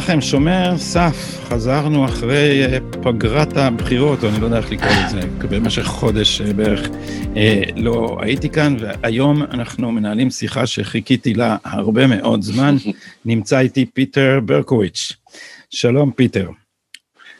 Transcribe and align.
לכם, 0.00 0.20
שומר 0.20 0.78
סף, 0.78 1.44
חזרנו 1.48 2.04
אחרי 2.04 2.64
אה, 2.64 2.78
פגרת 3.02 3.56
הבחירות, 3.56 4.24
או 4.24 4.28
אני 4.28 4.40
לא 4.40 4.44
יודע 4.44 4.56
איך 4.56 4.72
לקרוא 4.72 4.90
לזה, 5.06 5.20
במשך 5.50 5.82
חודש 5.82 6.40
אה, 6.40 6.52
בערך 6.52 6.88
אה, 7.36 7.62
לא 7.76 8.18
הייתי 8.20 8.48
כאן, 8.48 8.76
והיום 8.80 9.42
אנחנו 9.42 9.92
מנהלים 9.92 10.30
שיחה 10.30 10.66
שחיכיתי 10.66 11.34
לה 11.34 11.56
הרבה 11.64 12.06
מאוד 12.06 12.42
זמן. 12.42 12.76
נמצא 13.24 13.58
איתי 13.58 13.86
פיטר 13.86 14.40
ברקוביץ'. 14.44 15.12
שלום 15.70 16.12
פיטר. 16.12 16.48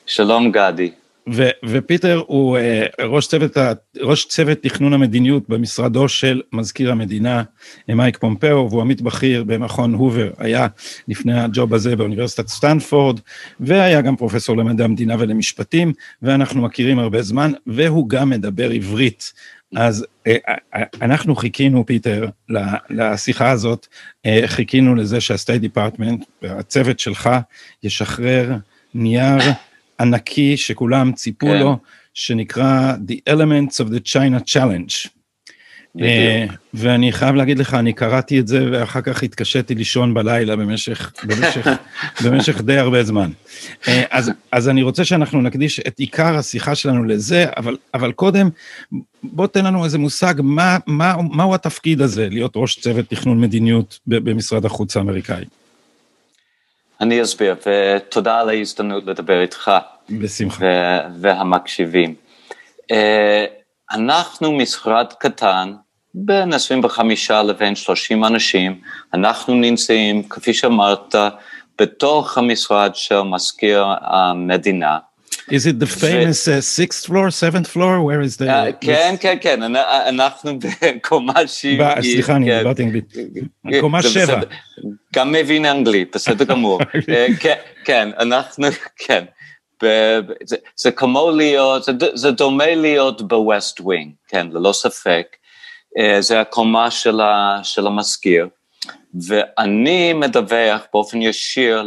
שלום 0.06 0.52
גדי. 0.52 0.90
ו- 1.32 1.50
ופיטר 1.66 2.22
הוא 2.26 2.58
uh, 2.58 3.02
ראש 3.02 3.26
צוות, 3.26 3.56
ראש 4.00 4.24
צוות 4.24 4.58
תכנון 4.62 4.92
המדיניות 4.92 5.48
במשרדו 5.48 6.08
של 6.08 6.42
מזכיר 6.52 6.92
המדינה 6.92 7.42
מייק 7.88 8.18
פומפאו, 8.18 8.70
והוא 8.70 8.80
עמית 8.80 9.02
בכיר 9.02 9.44
במכון 9.44 9.94
הובר, 9.94 10.30
היה 10.38 10.66
לפני 11.08 11.40
ה 11.40 11.47
ג'וב 11.47 11.74
הזה 11.74 11.96
באוניברסיטת 11.96 12.48
סטנפורד, 12.48 13.20
והיה 13.60 14.00
גם 14.00 14.16
פרופסור 14.16 14.56
למדעי 14.56 14.84
המדינה 14.84 15.16
ולמשפטים, 15.18 15.92
ואנחנו 16.22 16.62
מכירים 16.62 16.98
הרבה 16.98 17.22
זמן, 17.22 17.52
והוא 17.66 18.08
גם 18.08 18.30
מדבר 18.30 18.70
עברית. 18.70 19.32
אז 19.76 20.06
uh, 20.28 20.30
אנחנו 21.02 21.36
חיכינו, 21.36 21.86
פיטר, 21.86 22.28
לשיחה 22.90 23.50
הזאת, 23.50 23.86
חיכינו 24.46 24.94
לזה 24.94 25.20
שה 25.20 25.35
State 25.35 25.60
Department, 25.60 26.24
הצוות 26.42 26.98
שלך, 27.00 27.30
ישחרר 27.82 28.54
נייר 28.94 29.38
ענקי 30.00 30.56
שכולם 30.56 31.12
ציפו 31.12 31.46
כן. 31.46 31.60
לו, 31.60 31.78
שנקרא 32.14 32.94
The 33.08 33.32
Elements 33.32 33.74
of 33.74 33.88
the 33.88 34.08
China 34.12 34.44
Challenge. 34.46 35.10
Uh, 35.98 36.02
ואני 36.74 37.12
חייב 37.12 37.34
להגיד 37.34 37.58
לך, 37.58 37.74
אני 37.74 37.92
קראתי 37.92 38.40
את 38.40 38.48
זה 38.48 38.68
ואחר 38.72 39.00
כך 39.00 39.22
התקשיתי 39.22 39.74
לישון 39.74 40.14
בלילה 40.14 40.56
במשך, 40.56 41.12
במשך, 41.24 41.66
במשך 42.24 42.60
די 42.60 42.78
הרבה 42.78 43.04
זמן. 43.04 43.30
Uh, 43.82 43.88
אז, 44.10 44.30
אז 44.52 44.68
אני 44.68 44.82
רוצה 44.82 45.04
שאנחנו 45.04 45.42
נקדיש 45.42 45.80
את 45.80 45.98
עיקר 45.98 46.36
השיחה 46.36 46.74
שלנו 46.74 47.04
לזה, 47.04 47.46
אבל, 47.56 47.76
אבל 47.94 48.12
קודם, 48.12 48.48
בוא 49.22 49.46
תן 49.46 49.64
לנו 49.64 49.84
איזה 49.84 49.98
מושג, 49.98 50.34
מה, 50.42 50.78
מה, 50.86 51.14
מהו 51.32 51.54
התפקיד 51.54 52.00
הזה, 52.00 52.28
להיות 52.30 52.52
ראש 52.56 52.78
צוות 52.78 53.08
תכנון 53.08 53.40
מדיניות 53.40 53.98
במשרד 54.06 54.64
החוץ 54.64 54.96
האמריקאי. 54.96 55.44
אני 57.00 57.22
אסביר, 57.22 57.54
ותודה 57.66 58.40
על 58.40 58.48
ההזדמנות 58.48 59.06
לדבר 59.06 59.42
איתך. 59.42 59.70
בשמחה. 60.10 60.64
והמקשיבים. 61.20 62.14
אה, 62.90 63.44
אנחנו 63.92 64.52
משרד 64.52 65.06
קטן, 65.18 65.72
בין 66.14 66.52
25 66.52 67.30
לבין 67.30 67.74
30 67.74 68.24
אנשים, 68.24 68.80
אנחנו 69.14 69.54
נמצאים, 69.54 70.22
כפי 70.22 70.54
שאמרת, 70.54 71.14
בתוך 71.78 72.38
המשרד 72.38 72.94
של 72.94 73.20
מזכיר 73.20 73.84
המדינה. 74.00 74.98
Is 75.50 75.66
it 75.66 75.80
the 75.80 75.86
famous 75.86 76.46
uh, 76.46 76.60
sixth 76.60 77.06
floor, 77.06 77.30
seventh 77.30 77.66
floor? 77.66 78.02
Where 78.02 78.20
is 78.20 78.36
the... 78.36 78.46
Uh, 78.46 78.72
כן, 78.80 79.14
כן, 79.20 79.36
כן, 79.40 79.74
אנחנו 80.08 80.58
בקומה 80.58 81.46
שבעית. 81.46 82.04
סליחה, 82.04 82.36
אני 82.36 82.58
דיברתי 82.58 82.82
אנגלית. 82.82 83.12
קומה 83.80 84.02
שבע. 84.02 84.40
גם 85.14 85.32
מבין 85.32 85.64
אנגלית, 85.64 86.16
בסדר 86.16 86.44
גמור. 86.44 86.80
כן, 87.84 88.10
אנחנו, 88.18 88.66
כן. 89.06 89.24
זה 90.76 90.90
כמו 90.90 91.30
להיות, 91.30 91.88
זה 92.14 92.30
דומה 92.30 92.74
להיות 92.74 93.22
ב 93.22 93.34
West 93.34 93.80
Wing, 93.80 94.12
כן, 94.28 94.46
ללא 94.52 94.72
ספק. 94.72 95.36
זה 96.20 96.40
הקומה 96.40 96.90
של 97.62 97.86
המזכיר. 97.86 98.48
ואני 99.26 100.12
מדווח 100.12 100.80
באופן 100.92 101.22
ישיר 101.22 101.84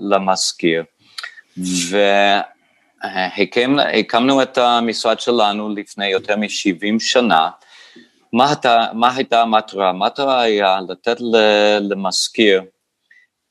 למזכיר. 0.00 0.84
הקמנו, 3.02 3.82
הקמנו 3.82 4.42
את 4.42 4.58
המשרד 4.58 5.20
שלנו 5.20 5.74
לפני 5.74 6.06
יותר 6.06 6.36
מ-70 6.36 6.98
שנה. 6.98 7.48
מה 8.34 8.48
הייתה, 8.48 8.86
מה 8.92 9.14
הייתה 9.16 9.42
המטרה? 9.42 9.88
המטרה 9.88 10.40
היה 10.40 10.78
לתת 10.88 11.16
למזכיר 11.80 12.62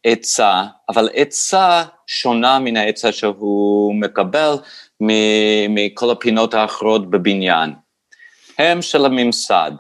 עצה, 0.04 0.64
אבל 0.90 1.10
עצה 1.14 1.84
שונה 2.08 2.60
מן 2.60 2.78
העצה 2.78 3.12
שהוא 3.12 3.96
מקבל 3.96 4.54
מכל 5.70 6.12
הפינות 6.12 6.54
האחרות 6.54 7.10
בבניין. 7.10 7.74
הם 8.58 8.82
של 8.82 9.06
הממסד. 9.06 9.72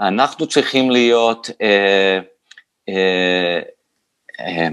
אנחנו 0.00 0.46
צריכים 0.46 0.90
להיות 0.90 1.50
אה, 1.62 2.18
אה, 2.88 3.60
אה, 4.40 4.68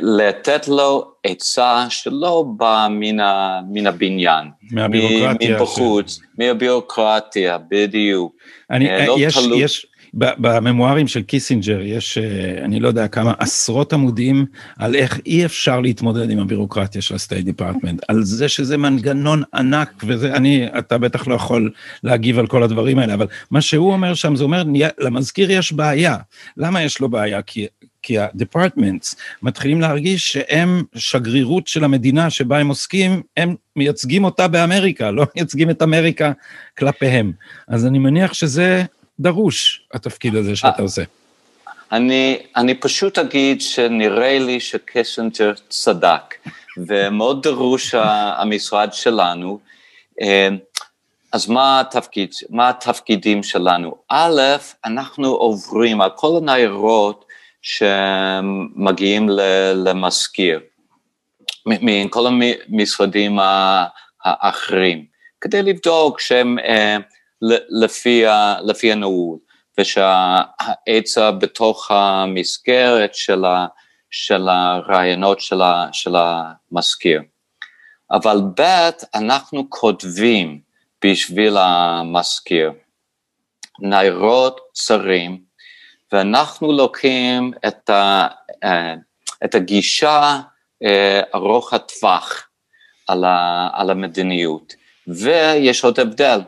לתת 0.00 0.68
לו 0.68 1.12
עצה 1.24 1.86
שלא 1.88 2.44
באה 2.56 2.88
מן, 2.88 3.20
ה, 3.20 3.60
מן 3.70 3.86
הבניין. 3.86 4.48
מהבירוקרטיה. 4.70 5.56
מבחוץ, 5.56 6.14
ש... 6.14 6.18
מהבירוקרטיה, 6.38 7.58
בדיוק. 7.70 8.32
אני, 8.70 8.90
אה, 8.90 9.06
לא 9.06 9.16
יש, 9.18 9.38
תלו... 9.38 9.60
יש, 9.60 9.86
בממוארים 10.14 11.08
של 11.08 11.22
קיסינג'ר 11.22 11.80
יש, 11.80 12.18
אה, 12.18 12.64
אני 12.64 12.80
לא 12.80 12.88
יודע 12.88 13.08
כמה, 13.08 13.34
עשרות 13.38 13.92
עמודים 13.92 14.46
על 14.78 14.94
איך 14.94 15.20
אי 15.26 15.44
אפשר 15.44 15.80
להתמודד 15.80 16.30
עם 16.30 16.38
הבירוקרטיה 16.38 17.02
של 17.02 17.14
ה 17.14 17.19
State 17.19 17.44
Department, 17.44 18.02
על 18.08 18.22
זה 18.22 18.48
שזה 18.48 18.76
מנגנון 18.76 19.42
ענק, 19.54 20.02
וזה, 20.06 20.34
אני, 20.34 20.66
אתה 20.78 20.98
בטח 20.98 21.28
לא 21.28 21.34
יכול 21.34 21.70
להגיב 22.04 22.38
על 22.38 22.46
כל 22.46 22.62
הדברים 22.62 22.98
האלה, 22.98 23.14
אבל 23.14 23.26
מה 23.50 23.60
שהוא 23.60 23.92
אומר 23.92 24.14
שם, 24.14 24.36
זה 24.36 24.44
אומר, 24.44 24.62
למזכיר 24.98 25.50
יש 25.50 25.72
בעיה. 25.72 26.16
למה 26.56 26.82
יש 26.82 27.00
לו 27.00 27.08
בעיה? 27.08 27.42
כי 27.42 27.66
כי 28.02 28.18
ה-departments 28.18 29.16
מתחילים 29.42 29.80
להרגיש 29.80 30.32
שהם 30.32 30.82
שגרירות 30.94 31.66
של 31.66 31.84
המדינה 31.84 32.30
שבה 32.30 32.58
הם 32.58 32.68
עוסקים, 32.68 33.22
הם 33.36 33.54
מייצגים 33.76 34.24
אותה 34.24 34.48
באמריקה, 34.48 35.10
לא 35.10 35.26
מייצגים 35.36 35.70
את 35.70 35.82
אמריקה 35.82 36.32
כלפיהם. 36.78 37.32
אז 37.68 37.86
אני 37.86 37.98
מניח 37.98 38.32
שזה 38.32 38.84
דרוש, 39.20 39.82
התפקיד 39.94 40.34
הזה 40.34 40.56
שאתה 40.56 40.82
עושה. 40.82 41.02
אני, 41.92 42.38
אני 42.56 42.74
פשוט 42.74 43.18
אגיד 43.18 43.60
שנראה 43.60 44.38
לי 44.38 44.60
שקסנג'ר 44.60 45.52
צדק, 45.68 46.34
ומאוד 46.76 47.42
דרוש 47.42 47.94
המשרד 47.94 48.92
שלנו. 48.92 49.58
אה, 50.22 50.48
אז 51.32 51.48
מה 51.48 51.80
התפקיד, 51.80 52.30
מה 52.50 52.68
התפקידים 52.68 53.42
שלנו? 53.42 53.94
א', 54.08 54.40
אנחנו 54.84 55.28
עוברים 55.28 56.00
על 56.00 56.10
כל 56.16 56.38
הניירות 56.42 57.24
שמגיעים 57.62 59.28
למזכיר, 59.74 60.60
מכל 61.66 62.26
המשרדים 62.26 63.38
האחרים, 64.24 65.04
כדי 65.40 65.62
לבדוק 65.62 66.20
שהם 66.20 66.58
אה, 66.58 66.96
לפי, 67.82 68.24
לפי 68.62 68.92
הנעול, 68.92 69.38
ושהעצה 69.78 71.30
בתוך 71.30 71.90
המסגרת 71.90 73.14
של, 73.14 73.44
של 74.10 74.48
הרעיונות 74.48 75.40
של, 75.40 75.60
של 75.92 76.14
המזכיר. 76.16 77.22
אבל 78.10 78.40
ב', 78.60 78.90
אנחנו 79.14 79.70
כותבים 79.70 80.60
בשביל 81.04 81.56
המזכיר. 81.56 82.72
ניירות 83.80 84.60
צרים 84.72 85.49
ואנחנו 86.12 86.72
לוקחים 86.72 87.52
את, 87.68 87.90
ה, 87.90 88.26
אה, 88.64 88.94
את 89.44 89.54
הגישה 89.54 90.40
אה, 90.84 91.20
ארוך 91.34 91.74
הטווח 91.74 92.48
על, 93.08 93.24
ה, 93.24 93.68
על 93.72 93.90
המדיניות. 93.90 94.74
ויש 95.06 95.84
עוד 95.84 96.00
הבדל, 96.00 96.40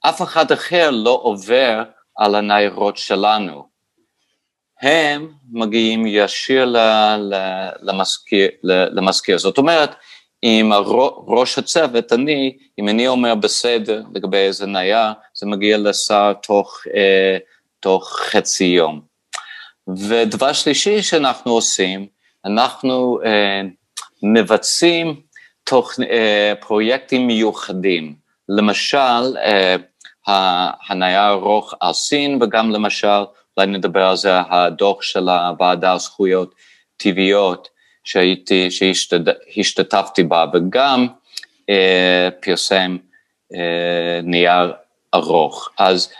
אף 0.00 0.22
אחד 0.22 0.52
אחר 0.52 0.90
לא 0.90 1.20
עובר 1.22 1.82
על 2.16 2.34
הניירות 2.34 2.96
שלנו. 2.96 3.68
הם 4.82 5.32
מגיעים 5.52 6.06
ישיר 6.06 6.74
למזכיר, 7.82 8.48
למזכיר. 8.62 9.38
זאת 9.38 9.58
אומרת, 9.58 9.94
אם 10.42 10.70
ראש 11.26 11.58
הצוות, 11.58 12.12
אני, 12.12 12.56
אם 12.78 12.88
אני 12.88 13.08
אומר 13.08 13.34
בסדר 13.34 14.02
לגבי 14.14 14.36
איזה 14.36 14.66
נייר, 14.66 15.12
זה 15.34 15.46
מגיע 15.46 15.78
לשר 15.78 16.32
תוך 16.42 16.82
אה, 16.96 17.38
תוך 17.80 18.18
חצי 18.30 18.64
יום. 18.64 19.00
ודבר 20.08 20.52
שלישי 20.52 21.02
שאנחנו 21.02 21.52
עושים, 21.52 22.06
אנחנו 22.44 23.20
אה, 23.24 23.60
מבצעים 24.22 25.20
תוך, 25.64 25.92
אה, 26.10 26.52
פרויקטים 26.60 27.26
מיוחדים, 27.26 28.14
למשל 28.48 29.36
אה, 29.36 29.76
הנייר 30.88 31.28
ארוך 31.28 31.74
על 31.80 31.92
סין 31.92 32.42
וגם 32.42 32.70
למשל, 32.70 33.22
אולי 33.56 33.66
נדבר 33.66 34.06
על 34.06 34.16
זה, 34.16 34.40
הדוח 34.50 35.02
של 35.02 35.28
הוועדה 35.28 35.92
על 35.92 35.98
זכויות 35.98 36.54
טבעיות 36.96 37.68
שהייתי, 38.04 38.68
שהשתתפתי 38.70 40.22
בה 40.22 40.44
וגם 40.54 41.06
אה, 41.70 42.28
פרסם 42.40 42.96
אה, 43.54 44.20
נייר 44.22 44.72
ארוך. 45.14 45.70
אז 45.78 46.12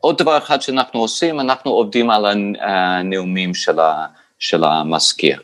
עוד 0.00 0.18
דבר 0.18 0.38
אחד 0.38 0.62
שאנחנו 0.62 1.00
עושים, 1.00 1.40
אנחנו 1.40 1.70
עובדים 1.70 2.10
על 2.10 2.26
הנאומים 2.60 3.54
של, 3.54 3.80
ה, 3.80 4.06
של 4.38 4.64
המזכיר. 4.64 5.40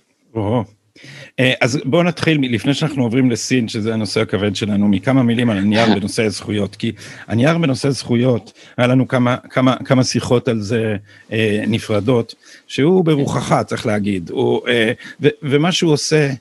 אה, 1.41 1.53
אז 1.61 1.79
בואו 1.85 2.03
נתחיל, 2.03 2.55
לפני 2.55 2.75
שאנחנו 2.75 3.03
עוברים 3.03 3.31
לסין, 3.31 3.69
שזה 3.69 3.95
הנושא 3.95 4.21
הכבד 4.21 4.57
שלנו, 4.57 4.89
מכמה 4.89 5.23
מילים 5.23 5.51
על 5.51 5.59
הנייר 5.59 5.87
בנושא 5.99 6.25
הזכויות, 6.25 6.77
כי 6.77 6.93
הנייר 7.27 7.59
בנושא 7.59 7.91
זכויות, 7.91 8.53
היה 8.77 8.87
לנו 8.87 9.09
כמה, 9.09 9.37
כמה, 9.51 9.77
כמה 9.85 10.05
שיחות 10.05 10.49
על 10.49 10.61
זה 10.61 10.97
אה, 11.33 11.65
נפרדות, 11.67 12.35
שהוא 12.67 13.05
ברוחך, 13.05 13.63
צריך 13.67 13.87
להגיד, 13.87 14.31
הוא, 14.31 14.69
אה, 14.69 14.93
ו, 15.21 15.29
ומה 15.43 15.73
שהוא 15.73 15.93
עושה, 15.93 16.29
אה, 16.29 16.35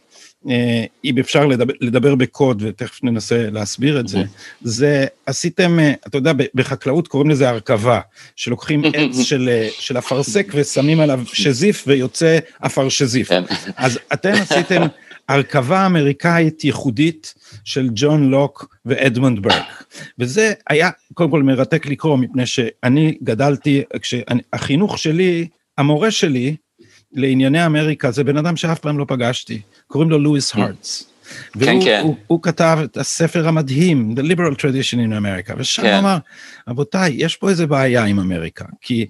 אם 1.05 1.17
אפשר 1.19 1.45
לדבר, 1.45 1.73
לדבר 1.81 2.15
בקוד, 2.15 2.63
ותכף 2.65 3.03
ננסה 3.03 3.49
להסביר 3.51 3.99
את 3.99 4.07
זה, 4.07 4.23
זה 4.61 5.05
עשיתם, 5.25 5.79
אה, 5.79 5.93
אתה 6.07 6.17
יודע, 6.17 6.31
בחקלאות 6.55 7.07
קוראים 7.07 7.29
לזה 7.29 7.49
הרכבה, 7.49 7.99
שלוקחים 8.35 8.81
עץ 8.93 9.19
של, 9.21 9.49
אה, 9.49 9.67
של 9.71 9.97
אפרסק 9.97 10.51
ושמים 10.55 10.99
עליו 10.99 11.21
שזיף 11.25 11.83
ויוצא 11.87 12.39
אפר 12.65 12.89
שזיף. 12.89 13.29
כן. 13.29 13.43
אז 13.77 13.99
אתם 14.13 14.31
עשיתם 14.33 14.81
הרכבה 15.29 15.85
אמריקאית 15.85 16.63
ייחודית 16.63 17.33
של 17.63 17.89
ג'ון 17.93 18.29
לוק 18.29 18.75
ואדמונד 18.85 19.39
ברק. 19.39 19.83
וזה 20.19 20.53
היה 20.69 20.89
קודם 21.13 21.31
כל 21.31 21.43
מרתק 21.43 21.85
לקרוא, 21.85 22.17
מפני 22.17 22.45
שאני 22.45 23.17
גדלתי, 23.23 23.83
כשהחינוך 24.01 24.97
שלי, 24.97 25.47
המורה 25.77 26.11
שלי, 26.11 26.55
לענייני 27.13 27.65
אמריקה 27.65 28.11
זה 28.11 28.23
בן 28.23 28.37
אדם 28.37 28.55
שאף 28.55 28.79
פעם 28.79 28.97
לא 28.97 29.05
פגשתי, 29.07 29.61
קוראים 29.89 30.09
לו 30.09 30.19
לואיס. 30.19 30.55
הרטס. 30.55 31.09
כן, 31.59 31.77
כן. 31.83 32.01
הוא, 32.03 32.15
הוא 32.27 32.39
כתב 32.41 32.79
את 32.83 32.97
הספר 32.97 33.47
המדהים, 33.47 34.15
The 34.17 34.21
Liberal 34.21 34.55
Tradition 34.55 34.95
in 34.95 35.21
America, 35.21 35.53
ושם 35.57 35.81
כן. 35.81 35.93
הוא 35.93 35.99
אמר, 35.99 36.17
רבותיי, 36.67 37.13
יש 37.17 37.35
פה 37.35 37.49
איזה 37.49 37.67
בעיה 37.67 38.03
עם 38.03 38.19
אמריקה, 38.19 38.65
כי 38.81 39.07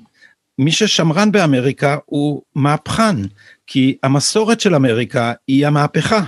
מי 0.59 0.71
ששמרן 0.71 1.31
באמריקה 1.31 1.97
הוא 2.05 2.41
מהפכן, 2.55 3.15
כי 3.67 3.97
המסורת 4.03 4.59
של 4.59 4.75
אמריקה 4.75 5.33
היא 5.47 5.67
המהפכה. 5.67 6.21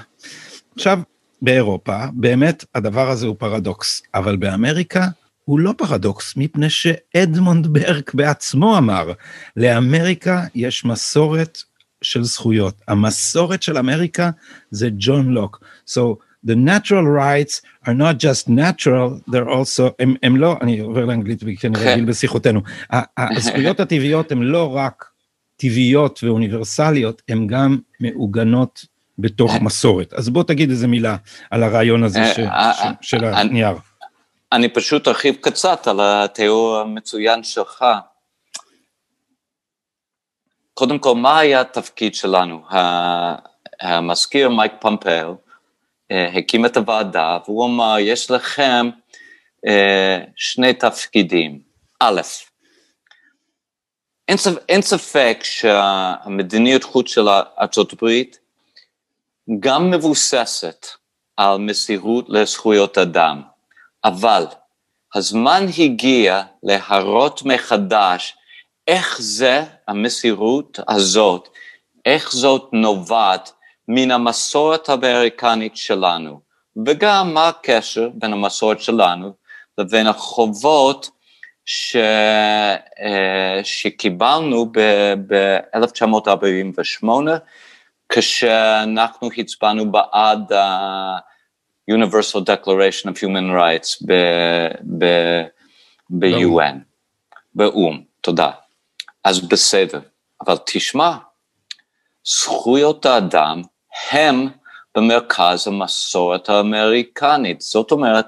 עכשיו, 0.76 1.00
באירופה, 1.42 2.06
באמת 2.14 2.66
הדבר 2.76 3.10
הזה 3.10 3.28
הוא 3.28 3.36
פרדוקס, 3.40 4.02
אבל 4.14 4.36
באמריקה 4.36 5.08
הוא 5.46 5.60
לא 5.60 5.74
פרדוקס, 5.78 6.34
מפני 6.38 6.70
שאדמונד 6.70 7.68
ברק 7.68 8.14
בעצמו 8.14 8.78
אמר, 8.78 9.12
לאמריקה 9.58 10.44
יש 10.56 10.86
מסורת 10.86 11.58
של 12.02 12.24
זכויות. 12.24 12.76
המסורת 12.88 13.64
של 13.64 13.78
אמריקה 13.78 14.30
זה 14.72 14.90
ג'ון 14.98 15.30
לוק. 15.30 15.64
So 15.88 16.00
the 16.46 16.56
natural 16.56 17.06
rights 17.06 17.62
are 17.86 17.94
not 17.94 18.18
just 18.20 18.50
natural, 18.50 19.32
they're 19.32 19.50
also, 19.50 19.94
הם, 20.00 20.16
הם 20.24 20.38
לא, 20.38 20.56
אני 20.62 20.80
עובר 20.80 21.06
לאנגלית 21.06 21.44
כי 21.60 21.68
אני 21.68 21.80
רגיל 21.80 22.06
בשיחותינו, 22.06 22.62
הזכויות 23.18 23.80
הטבעיות 23.80 24.32
הן 24.32 24.42
לא 24.42 24.76
רק 24.76 25.06
טבעיות 25.58 26.20
ואוניברסליות, 26.24 27.22
הן 27.30 27.48
גם 27.48 27.78
מעוגנות 28.00 28.86
בתוך 29.20 29.56
מסורת. 29.62 30.14
אז 30.14 30.30
בוא 30.30 30.44
תגיד 30.44 30.70
איזה 30.70 30.88
מילה 30.88 31.16
על 31.52 31.64
הרעיון 31.64 32.04
הזה 32.04 32.20
ש, 32.36 32.40
אה, 32.40 32.74
ש, 32.74 33.10
של 33.10 33.26
אה, 33.26 33.40
הנייר. 33.40 33.76
אני 34.52 34.70
פשוט 34.70 35.08
ארחיב 35.08 35.36
קצת 35.42 35.88
על 35.88 36.00
התיאור 36.02 36.78
המצוין 36.78 37.44
שלך. 37.44 37.86
קודם 40.82 41.00
כל, 41.00 41.16
מה 41.16 41.40
היה 41.40 41.62
התפקיד 41.62 42.16
שלנו? 42.16 42.62
המזכיר 43.82 44.50
מייק 44.50 44.72
פומפל 44.80 45.28
אה, 46.12 46.38
הקים 46.38 46.66
את 46.66 46.78
הוועדה 46.78 47.38
והוא 47.46 47.66
אמר, 47.66 47.96
יש 48.00 48.32
לכם 48.32 48.90
אה, 49.68 50.20
שני 50.36 50.74
תפקידים. 50.74 51.60
א', 52.00 52.22
אין, 54.28 54.38
אין 54.70 54.82
ספק 54.82 55.40
שהמדיניות 55.44 56.84
חוץ 56.84 57.10
של 57.10 57.28
ארצות 57.60 57.94
הברית 57.94 58.40
גם 59.60 59.92
מבוססת 59.92 60.86
על 61.38 61.58
מסירות 61.58 62.26
לזכויות 62.30 62.98
אדם. 62.98 63.42
אבל 64.04 64.46
הזמן 65.16 65.66
הגיע 65.78 66.42
להראות 66.64 67.42
מחדש 67.46 68.36
איך 68.88 69.18
זה, 69.22 69.64
המסירות 69.88 70.80
הזאת, 70.88 71.50
איך 72.06 72.32
זאת 72.32 72.70
נובעת 72.74 73.52
מן 73.88 74.12
המסורת 74.12 74.90
האמריקנית 74.90 75.78
שלנו, 75.78 76.40
וגם 76.86 77.34
מה 77.34 77.48
הקשר 77.48 78.10
בין 78.14 78.34
המסורת 78.34 78.82
שלנו 78.82 79.34
לבין 79.78 80.08
החובות 80.08 81.10
ש... 81.66 81.96
אה, 81.96 83.60
שקיבלנו 83.64 84.72
ב-1948, 84.72 87.08
כשאנחנו 88.10 89.30
הצבענו 89.38 89.92
בעד 89.92 90.52
Universal 91.92 92.40
Declaration 92.40 93.10
of 93.10 93.22
Human 93.22 93.52
Rights 93.52 94.04
ב-UN, 96.10 96.76
באו"ם, 97.56 98.04
תודה. 98.22 98.52
אז 99.24 99.48
בסדר, 99.48 100.00
אבל 100.46 100.56
תשמע, 100.66 101.12
זכויות 102.26 103.06
האדם 103.06 103.62
הם 104.12 104.48
במרכז 104.96 105.68
המסורת 105.68 106.50
האמריקנית, 106.50 107.62
זאת 107.62 107.92
אומרת, 107.92 108.26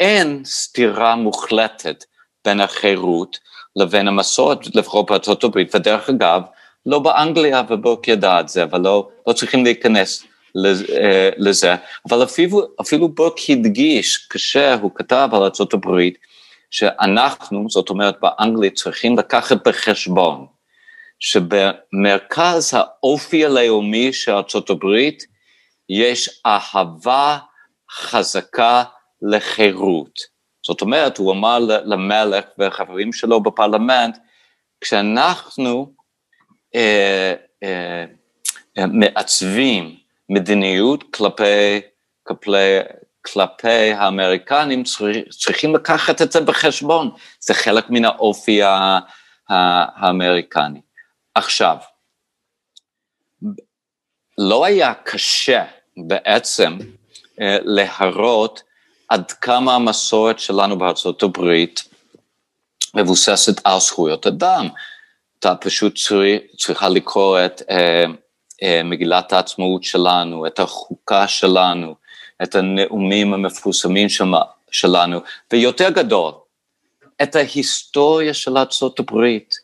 אין 0.00 0.42
סתירה 0.44 1.16
מוחלטת 1.16 2.04
בין 2.44 2.60
החירות 2.60 3.38
לבין 3.76 4.08
המסורת, 4.08 4.74
לפחות 4.74 5.10
בארצות 5.10 5.44
הברית, 5.44 5.74
ודרך 5.74 6.08
אגב, 6.10 6.42
לא 6.86 6.98
באנגליה, 6.98 7.62
ובוק 7.68 8.08
ידע 8.08 8.40
את 8.40 8.48
זה, 8.48 8.62
אבל 8.62 8.80
לא, 8.80 9.08
לא 9.26 9.32
צריכים 9.32 9.64
להיכנס 9.64 10.24
אה, 10.56 11.30
לזה, 11.36 11.74
אבל 12.08 12.22
אפילו, 12.22 12.62
אפילו 12.80 13.08
בוק 13.08 13.36
הדגיש 13.48 14.26
כשהוא 14.30 14.90
כתב 14.94 15.28
על 15.32 15.42
ארה"ב 15.42 16.00
שאנחנו, 16.70 17.66
זאת 17.68 17.90
אומרת 17.90 18.20
באנגלית, 18.20 18.74
צריכים 18.74 19.18
לקחת 19.18 19.68
בחשבון 19.68 20.46
שבמרכז 21.18 22.74
האופי 22.74 23.44
הלאומי 23.44 24.12
של 24.12 24.32
ארה"ב 24.32 24.86
יש 25.88 26.40
אהבה 26.46 27.38
חזקה 27.90 28.84
לחירות. 29.22 30.20
זאת 30.66 30.80
אומרת, 30.80 31.18
הוא 31.18 31.32
אמר 31.32 31.58
למלך 31.84 32.44
וחברים 32.58 33.12
שלו 33.12 33.42
בפרלמנט, 33.42 34.18
כשאנחנו 34.80 35.92
אה, 36.74 37.34
אה, 37.62 38.04
אה 38.78 38.86
מעצבים 38.86 39.96
מדיניות 40.28 41.14
כלפי, 41.14 41.80
כלפי, 42.22 42.50
כלפי 43.22 43.92
האמריקנים, 43.92 44.82
צריכים 45.30 45.74
לקחת 45.74 46.22
את 46.22 46.32
זה 46.32 46.40
בחשבון, 46.40 47.10
זה 47.40 47.54
חלק 47.54 47.90
מן 47.90 48.04
האופי 48.04 48.60
האמריקני. 49.48 50.80
עכשיו, 51.34 51.76
לא 54.38 54.64
היה 54.64 54.94
קשה 54.94 55.64
בעצם 56.06 56.78
אה, 57.40 57.56
להראות 57.64 58.62
עד 59.08 59.32
כמה 59.32 59.74
המסורת 59.74 60.38
שלנו 60.38 60.78
בארצות 60.78 61.22
הברית 61.22 61.82
מבוססת 62.94 63.60
על 63.64 63.80
זכויות 63.80 64.26
אדם. 64.26 64.68
אתה 65.38 65.54
פשוט 65.54 65.98
צריכה 66.56 66.88
לקרוא 66.88 67.38
את 67.44 67.62
אה, 67.70 68.04
אה, 68.62 68.82
מגילת 68.84 69.32
העצמאות 69.32 69.84
שלנו, 69.84 70.46
את 70.46 70.58
החוקה 70.58 71.28
שלנו, 71.28 71.94
את 72.42 72.54
הנאומים 72.54 73.34
המפורסמים 73.34 74.08
שלנו, 74.70 75.20
ויותר 75.52 75.90
גדול, 75.90 76.32
את 77.22 77.36
ההיסטוריה 77.36 78.34
של 78.34 78.58
ארצות 78.58 79.00
הברית. 79.00 79.54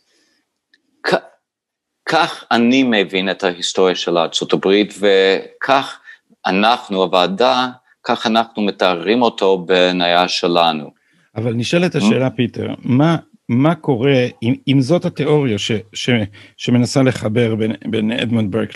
כך 2.09 2.45
אני 2.51 2.83
מבין 2.83 3.31
את 3.31 3.45
ההיסטוריה 3.45 3.95
של 3.95 4.19
ארצות 4.19 4.53
הברית, 4.53 4.95
וכך 4.99 6.01
אנחנו, 6.47 7.03
הוועדה, 7.03 7.69
כך 8.05 8.27
אנחנו 8.27 8.63
מתארים 8.63 9.23
אותו 9.23 9.59
בניה 9.59 10.29
שלנו. 10.29 10.91
אבל 11.37 11.53
נשאלת 11.53 11.95
השאלה, 11.95 12.31
פיטר, 12.31 12.75
מה, 12.79 13.17
מה 13.49 13.75
קורה, 13.75 14.27
אם, 14.43 14.55
אם 14.69 14.81
זאת 14.81 15.05
התיאוריה 15.05 15.59
ש, 15.59 15.73
ש, 15.93 16.11
שמנסה 16.57 17.03
לחבר 17.03 17.55
בין, 17.55 17.73
בין 17.85 18.13
אדמונד 18.13 18.51
ברק 18.53 18.75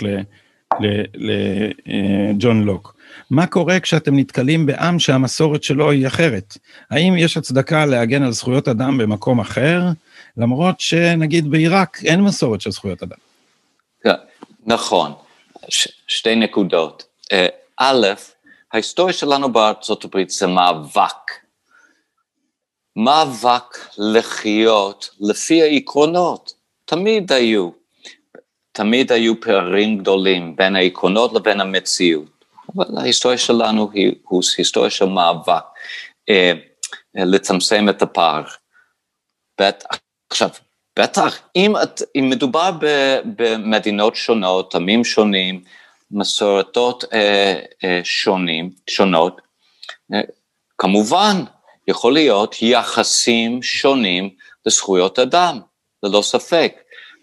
לג'ון 1.14 2.62
לוק, 2.62 2.97
מה 3.31 3.47
קורה 3.47 3.81
כשאתם 3.81 4.19
נתקלים 4.19 4.67
בעם 4.67 4.99
שהמסורת 4.99 5.63
שלו 5.63 5.91
היא 5.91 6.07
אחרת? 6.07 6.57
האם 6.91 7.17
יש 7.17 7.37
הצדקה 7.37 7.87
להגן 7.87 8.23
על 8.23 8.33
זכויות 8.33 8.69
אדם 8.69 8.99
במקום 8.99 9.41
אחר, 9.41 9.81
למרות 10.37 10.81
שנגיד 10.81 11.51
בעיראק 11.51 11.99
אין 12.05 12.21
מסורת 12.21 12.61
של 12.61 12.71
זכויות 12.71 13.03
אדם? 13.03 13.17
כן, 14.03 14.11
נכון, 14.67 15.13
ש, 15.69 15.89
שתי 16.07 16.35
נקודות. 16.35 17.05
אה, 17.33 17.47
א', 17.77 18.07
ההיסטוריה 18.73 19.13
שלנו 19.13 19.53
בארצות 19.53 20.05
הברית 20.05 20.31
זה 20.31 20.47
מאבק 20.47 21.31
מאבק 22.97 23.79
לחיות 23.99 25.11
לפי 25.21 25.63
העקרונות, 25.63 26.53
תמיד 26.85 27.33
היו. 27.33 27.71
תמיד 28.73 29.13
היו 29.13 29.41
פערים 29.41 29.99
גדולים 29.99 30.57
בין 30.57 30.77
העקרונות 30.77 31.33
לבין 31.33 31.61
המציאות. 31.61 32.39
אבל 32.77 32.99
ההיסטוריה 32.99 33.39
שלנו 33.39 33.91
היא, 33.95 34.12
היא 34.31 34.41
היסטוריה 34.59 34.91
של 34.91 35.05
מאבק, 35.05 35.65
אה, 36.29 36.53
לצמצם 37.15 37.89
את 37.89 38.03
הפער. 38.03 38.43
בית, 39.59 39.85
עכשיו, 40.31 40.49
בטח, 40.99 41.39
אם, 41.57 41.73
אם 42.17 42.31
מדובר 42.31 42.71
ב, 42.81 42.87
במדינות 43.37 44.17
שונות, 44.17 44.75
עמים 44.75 45.05
שונים, 45.05 45.65
מסורתות 46.11 47.05
אה, 47.12 47.61
אה, 47.85 48.00
שונים, 48.05 48.71
שונות, 48.91 49.41
אה, 50.15 50.21
כמובן, 50.79 51.37
יכול 51.89 52.12
להיות 52.12 52.62
יחסים 52.62 53.62
שונים 53.62 54.31
לזכויות 54.67 55.19
אדם, 55.19 55.61
ללא 56.03 56.23
ספק, 56.23 56.77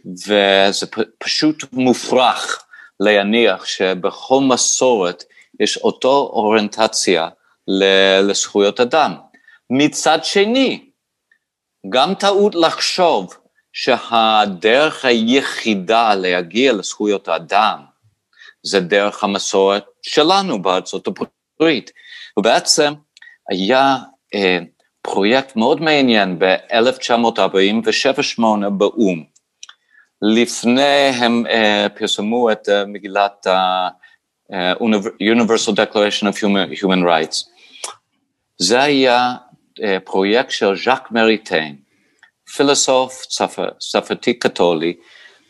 וזה 0.06 0.86
פשוט 1.18 1.64
מופרך 1.74 2.64
להניח 3.00 3.66
שבכל 3.66 4.42
מסורת 4.42 5.24
יש 5.60 5.78
אותו 5.78 6.30
אוריינטציה 6.34 7.30
לזכויות 8.22 8.80
אדם. 8.80 9.16
מצד 9.70 10.24
שני, 10.24 10.90
גם 11.90 12.14
טעות 12.14 12.56
לחשוב 12.56 13.38
שהדרך 13.74 15.06
היחידה 15.06 16.16
להגיע 16.16 16.74
לזכויות 16.74 17.28
האדם 17.28 17.80
זה 18.64 18.80
דרך 18.80 19.24
המסורת 19.24 19.86
שלנו 20.02 20.62
בארצות 20.62 21.08
הברית. 21.60 21.92
ובעצם 22.38 22.94
היה 23.50 23.98
אה, 24.36 24.60
פרויקט 25.02 25.56
מאוד 25.56 25.82
מעניין 25.82 26.40
ב-1947-8 26.40 28.70
באו"ם. 28.70 29.24
לפני 30.22 31.12
הם 31.20 31.44
אה, 31.50 31.88
פרסמו 31.96 32.52
את 32.52 32.70
אה, 32.70 32.86
מגילת 32.86 33.48
ה-Universal 33.48 34.07
uh, 34.52 35.76
Declaration 35.76 36.28
of 36.28 36.38
Human, 36.38 36.72
Human 36.82 37.04
Rights. 37.04 37.50
זה 38.60 38.82
היה 38.82 39.36
אה, 39.84 39.98
פרויקט 40.00 40.52
של 40.52 40.76
ז'אק 40.76 41.12
מריטיין, 41.12 41.76
פילוסוף 42.56 43.26
צרפתי 43.80 44.34
קתולי, 44.34 44.94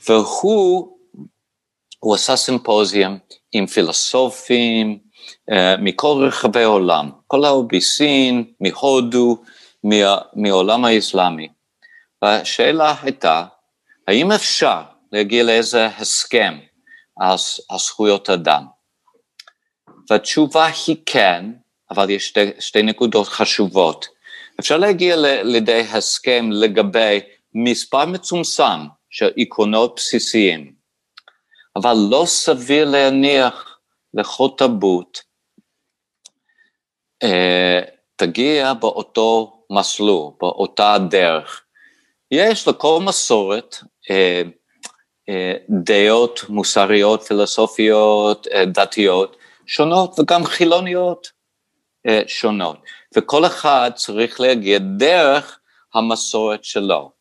והוא 0.09 0.97
הוא 1.99 2.15
עשה 2.15 2.35
סימפוזיום 2.35 3.17
עם 3.51 3.67
פילוסופים 3.67 4.99
uh, 5.51 5.53
מכל 5.79 6.23
רחבי 6.27 6.63
העולם, 6.63 7.11
כל 7.27 7.41
בסין, 7.67 8.43
מהודו, 8.61 9.37
מה, 9.83 10.17
מהעולם 10.33 10.85
האסלאמי. 10.85 11.47
והשאלה 12.21 12.95
הייתה, 13.01 13.45
האם 14.07 14.31
אפשר 14.31 14.81
להגיע 15.11 15.43
לאיזה 15.43 15.85
הסכם 15.85 16.57
על, 17.19 17.35
על 17.69 17.77
זכויות 17.77 18.29
אדם? 18.29 18.76
והתשובה 20.09 20.69
היא 20.87 20.95
כן, 21.05 21.45
אבל 21.91 22.09
יש 22.09 22.27
שתי, 22.27 22.51
שתי 22.59 22.83
נקודות 22.83 23.27
חשובות. 23.27 24.07
אפשר 24.59 24.77
להגיע 24.77 25.15
לידי 25.43 25.81
הסכם 25.91 26.49
לגבי 26.51 27.19
מספר 27.53 28.05
מצומצם 28.05 28.87
של 29.09 29.29
עקרונות 29.37 29.93
בסיסיים, 29.95 30.73
אבל 31.75 31.93
לא 32.09 32.23
סביר 32.27 32.89
להניח 32.89 33.79
לכל 34.13 34.47
תרבות 34.57 35.21
אה, 37.23 37.81
תגיע 38.15 38.73
באותו 38.73 39.63
מסלול, 39.69 40.31
באותה 40.39 40.97
דרך. 41.09 41.63
יש 42.31 42.67
לכל 42.67 42.99
מסורת 43.05 43.75
אה, 44.09 44.41
אה, 45.29 45.53
דעות 45.69 46.43
מוסריות, 46.49 47.23
פילוסופיות, 47.23 48.47
אה, 48.47 48.65
דתיות, 48.65 49.37
שונות 49.67 50.19
וגם 50.19 50.45
חילוניות 50.45 51.31
אה, 52.07 52.21
שונות. 52.27 52.77
וכל 53.15 53.45
אחד 53.45 53.91
צריך 53.95 54.41
להגיע 54.41 54.79
דרך 54.97 55.59
המסורת 55.93 56.63
שלו. 56.63 57.11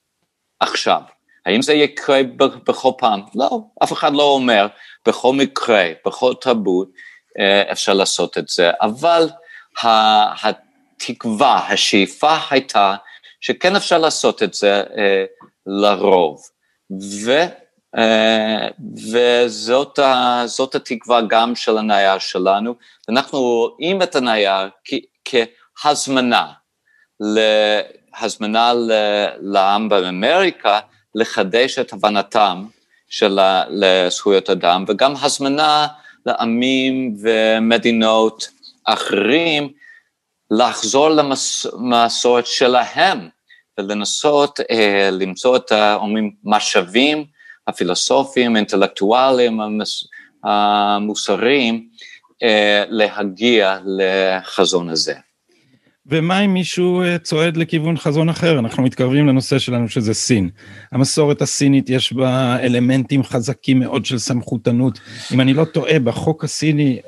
עכשיו, 0.60 1.00
האם 1.46 1.62
זה 1.62 1.72
יקרה 1.72 2.20
בכל 2.66 2.90
פעם? 2.98 3.20
לא, 3.34 3.60
אף 3.82 3.92
אחד 3.92 4.12
לא 4.12 4.22
אומר, 4.22 4.66
בכל 5.06 5.32
מקרה, 5.32 5.88
בכל 6.06 6.34
תרבות, 6.40 6.88
אה, 7.38 7.72
אפשר 7.72 7.94
לעשות 7.94 8.38
את 8.38 8.48
זה, 8.48 8.70
אבל 8.80 9.28
התקווה, 9.82 11.66
השאיפה 11.68 12.36
הייתה 12.50 12.94
שכן 13.40 13.76
אפשר 13.76 13.98
לעשות 13.98 14.42
את 14.42 14.54
זה 14.54 14.82
אה, 14.96 15.24
לרוב. 15.66 16.40
ו, 17.24 17.32
אה, 17.96 18.68
וזאת 19.12 20.74
התקווה 20.74 21.20
גם 21.28 21.54
של 21.54 21.78
הנייר 21.78 22.18
שלנו, 22.18 22.74
אנחנו 23.08 23.40
רואים 23.40 24.02
את 24.02 24.16
הנייר 24.16 24.68
כהזמנה, 25.24 26.46
להזמנה 27.20 28.72
לעם 29.40 29.88
באמריקה 29.88 30.80
לחדש 31.14 31.78
את 31.78 31.92
הבנתם 31.92 32.64
של 33.08 33.38
זכויות 34.08 34.50
אדם, 34.50 34.84
וגם 34.88 35.14
הזמנה 35.22 35.86
לעמים 36.26 37.16
ומדינות 37.22 38.48
אחרים 38.84 39.72
לחזור 40.50 41.08
למסורת 41.10 42.46
שלהם 42.46 43.28
ולנסות 43.80 44.60
אה, 44.70 45.08
למצוא 45.12 45.56
את 45.56 45.72
המשאבים 45.72 47.36
הפילוסופיים, 47.68 48.56
האינטלקטואליים, 48.56 49.61
המוסריים, 50.44 51.88
אה, 52.42 52.85
להגיע 52.88 53.78
לחזון 53.85 54.88
הזה. 54.88 55.14
ומה 56.08 56.40
אם 56.40 56.54
מישהו 56.54 57.02
אה, 57.02 57.18
צועד 57.18 57.56
לכיוון 57.56 57.96
חזון 57.96 58.28
אחר? 58.28 58.58
אנחנו 58.58 58.82
מתקרבים 58.82 59.26
לנושא 59.26 59.58
שלנו 59.58 59.88
שזה 59.88 60.14
סין. 60.14 60.50
המסורת 60.92 61.42
הסינית 61.42 61.90
יש 61.90 62.12
בה 62.12 62.56
אלמנטים 62.61 63.23
חזקים 63.23 63.78
מאוד 63.78 64.06
של 64.06 64.18
סמכותנות. 64.18 65.00
אם 65.32 65.40
אני 65.40 65.54
לא 65.54 65.64
טועה, 65.64 65.99
בחוק 65.99 66.44
הסיני 66.44 66.99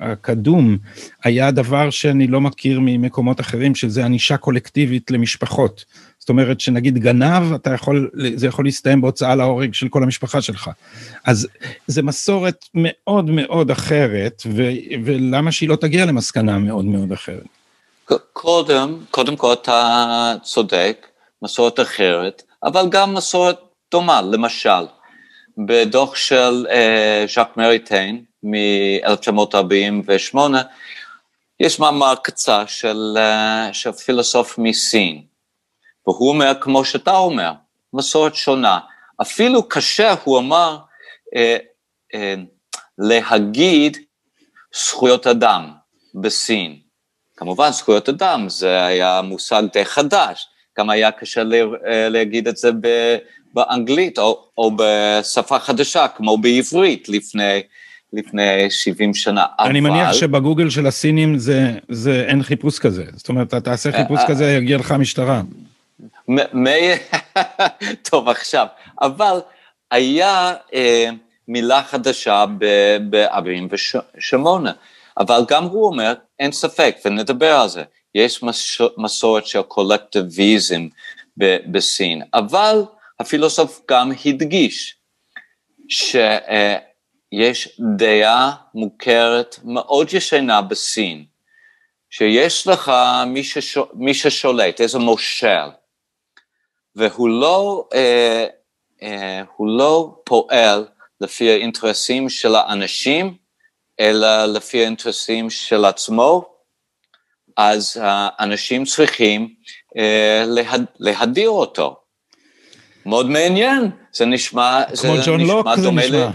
הקדום 0.00 0.78
היה 1.24 1.50
דבר 1.50 1.90
שאני 1.90 2.26
לא 2.26 2.40
מכיר 2.40 2.80
ממקומות 2.82 3.40
אחרים, 3.40 3.74
שזה 3.74 4.04
ענישה 4.04 4.36
קולקטיבית 4.36 5.10
למשפחות. 5.10 5.84
זאת 6.24 6.28
אומרת 6.28 6.60
שנגיד 6.60 6.98
גנב, 6.98 7.52
אתה 7.54 7.74
יכול, 7.74 8.10
זה 8.34 8.46
יכול 8.46 8.64
להסתיים 8.64 9.00
בהוצאה 9.00 9.34
להורג 9.34 9.74
של 9.74 9.88
כל 9.88 10.02
המשפחה 10.02 10.42
שלך. 10.42 10.70
אז 11.24 11.48
זה 11.86 12.02
מסורת 12.02 12.64
מאוד 12.74 13.30
מאוד 13.30 13.70
אחרת, 13.70 14.42
ו, 14.46 14.62
ולמה 15.04 15.52
שהיא 15.52 15.68
לא 15.68 15.76
תגיע 15.76 16.04
למסקנה 16.04 16.58
מאוד 16.58 16.84
מאוד 16.84 17.12
אחרת? 17.12 17.44
קודם, 18.32 19.04
קודם 19.10 19.36
כל 19.36 19.52
אתה 19.52 20.34
צודק, 20.42 21.06
מסורת 21.42 21.80
אחרת, 21.80 22.42
אבל 22.62 22.86
גם 22.90 23.14
מסורת 23.14 23.58
דומה, 23.92 24.22
למשל, 24.22 24.84
בדוח 25.66 26.16
של 26.16 26.66
אה, 26.70 27.24
ז'אק 27.34 27.56
מריטיין 27.56 28.24
מ-1948, 28.42 30.38
יש 31.60 31.80
מאמר 31.80 32.14
קצר 32.22 32.64
של, 32.66 33.14
אה, 33.16 33.68
של 33.72 33.92
פילוסוף 33.92 34.58
מסין, 34.58 35.33
והוא 36.06 36.28
אומר, 36.28 36.52
כמו 36.60 36.84
שאתה 36.84 37.16
אומר, 37.16 37.52
מסורת 37.92 38.34
שונה. 38.34 38.78
אפילו 39.22 39.68
קשה, 39.68 40.14
הוא 40.24 40.38
אמר, 40.38 40.78
אה, 41.36 41.56
אה, 42.14 42.34
להגיד 42.98 43.96
זכויות 44.74 45.26
אדם 45.26 45.70
בסין. 46.14 46.76
כמובן, 47.36 47.70
זכויות 47.70 48.08
אדם 48.08 48.48
זה 48.48 48.84
היה 48.84 49.22
מושג 49.22 49.62
די 49.72 49.84
חדש, 49.84 50.46
גם 50.78 50.90
היה 50.90 51.10
קשה 51.10 51.42
אה, 51.86 52.08
להגיד 52.08 52.48
את 52.48 52.56
זה 52.56 52.70
באנגלית 53.54 54.18
או, 54.18 54.44
או 54.58 54.70
בשפה 54.76 55.58
חדשה, 55.58 56.08
כמו 56.08 56.38
בעברית 56.38 57.08
לפני, 57.08 57.62
לפני 58.12 58.70
70 58.70 59.14
שנה. 59.14 59.44
אני 59.58 59.80
אבל... 59.80 59.90
מניח 59.90 60.12
שבגוגל 60.12 60.70
של 60.70 60.86
הסינים 60.86 61.38
זה, 61.38 61.72
זה 61.88 62.24
אין 62.28 62.42
חיפוש 62.42 62.78
כזה, 62.78 63.04
זאת 63.12 63.28
אומרת, 63.28 63.48
אתה 63.48 63.60
תעשה 63.60 63.92
חיפוש 63.92 64.20
אה, 64.20 64.28
כזה, 64.28 64.52
יגיע 64.52 64.78
לך 64.78 64.92
משטרה. 64.92 65.42
מ- 66.28 66.66
טוב, 68.10 68.28
עכשיו, 68.28 68.66
אבל 69.02 69.40
היה 69.90 70.54
אה, 70.74 71.10
מילה 71.48 71.82
חדשה 71.82 72.44
ב-48, 73.10 74.36
אבל 75.18 75.44
גם 75.48 75.64
הוא 75.64 75.86
אומר, 75.86 76.14
אין 76.38 76.52
ספק, 76.52 76.96
ונדבר 77.04 77.52
על 77.60 77.68
זה, 77.68 77.82
יש 78.14 78.40
מסורת 78.98 79.46
של 79.46 79.62
קולקטיביזם 79.62 80.86
בסין, 81.72 82.22
אבל 82.34 82.82
הפילוסוף 83.20 83.80
גם 83.90 84.12
הדגיש 84.24 84.96
שיש 85.88 87.80
דעה 87.96 88.52
מוכרת 88.74 89.58
מאוד 89.64 90.14
ישנה 90.14 90.62
בסין, 90.62 91.24
שיש 92.10 92.66
לך 92.66 92.92
מי, 93.26 93.44
שש, 93.44 93.78
מי 93.94 94.14
ששולט, 94.14 94.80
איזה 94.80 94.98
מושל, 94.98 95.68
והוא 96.96 97.28
לא, 97.28 97.88
אה, 97.94 98.46
אה, 99.02 99.42
הוא 99.56 99.78
לא 99.78 100.20
פועל 100.24 100.86
לפי 101.20 101.50
האינטרסים 101.50 102.28
של 102.28 102.54
האנשים, 102.54 103.34
אלא 104.00 104.44
לפי 104.44 104.80
האינטרסים 104.80 105.50
של 105.50 105.84
עצמו, 105.84 106.54
אז 107.56 108.00
האנשים 108.02 108.84
צריכים 108.84 109.54
אה, 109.98 110.44
לה, 110.46 110.62
להדיר 110.98 111.50
אותו. 111.50 111.96
מאוד 113.06 113.30
מעניין, 113.30 113.90
זה 114.12 114.26
נשמע, 114.26 114.82
זה 114.92 115.08
ג'ון 115.26 115.40
נשמע 115.40 115.54
לוק 115.54 115.66
זה 115.76 115.82
דומה 115.82 116.02
נשמע. 116.02 116.30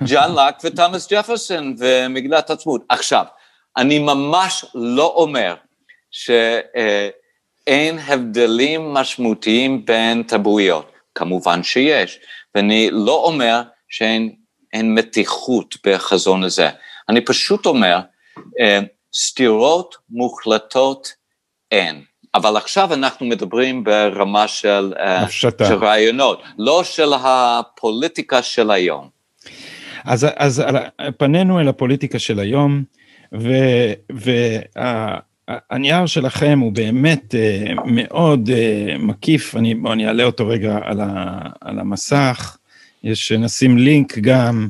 לג'ון 0.00 0.30
לוק 0.30 0.56
ותומאס 0.64 1.12
ג'פרסון 1.12 1.74
ומגילת 1.78 2.50
העצמאות. 2.50 2.84
עכשיו, 2.88 3.24
אני 3.76 3.98
ממש 3.98 4.64
לא 4.74 5.06
אומר 5.16 5.54
שאין 7.68 7.98
הבדלים 7.98 8.94
משמעותיים 8.94 9.84
בין 9.84 10.22
תרבויות, 10.22 10.92
כמובן 11.14 11.62
שיש, 11.62 12.18
ואני 12.54 12.88
לא 12.92 13.24
אומר 13.24 13.62
שאין 13.88 14.32
אין 14.72 14.94
מתיחות 14.94 15.74
בחזון 15.86 16.44
הזה, 16.44 16.68
אני 17.08 17.20
פשוט 17.20 17.66
אומר, 17.66 17.98
אה, 18.60 18.80
סתירות 19.14 19.96
מוחלטות 20.10 21.12
אין. 21.72 22.02
אבל 22.34 22.56
עכשיו 22.56 22.94
אנחנו 22.94 23.26
מדברים 23.26 23.84
ברמה 23.84 24.48
של, 24.48 24.92
אה, 24.98 25.22
הפשטה. 25.22 25.66
של 25.66 25.74
רעיונות, 25.74 26.42
לא 26.58 26.84
של 26.84 27.12
הפוליטיקה 27.24 28.42
של 28.42 28.70
היום. 28.70 29.08
אז, 30.04 30.26
אז 30.36 30.62
פנינו 31.16 31.60
אל 31.60 31.68
הפוליטיקה 31.68 32.18
של 32.18 32.38
היום, 32.40 32.84
והנייר 35.48 36.06
שלכם 36.06 36.58
הוא 36.58 36.72
באמת 36.72 37.34
אה, 37.34 37.74
מאוד 37.84 38.50
אה, 38.52 38.98
מקיף, 38.98 39.56
אני, 39.56 39.74
בוא 39.74 39.92
אני 39.92 40.06
אעלה 40.06 40.24
אותו 40.24 40.46
רגע 40.46 40.78
על, 40.82 41.00
ה, 41.00 41.38
על 41.60 41.78
המסך, 41.78 42.56
יש, 43.04 43.32
נשים 43.32 43.78
לינק 43.78 44.18
גם 44.18 44.68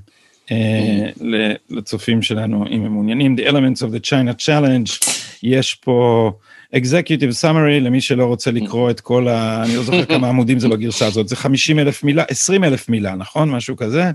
אה, 0.50 1.08
ל- 1.20 1.52
לצופים 1.70 2.23
שלנו 2.23 2.66
אם 2.70 2.85
הם 2.85 2.92
מעוניינים, 2.92 3.37
The 3.38 3.50
Elements 3.50 3.78
of 3.78 3.94
the 3.94 4.06
China 4.06 4.47
Challenge, 4.47 5.08
יש 5.42 5.75
פה 5.75 6.30
Executive 6.76 7.42
Summary 7.42 7.80
למי 7.80 8.00
שלא 8.00 8.25
רוצה 8.25 8.50
לקרוא 8.50 8.90
את 8.90 9.00
כל 9.00 9.28
ה... 9.28 9.62
אני 9.64 9.76
לא 9.76 9.82
זוכר 9.82 10.04
כמה 10.04 10.28
עמודים 10.28 10.58
זה 10.58 10.68
בגרסה 10.68 11.06
הזאת, 11.06 11.28
זה 11.28 11.37
50 11.37 11.78
אלף 11.78 12.04
מילה, 12.04 12.25
20 12.28 12.64
אלף 12.64 12.88
מילה, 12.88 13.14
נכון? 13.14 13.50
משהו 13.50 13.76
כזה? 13.76 14.11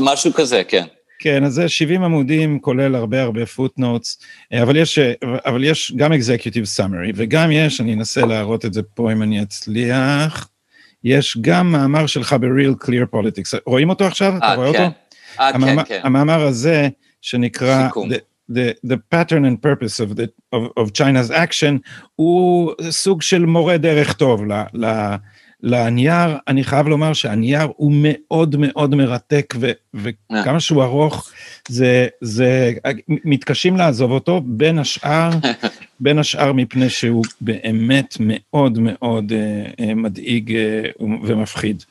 משהו 0.00 0.32
כזה, 0.32 0.62
כן. 0.68 0.84
כן, 1.22 1.44
אז 1.44 1.52
זה 1.52 1.68
70 1.68 2.04
עמודים, 2.04 2.58
כולל 2.58 2.94
הרבה 2.94 3.22
הרבה 3.22 3.40
footnotes, 3.42 4.24
אה, 4.52 4.62
אבל 4.62 4.76
יש, 4.76 4.98
אה, 4.98 5.12
אבל 5.22 5.64
יש 5.64 5.92
גם 5.96 6.12
executive 6.12 6.78
summary, 6.78 7.12
וגם 7.14 7.50
יש, 7.50 7.80
אני 7.80 7.94
אנסה 7.94 8.26
להראות 8.26 8.64
את 8.64 8.72
זה 8.72 8.82
פה 8.82 9.12
אם 9.12 9.22
אני 9.22 9.42
אצליח, 9.42 10.48
יש 11.04 11.38
גם 11.40 11.72
מאמר 11.72 12.06
שלך 12.06 12.32
ב-real 12.32 12.84
clear 12.84 13.16
politics, 13.16 13.58
רואים 13.66 13.90
אותו 13.90 14.04
עכשיו? 14.04 14.36
אתה 14.36 14.46
אה, 14.46 14.54
רואה 14.54 14.72
כן. 14.72 14.84
אותו? 14.84 14.94
אה, 15.40 15.52
כן, 15.52 15.84
כן. 15.84 16.00
המאמר 16.02 16.42
הזה, 16.42 16.88
שנקרא 17.20 17.86
סיכום. 17.86 18.08
the, 18.52 18.74
the 18.84 18.98
pattern 19.14 19.44
and 19.44 19.62
purpose 19.62 20.00
of, 20.00 20.16
the, 20.16 20.30
of, 20.52 20.62
of 20.76 20.92
China's 20.92 21.30
action, 21.30 21.78
הוא 22.16 22.72
סוג 22.90 23.22
של 23.22 23.46
מורה 23.46 23.76
דרך 23.76 24.12
טוב 24.12 24.44
ל, 24.44 24.62
ל, 24.74 25.14
לנייר. 25.62 26.36
אני 26.48 26.64
חייב 26.64 26.88
לומר 26.88 27.12
שהנייר 27.12 27.68
הוא 27.76 27.92
מאוד 27.94 28.56
מאוד 28.58 28.94
מרתק, 28.94 29.54
ו, 29.60 29.70
וכמה 29.94 30.60
שהוא 30.60 30.82
ארוך, 30.82 31.30
זה, 31.68 32.08
זה, 32.20 32.72
מתקשים 33.08 33.76
לעזוב 33.76 34.10
אותו, 34.10 34.40
בין 34.44 34.78
השאר, 34.78 35.30
בין 36.00 36.18
השאר 36.18 36.52
מפני 36.52 36.88
שהוא 36.88 37.24
באמת 37.40 38.16
מאוד 38.20 38.78
מאוד 38.78 39.32
אה, 39.32 39.86
אה, 39.86 39.94
מדאיג 39.94 40.56
אה, 40.56 40.82
ומפחיד. 41.00 41.82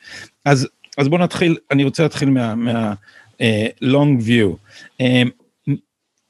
אז, 0.45 0.67
אז 0.97 1.07
בואו 1.07 1.21
נתחיל, 1.21 1.57
אני 1.71 1.83
רוצה 1.83 2.03
להתחיל 2.03 2.29
מה... 2.29 2.55
מה 2.55 2.93
אה, 3.41 3.67
long 3.83 4.27
view. 4.27 4.57
אה, 5.01 5.23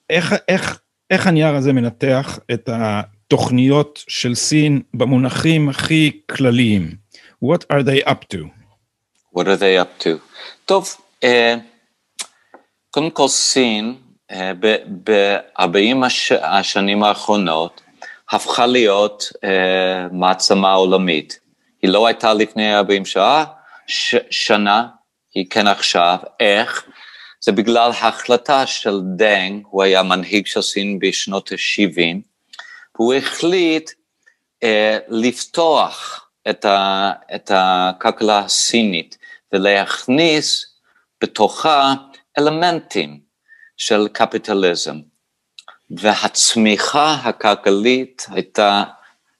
איך, 0.10 0.36
איך, 0.48 0.80
איך 1.10 1.28
הנייר 1.28 1.56
הזה 1.56 1.74
מנתח 1.74 2.40
את 2.54 2.70
התוכניות 2.74 4.04
של 4.08 4.36
סין 4.36 4.82
במונחים 4.94 5.70
הכי 5.70 6.12
כלליים? 6.32 7.01
What 7.44 7.66
are 7.72 7.82
they 7.82 8.04
up 8.04 8.28
to? 8.30 8.52
What 9.32 9.48
are 9.48 9.58
they 9.58 9.76
up 9.78 10.04
to? 10.04 10.20
טוב, 10.66 10.96
אה, 11.24 11.56
קודם 12.92 13.12
כל 13.12 13.28
סין, 13.28 13.96
אה, 14.32 14.52
ב-40 15.04 16.06
הש, 16.06 16.32
השנים 16.32 17.04
האחרונות, 17.04 17.82
הפכה 18.32 18.66
להיות 18.66 19.32
אה, 19.44 20.08
מעצמה 20.12 20.74
עולמית. 20.74 21.40
היא 21.82 21.90
לא 21.90 22.08
הייתה 22.08 22.34
לפני 22.34 22.76
40 22.76 23.06
שעה, 23.06 23.46
שנה, 24.30 24.88
היא 25.34 25.46
כן 25.50 25.68
עכשיו. 25.68 26.18
איך? 26.40 26.86
זה 27.42 27.52
בגלל 27.52 27.92
ההחלטה 28.00 28.68
של 28.68 29.00
דנג, 29.16 29.64
הוא 29.70 29.84
היה 29.84 30.04
מנהיג 30.04 30.48
של 30.48 30.62
סין 30.62 31.00
בשנות 31.00 31.52
ה-70, 31.52 32.18
והוא 32.96 33.14
החליט 33.14 33.92
אה, 34.64 34.98
לפתוח 35.08 36.28
את, 36.50 36.66
ה, 36.66 37.12
את 37.36 37.52
הכלכלה 37.54 38.40
הסינית 38.40 39.18
ולהכניס 39.54 40.66
בתוכה 41.22 41.94
אלמנטים 42.38 43.20
של 43.78 44.08
קפיטליזם. 44.08 44.96
והצמיחה 45.90 47.14
הכלכלית 47.14 48.26
הייתה, 48.30 48.84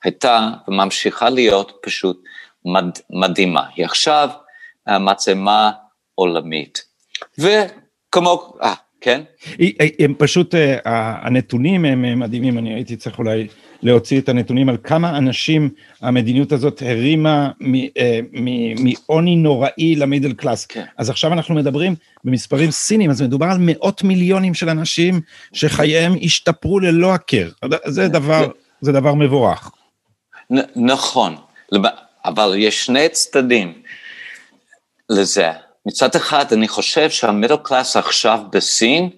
הייתה 0.04 0.50
וממשיכה 0.68 1.30
להיות 1.30 1.80
פשוט 1.82 2.24
מד, 2.66 2.90
מדהימה. 3.10 3.64
היא 3.76 3.86
עכשיו 3.86 4.30
אה, 4.88 5.00
מעצמה 5.00 5.72
עולמית. 6.16 6.84
וכמו, 7.38 8.54
אה, 8.62 8.74
כן? 9.02 9.22
הם 10.00 10.14
פשוט, 10.18 10.56
אה, 10.56 10.80
הנתונים 11.28 11.86
הם 11.86 12.20
מדהימים, 12.20 12.58
אני 12.58 12.74
הייתי 12.74 12.96
צריך 12.96 13.20
אולי 13.20 13.48
להוציא 13.84 14.22
את 14.22 14.30
הנתונים 14.30 14.70
על 14.70 14.78
כמה 14.84 15.18
אנשים 15.18 15.70
המדיניות 16.02 16.52
הזאת 16.52 16.82
הרימה 16.86 17.52
מעוני 18.80 19.36
נוראי 19.36 19.96
למידל 19.96 20.34
קלאס. 20.34 20.66
כן. 20.66 20.86
אז 20.98 21.10
עכשיו 21.10 21.34
אנחנו 21.34 21.56
מדברים 21.56 21.96
במספרים 22.24 22.72
סינים, 22.72 23.10
אז 23.10 23.22
מדובר 23.22 23.46
על 23.46 23.58
מאות 23.60 24.04
מיליונים 24.04 24.54
של 24.54 24.70
אנשים 24.70 25.22
שחייהם 25.54 26.14
השתפרו 26.24 26.80
ללא 26.80 27.14
הכר. 27.14 27.50
זה 27.86 28.08
דבר, 28.08 28.48
זה 28.82 28.92
דבר 28.92 29.14
מבורך. 29.14 29.72
נ- 30.54 30.86
נכון, 30.88 31.36
אבל 32.26 32.54
יש 32.58 32.86
שני 32.86 33.10
צדדים 33.10 33.74
לזה. 35.10 35.50
מצד 35.86 36.16
אחד, 36.16 36.46
אני 36.54 36.68
חושב 36.68 37.10
שהמידל 37.10 37.58
קלאס 37.58 37.98
עכשיו 37.98 38.40
בסין 38.52 39.10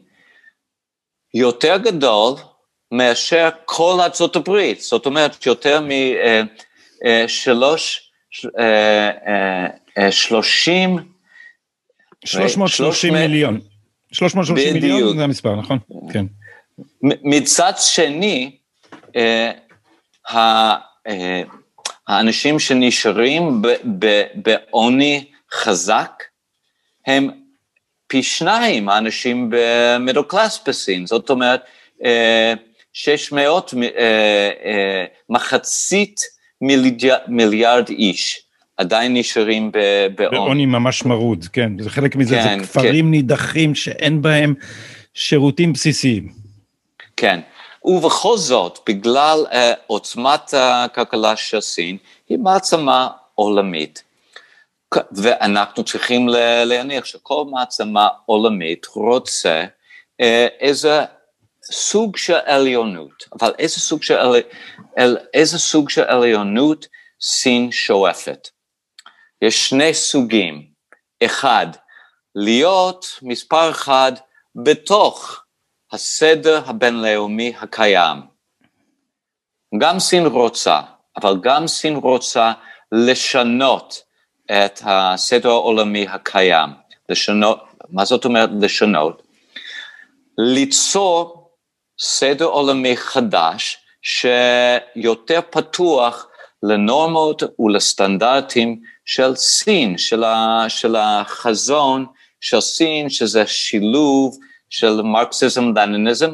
יותר 1.34 1.78
גדול 1.78 2.34
מאשר 2.94 3.50
כל 3.66 3.98
ארצות 4.00 4.36
הברית, 4.36 4.82
זאת 4.82 5.06
אומרת 5.06 5.46
יותר 5.46 5.82
משלוש, 7.04 8.12
שלושים, 10.12 11.00
330 12.26 13.14
מיליון. 13.14 13.60
330 14.12 14.74
מיליון 14.74 15.18
זה 15.18 15.24
המספר, 15.24 15.56
נכון? 15.56 15.80
כן. 16.14 16.26
מצד 17.02 17.74
שני, 17.78 18.56
אה, 19.16 19.52
אה, 20.30 21.42
האנשים 22.08 22.60
שנשארים 22.60 23.62
בעוני 24.36 25.26
חזק, 25.52 26.24
הם 27.08 27.30
פי 28.08 28.24
שניים 28.24 28.90
האנשים 28.90 29.50
במידל 29.52 30.22
קלאס 30.28 30.60
בסין, 30.68 31.06
זאת 31.08 31.30
אומרת, 31.30 31.62
אה, 32.04 32.54
600, 32.94 33.74
אה, 33.74 33.90
אה, 34.66 35.06
מחצית 35.30 36.22
מיליארד, 36.62 37.20
מיליארד 37.28 37.90
איש 37.90 38.42
עדיין 38.78 39.18
נשארים 39.18 39.72
בעוני. 40.16 40.38
בעוני 40.38 40.66
ממש 40.66 41.06
מרוד, 41.06 41.46
כן, 41.54 41.72
זה 41.80 41.90
חלק 41.90 42.16
מזה, 42.16 42.36
כן, 42.36 42.60
זה 42.60 42.66
כפרים 42.66 43.12
נידחים 43.12 43.76
שאין 43.76 44.22
בהם 44.22 44.54
שירותים 45.14 45.74
בסיסיים. 45.74 46.32
כן, 47.18 47.40
ובכל 47.86 48.38
זאת, 48.38 48.80
בגלל 48.88 49.46
uh, 49.50 49.56
עוצמת 49.88 50.54
הכלכלה 50.54 51.36
של 51.36 51.62
סין, 51.62 51.98
היא 52.30 52.38
מעצמה 52.38 53.08
עולמית. 53.36 54.04
ואנחנו 55.12 55.84
צריכים 55.84 56.28
להניח 56.66 57.06
שכל 57.06 57.46
מעצמה 57.52 58.08
עולמית 58.26 58.86
רוצה 58.86 59.64
uh, 60.22 60.26
איזה 60.60 61.02
סוג 61.71 62.17
של 62.17 62.38
עליונות, 62.45 63.23
אבל 63.39 63.54
איזה 63.60 63.80
סוג 63.80 64.04
של, 64.04 64.17
אל, 64.97 65.17
איזה 65.34 65.60
סוג 65.60 65.89
של 65.89 66.04
עליונות 66.04 66.88
סין 67.21 67.71
שואפת. 67.71 68.47
יש 69.41 69.69
שני 69.69 69.93
סוגים, 69.93 70.67
אחד, 71.23 71.67
להיות 72.36 73.06
מספר 73.21 73.71
אחד 73.71 74.12
בתוך 74.56 75.43
הסדר 75.91 76.62
הבינלאומי 76.65 77.54
הקיים. 77.60 78.17
גם 79.78 79.99
סין 79.99 80.26
רוצה, 80.26 80.82
אבל 81.17 81.36
גם 81.41 81.67
סין 81.67 81.95
רוצה 81.95 82.52
לשנות 82.91 84.02
את 84.52 84.82
הסדר 84.84 85.49
העולמי 85.49 86.08
הקיים, 86.08 86.69
לשנות, 87.10 87.63
מה 87.89 88.06
זאת 88.06 88.26
אומרת 88.26 88.49
לשנות? 88.62 89.23
ליצור 90.38 91.43
סדר 92.06 92.46
עולמי 92.46 92.98
חדש 92.98 93.78
שיותר 94.02 95.39
פתוח 95.50 96.28
לנורמות 96.63 97.44
ולסטנדרטים 97.60 98.80
של 99.06 99.36
סין, 99.36 99.98
של, 99.98 100.24
ה, 100.24 100.66
של 100.68 100.96
החזון 100.96 102.06
של 102.42 102.62
סין, 102.62 103.10
שזה 103.10 103.48
שילוב 103.48 104.38
של 104.70 105.02
מרקסיזם-לניניזם 105.02 106.34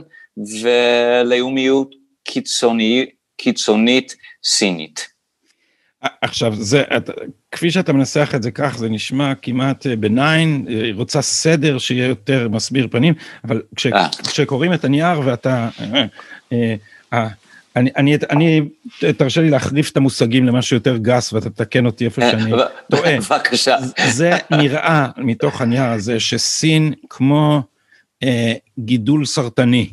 ולאומיות 0.62 1.96
קיצוני, 2.24 3.06
קיצונית 3.38 4.16
סינית. 4.44 5.08
עכשיו, 6.22 6.56
זה, 6.56 6.84
את, 6.98 7.10
כפי 7.52 7.72
שאתה 7.72 7.94
מנסח 7.94 8.32
את 8.36 8.44
זה 8.44 8.52
כך, 8.52 8.78
זה 8.78 8.90
נשמע 8.90 9.34
כמעט 9.42 9.88
בניין, 9.88 10.66
היא 10.68 10.94
רוצה 10.94 11.22
סדר 11.22 11.78
שיהיה 11.78 12.08
יותר 12.08 12.50
מסביר 12.50 12.88
פנים, 12.92 13.14
אבל 13.44 13.62
כש, 13.76 13.86
אה. 13.86 14.08
כשקוראים 14.28 14.74
את 14.74 14.86
הנייר 14.86 15.20
ואתה... 15.26 15.70
אה, 15.80 16.06
אה, 16.54 16.76
אה, 17.14 17.28
אני, 17.76 17.90
אני, 17.98 18.18
אני, 18.32 18.62
תרשה 19.18 19.42
לי 19.42 19.50
להחליף 19.50 19.92
את 19.92 19.98
המושגים 19.98 20.46
למשהו 20.46 20.76
יותר 20.76 20.98
גס 20.98 21.34
ואתה 21.34 21.50
תתקן 21.50 21.86
אותי 21.86 22.06
איפה 22.06 22.22
אה, 22.22 22.32
שאני 22.32 22.52
טועה. 22.92 23.18
בבקשה. 23.20 23.78
זה 24.10 24.32
נראה 24.52 25.08
מתוך 25.18 25.62
הנייר 25.62 25.84
הזה 25.84 26.20
שסין 26.20 26.94
כמו 27.10 27.62
אה, 28.24 28.54
גידול 28.80 29.26
סרטני. 29.26 29.90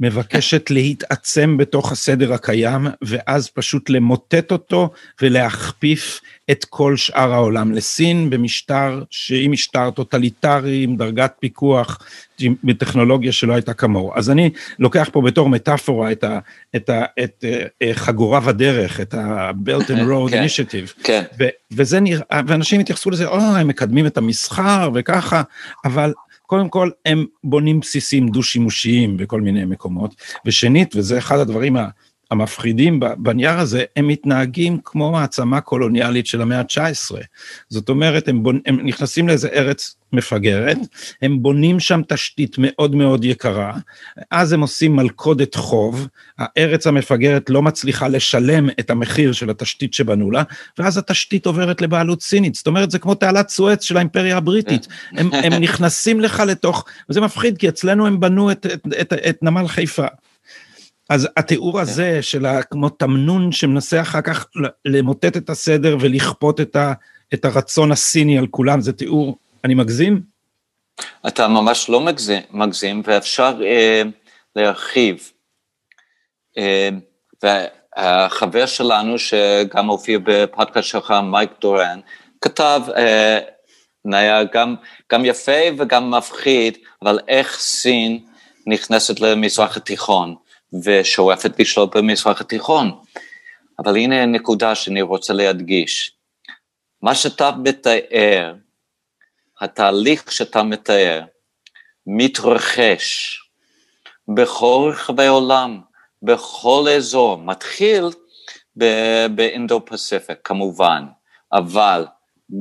מבקשת 0.00 0.70
להתעצם 0.70 1.56
בתוך 1.56 1.92
הסדר 1.92 2.32
הקיים, 2.32 2.86
ואז 3.02 3.48
פשוט 3.48 3.90
למוטט 3.90 4.52
אותו 4.52 4.90
ולהכפיף 5.22 6.20
את 6.50 6.64
כל 6.64 6.96
שאר 6.96 7.32
העולם 7.32 7.72
לסין 7.72 8.30
במשטר 8.30 9.02
שהיא 9.10 9.50
משטר 9.50 9.90
טוטליטרי 9.90 10.82
עם 10.82 10.96
דרגת 10.96 11.32
פיקוח 11.40 11.98
בטכנולוגיה 12.64 13.32
שלא 13.32 13.52
הייתה 13.52 13.74
כמוהו. 13.74 14.12
אז 14.14 14.30
אני 14.30 14.50
לוקח 14.78 15.08
פה 15.12 15.22
בתור 15.22 15.48
מטאפורה 15.48 16.12
את, 16.12 16.24
ה, 16.24 16.38
את, 16.76 16.90
ה, 16.90 17.04
את 17.24 17.44
uh, 17.44 17.86
חגורה 17.94 18.40
ודרך, 18.44 19.00
את 19.00 19.14
ה-Belt 19.14 19.86
and 19.86 20.08
Road 20.08 20.30
כן, 20.30 20.44
Initiative, 20.44 21.02
כן. 21.02 21.22
ו, 21.38 21.44
וזה 21.72 22.00
נראה, 22.00 22.40
ואנשים 22.46 22.80
התייחסו 22.80 23.10
לזה, 23.10 23.26
או, 23.26 23.40
הם 23.40 23.68
מקדמים 23.68 24.06
את 24.06 24.16
המסחר 24.16 24.90
וככה, 24.94 25.42
אבל 25.84 26.12
קודם 26.48 26.68
כל, 26.68 26.90
הם 27.06 27.26
בונים 27.44 27.80
בסיסים 27.80 28.28
דו-שימושיים 28.28 29.16
בכל 29.16 29.40
מיני 29.40 29.64
מקומות, 29.64 30.14
ושנית, 30.46 30.96
וזה 30.96 31.18
אחד 31.18 31.38
הדברים 31.38 31.76
המפחידים 32.30 33.00
בנייר 33.16 33.58
הזה, 33.58 33.84
הם 33.96 34.08
מתנהגים 34.08 34.78
כמו 34.84 35.12
מעצמה 35.12 35.60
קולוניאלית 35.60 36.26
של 36.26 36.42
המאה 36.42 36.58
ה-19. 36.58 37.16
זאת 37.68 37.88
אומרת, 37.88 38.28
הם, 38.28 38.42
בונ... 38.42 38.60
הם 38.66 38.86
נכנסים 38.86 39.28
לאיזה 39.28 39.48
ארץ 39.48 39.96
מפגרת, 40.12 40.78
הם 41.22 41.42
בונים 41.42 41.80
שם 41.80 42.00
תשתית 42.08 42.56
מאוד 42.58 42.94
מאוד 42.94 43.24
יקרה, 43.24 43.72
אז 44.30 44.52
הם 44.52 44.60
עושים 44.60 44.96
מלכודת 44.96 45.54
חוב, 45.54 46.08
הארץ 46.38 46.86
המפגרת 46.86 47.50
לא 47.50 47.62
מצליחה 47.62 48.08
לשלם 48.08 48.68
את 48.80 48.90
המחיר 48.90 49.32
של 49.32 49.50
התשתית 49.50 49.94
שבנו 49.94 50.30
לה, 50.30 50.42
ואז 50.78 50.98
התשתית 50.98 51.46
עוברת 51.46 51.80
לבעלות 51.80 52.22
סינית. 52.22 52.54
זאת 52.54 52.66
אומרת, 52.66 52.90
זה 52.90 52.98
כמו 52.98 53.14
תעלת 53.14 53.48
סואץ 53.48 53.84
של 53.84 53.96
האימפריה 53.96 54.36
הבריטית. 54.36 54.86
הם, 55.12 55.30
הם 55.32 55.52
נכנסים 55.52 56.20
לך 56.20 56.42
לתוך, 56.46 56.84
וזה 57.10 57.20
מפחיד, 57.20 57.58
כי 57.58 57.68
אצלנו 57.68 58.06
הם 58.06 58.20
בנו 58.20 58.50
את, 58.50 58.66
את, 58.66 58.86
את, 59.00 59.12
את 59.12 59.42
נמל 59.42 59.68
חיפה. 59.68 60.06
אז 61.08 61.28
התיאור 61.36 61.72
כן. 61.72 61.78
הזה 61.78 62.22
של 62.22 62.46
כמו 62.70 62.88
תמנון 62.88 63.52
שמנסה 63.52 64.00
אחר 64.00 64.20
כך 64.20 64.46
למוטט 64.84 65.36
את 65.36 65.50
הסדר 65.50 65.96
ולכפות 66.00 66.60
את, 66.60 66.76
ה, 66.76 66.92
את 67.34 67.44
הרצון 67.44 67.92
הסיני 67.92 68.38
על 68.38 68.46
כולם, 68.46 68.80
זה 68.80 68.92
תיאור, 68.92 69.38
אני 69.64 69.74
מגזים? 69.74 70.22
אתה 71.26 71.48
ממש 71.48 71.90
לא 71.90 72.00
מגזים, 72.00 72.42
מגזים 72.50 73.02
ואפשר 73.04 73.60
אה, 73.64 74.02
להרחיב. 74.56 75.32
אה, 76.58 76.88
והחבר 77.42 78.66
שלנו, 78.66 79.18
שגם 79.18 79.86
הופיע 79.86 80.18
בפודקאסט 80.24 80.88
שלך, 80.88 81.14
מייק 81.22 81.50
דורן, 81.60 82.00
כתב, 82.40 82.82
אה, 82.96 83.38
היה 84.12 84.44
גם, 84.44 84.74
גם 85.12 85.24
יפה 85.24 85.60
וגם 85.78 86.10
מפחיד, 86.10 86.78
אבל 87.02 87.18
איך 87.28 87.58
סין 87.60 88.18
נכנסת 88.66 89.20
למזרח 89.20 89.76
התיכון. 89.76 90.34
ושואפת 90.84 91.60
לשלוט 91.60 91.96
במזרח 91.96 92.40
התיכון. 92.40 92.98
אבל 93.78 93.96
הנה 93.96 94.22
הנקודה 94.22 94.74
שאני 94.74 95.02
רוצה 95.02 95.32
להדגיש. 95.32 96.12
מה 97.02 97.14
שאתה 97.14 97.50
מתאר, 97.62 98.54
התהליך 99.60 100.32
שאתה 100.32 100.62
מתאר, 100.62 101.22
מתרחש 102.06 103.38
בכל 104.34 104.90
רחבי 104.92 105.26
העולם, 105.26 105.80
בכל 106.22 106.86
אזור, 106.96 107.38
מתחיל 107.38 108.04
באינדו 109.34 109.84
פסיפיק 109.84 110.38
כמובן, 110.44 111.04
אבל 111.52 112.06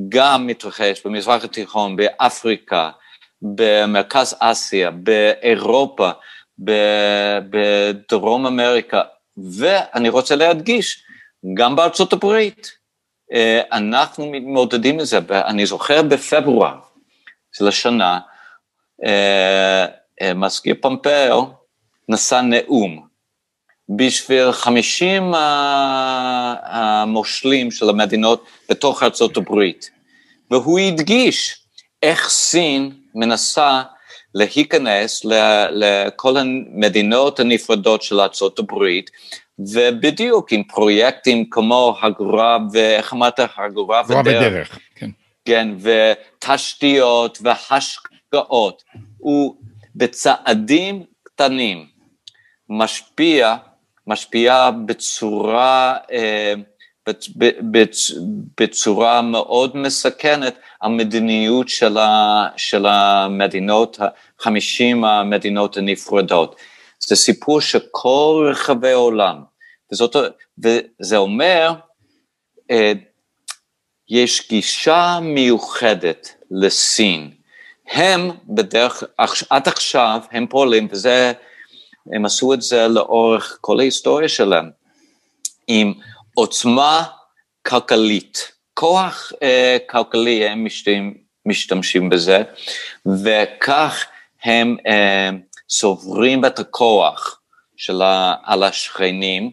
גם 0.09 0.47
מתרחש 0.47 1.01
במזרח 1.05 1.43
התיכון, 1.43 1.95
באפריקה, 1.95 2.91
במרכז 3.41 4.35
אסיה, 4.39 4.91
באירופה, 4.91 6.11
בדרום 6.59 8.45
אמריקה, 8.45 9.01
ואני 9.57 10.09
רוצה 10.09 10.35
להדגיש, 10.35 11.03
גם 11.53 11.75
בארצות 11.75 12.13
הברית, 12.13 12.71
אה, 13.33 13.61
אנחנו 13.71 14.31
מעודדים 14.41 14.99
את 14.99 15.05
זה, 15.05 15.19
אני 15.29 15.65
זוכר 15.65 16.01
בפברואר 16.01 16.75
של 17.51 17.67
השנה, 17.67 18.19
אה, 19.05 19.85
אה, 20.21 20.33
מזכיר 20.33 20.75
פומפאו 20.81 21.45
נשא 22.09 22.41
נאום 22.41 23.07
בשביל 23.97 24.51
50 24.51 25.33
המושלים 26.63 27.71
של 27.71 27.89
המדינות 27.89 28.45
בתוך 28.69 29.03
ארצות 29.03 29.37
הברית, 29.37 29.89
והוא 30.51 30.79
הדגיש 30.79 31.61
איך 32.03 32.29
סין 32.29 32.91
מנסה 33.15 33.83
להיכנס 34.37 35.25
לכל 35.71 36.37
המדינות 36.37 37.39
הנפרדות 37.39 38.01
של 38.01 38.19
ארה"ב, 38.19 38.83
ובדיוק 39.59 40.51
עם 40.51 40.63
פרויקטים 40.63 41.49
כמו 41.49 41.97
הגורה, 42.01 42.57
ואיך 42.71 43.13
אמרת? 43.13 43.39
הגורה 43.57 44.01
ודרך. 44.09 44.25
בדרך, 44.25 44.79
כן. 44.95 45.09
כן, 45.45 45.67
ותשתיות 45.79 47.37
והשקעות. 47.41 48.83
הוא 49.17 49.55
בצעדים 49.95 51.03
קטנים 51.23 51.85
משפיע, 52.69 53.55
משפיע 54.07 54.69
בצורה, 54.85 55.97
אה, 56.11 56.53
בצורה 58.61 59.21
מאוד 59.21 59.77
מסכנת 59.77 60.55
המדיניות 60.81 61.69
של, 61.69 61.97
ה, 61.97 62.47
של 62.57 62.85
המדינות, 62.85 63.99
חמישים 64.39 65.05
המדינות 65.05 65.77
הנפרדות. 65.77 66.55
זה 66.99 67.15
סיפור 67.15 67.61
שכל 67.61 68.47
רחבי 68.51 68.91
העולם, 68.91 69.35
וזאת, 69.91 70.15
וזה 70.63 71.17
אומר, 71.17 71.73
אה, 72.71 72.93
יש 74.09 74.49
גישה 74.49 75.19
מיוחדת 75.21 76.35
לסין. 76.51 77.31
הם 77.91 78.31
בדרך, 78.47 79.03
עד 79.49 79.67
עכשיו 79.67 80.21
הם 80.31 80.47
פועלים, 80.47 80.87
וזה, 80.91 81.33
הם 82.13 82.25
עשו 82.25 82.53
את 82.53 82.61
זה 82.61 82.87
לאורך 82.87 83.57
כל 83.61 83.79
ההיסטוריה 83.79 84.29
שלהם, 84.29 84.69
עם 85.67 85.93
עוצמה 86.37 87.03
כלכלית. 87.67 88.51
כוח 88.73 89.31
אה, 89.43 89.77
כלכלי, 89.89 90.47
הם 90.47 90.65
משתמשים, 90.65 91.17
משתמשים 91.45 92.09
בזה, 92.09 92.43
וכך 93.23 94.05
הם 94.43 94.77
אה, 94.87 95.29
סוברים 95.69 96.45
את 96.45 96.59
הכוח 96.59 97.41
של 97.77 98.01
ה, 98.01 98.35
על 98.43 98.63
השכנים, 98.63 99.51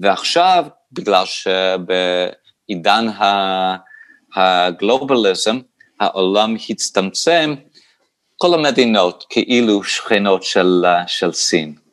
ועכשיו, 0.00 0.64
בגלל 0.92 1.24
שבעידן 1.26 3.06
הגלובליזם, 4.36 5.58
העולם 6.00 6.56
הצטמצם, 6.70 7.54
כל 8.36 8.54
המדינות 8.54 9.24
כאילו 9.30 9.84
שכנות 9.84 10.42
של, 10.42 10.84
של 11.06 11.32
סין. 11.32 11.87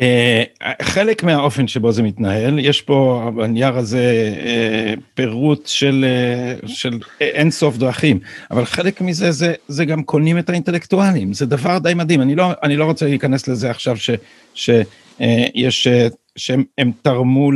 אה, 0.00 0.42
חלק 0.82 1.22
מהאופן 1.22 1.68
שבו 1.68 1.92
זה 1.92 2.02
מתנהל, 2.02 2.58
יש 2.58 2.82
פה 2.82 3.30
בנייר 3.36 3.76
הזה 3.76 4.34
אה, 4.44 4.94
פירוט 5.14 5.66
של, 5.66 6.04
אה, 6.08 6.68
של 6.68 6.98
אין 7.20 7.50
סוף 7.50 7.76
דרכים, 7.76 8.18
אבל 8.50 8.64
חלק 8.64 9.00
מזה 9.00 9.32
זה, 9.32 9.54
זה 9.68 9.84
גם 9.84 10.02
קונים 10.02 10.38
את 10.38 10.50
האינטלקטואלים, 10.50 11.32
זה 11.32 11.46
דבר 11.46 11.78
די 11.78 11.94
מדהים, 11.94 12.22
אני 12.22 12.34
לא, 12.34 12.52
אני 12.62 12.76
לא 12.76 12.84
רוצה 12.84 13.06
להיכנס 13.06 13.48
לזה 13.48 13.70
עכשיו 13.70 13.96
ש, 13.96 14.10
שיש, 14.54 15.88
שהם 16.36 16.92
תרמו 17.02 17.50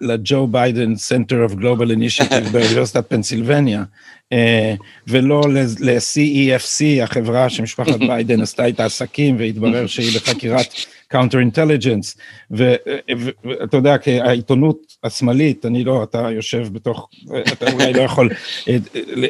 לג'ו 0.00 0.46
ביידן 0.46 0.92
Center 0.92 1.50
of 1.50 1.54
Global 1.54 1.90
Initiative 1.96 2.48
באוניברסיטת 2.52 3.08
פנסילבניה, 3.08 3.84
ולא 5.08 5.42
ל-CEFC, 5.80 7.02
החברה 7.02 7.48
שמשפחת 7.48 7.98
ביידן 8.08 8.40
עשתה 8.40 8.68
את 8.68 8.80
העסקים 8.80 9.36
והתברר 9.38 9.86
שהיא 9.86 10.20
בחקירת 10.20 10.66
counter 11.14 11.38
intelligence, 11.38 12.16
ואתה 12.50 13.76
יודע, 13.76 13.96
העיתונות 14.06 14.78
השמאלית, 15.04 15.66
אני 15.66 15.84
לא, 15.84 16.02
אתה 16.02 16.28
יושב 16.30 16.66
בתוך, 16.72 17.08
אתה 17.52 17.72
אולי 17.72 17.92
לא 17.92 18.00
יכול 18.02 18.30
אה, 18.68 18.76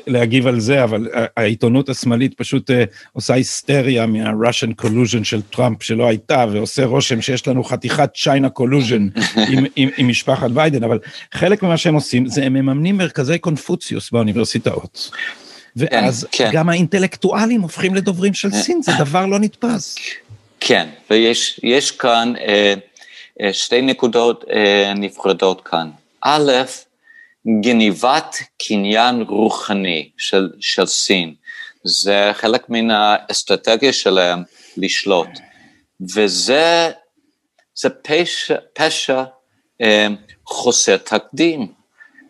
להגיב 0.07 0.47
על 0.47 0.61
זה, 0.61 0.85
אבל 0.85 1.09
העיתונות 1.37 1.89
השמאלית 1.89 2.35
פשוט 2.35 2.71
אה, 2.71 2.85
עושה 3.13 3.35
היסטריה 3.35 4.07
מה-Russian 4.07 4.85
collusion 4.85 5.25
של 5.25 5.43
טראמפ 5.43 5.83
שלא 5.83 6.09
הייתה, 6.09 6.47
ועושה 6.53 6.85
רושם 6.85 7.21
שיש 7.21 7.49
לנו 7.49 7.65
חתיכת 7.65 8.11
China 8.15 8.49
collusion 8.59 9.21
עם, 9.51 9.65
עם, 9.77 9.89
עם 9.97 10.09
משפחת 10.09 10.51
ביידן, 10.51 10.85
אבל 10.85 10.99
חלק 11.33 11.63
ממה 11.63 11.77
שהם 11.77 11.95
עושים 11.95 12.27
זה 12.27 12.45
הם 12.45 12.53
מממנים 12.53 12.97
מרכזי 12.97 13.39
קונפוציוס 13.39 14.11
באוניברסיטאות. 14.11 15.11
ואז 15.77 16.27
כן, 16.31 16.45
כן. 16.45 16.51
גם 16.53 16.69
האינטלקטואלים 16.69 17.61
הופכים 17.61 17.95
לדוברים 17.95 18.35
של 18.35 18.51
סין, 18.51 18.83
זה 18.83 18.93
דבר 18.99 19.27
לא 19.27 19.39
נתפס. 19.39 19.97
כן, 20.67 20.89
ויש 21.11 21.91
כאן 21.91 22.33
אה, 22.37 22.75
אה, 23.41 23.53
שתי 23.53 23.83
נקודות 23.83 24.45
אה, 24.51 24.93
נפרדות 24.97 25.61
כאן. 25.61 25.91
א', 26.21 26.53
גניבת 27.61 28.37
קניין 28.67 29.23
רוחני 29.23 30.11
של, 30.19 30.51
של 30.61 30.87
סין, 30.87 31.35
זה 31.85 32.31
חלק 32.33 32.69
מן 32.69 32.91
האסטרטגיה 32.91 33.93
שלהם 33.93 34.43
לשלוט, 34.77 35.29
וזה 36.15 36.91
זה 37.75 37.89
פשע, 37.91 38.57
פשע 38.73 39.25
אה, 39.83 40.07
חוסר 40.47 40.97
תקדים. 40.97 41.73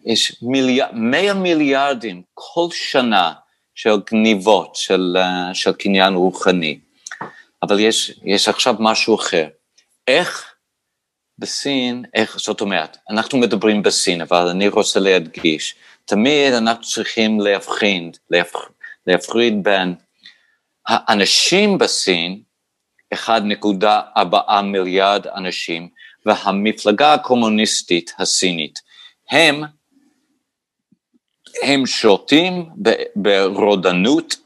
יש 0.06 0.36
מיליאר, 0.42 0.86
100 0.92 1.34
מיליארדים 1.34 2.22
כל 2.34 2.68
שנה 2.72 3.32
של 3.74 3.96
גניבות 4.10 4.76
של, 4.76 5.16
אה, 5.18 5.54
של 5.54 5.72
קניין 5.72 6.14
רוחני. 6.14 6.78
אבל 7.64 7.80
יש, 7.80 8.20
יש 8.24 8.48
עכשיו 8.48 8.74
משהו 8.78 9.14
אחר. 9.14 9.46
איך 10.08 10.54
בסין, 11.38 12.04
איך, 12.14 12.36
זאת 12.38 12.60
אומרת, 12.60 12.96
אנחנו 13.10 13.38
מדברים 13.38 13.82
בסין, 13.82 14.20
אבל 14.20 14.48
אני 14.48 14.68
רוצה 14.68 15.00
להדגיש, 15.00 15.74
תמיד 16.04 16.52
אנחנו 16.52 16.84
צריכים 16.84 17.40
להבחין, 17.40 18.12
להפריד 19.06 19.62
בין 19.62 19.94
האנשים 20.86 21.78
בסין, 21.78 22.42
1.4 23.14 24.60
מיליארד 24.62 25.26
אנשים, 25.26 25.88
והמפלגה 26.26 27.14
הקומוניסטית 27.14 28.12
הסינית, 28.18 28.80
הם, 29.30 29.62
הם 31.62 31.86
שולטים 31.86 32.70
ברודנות 33.16 34.36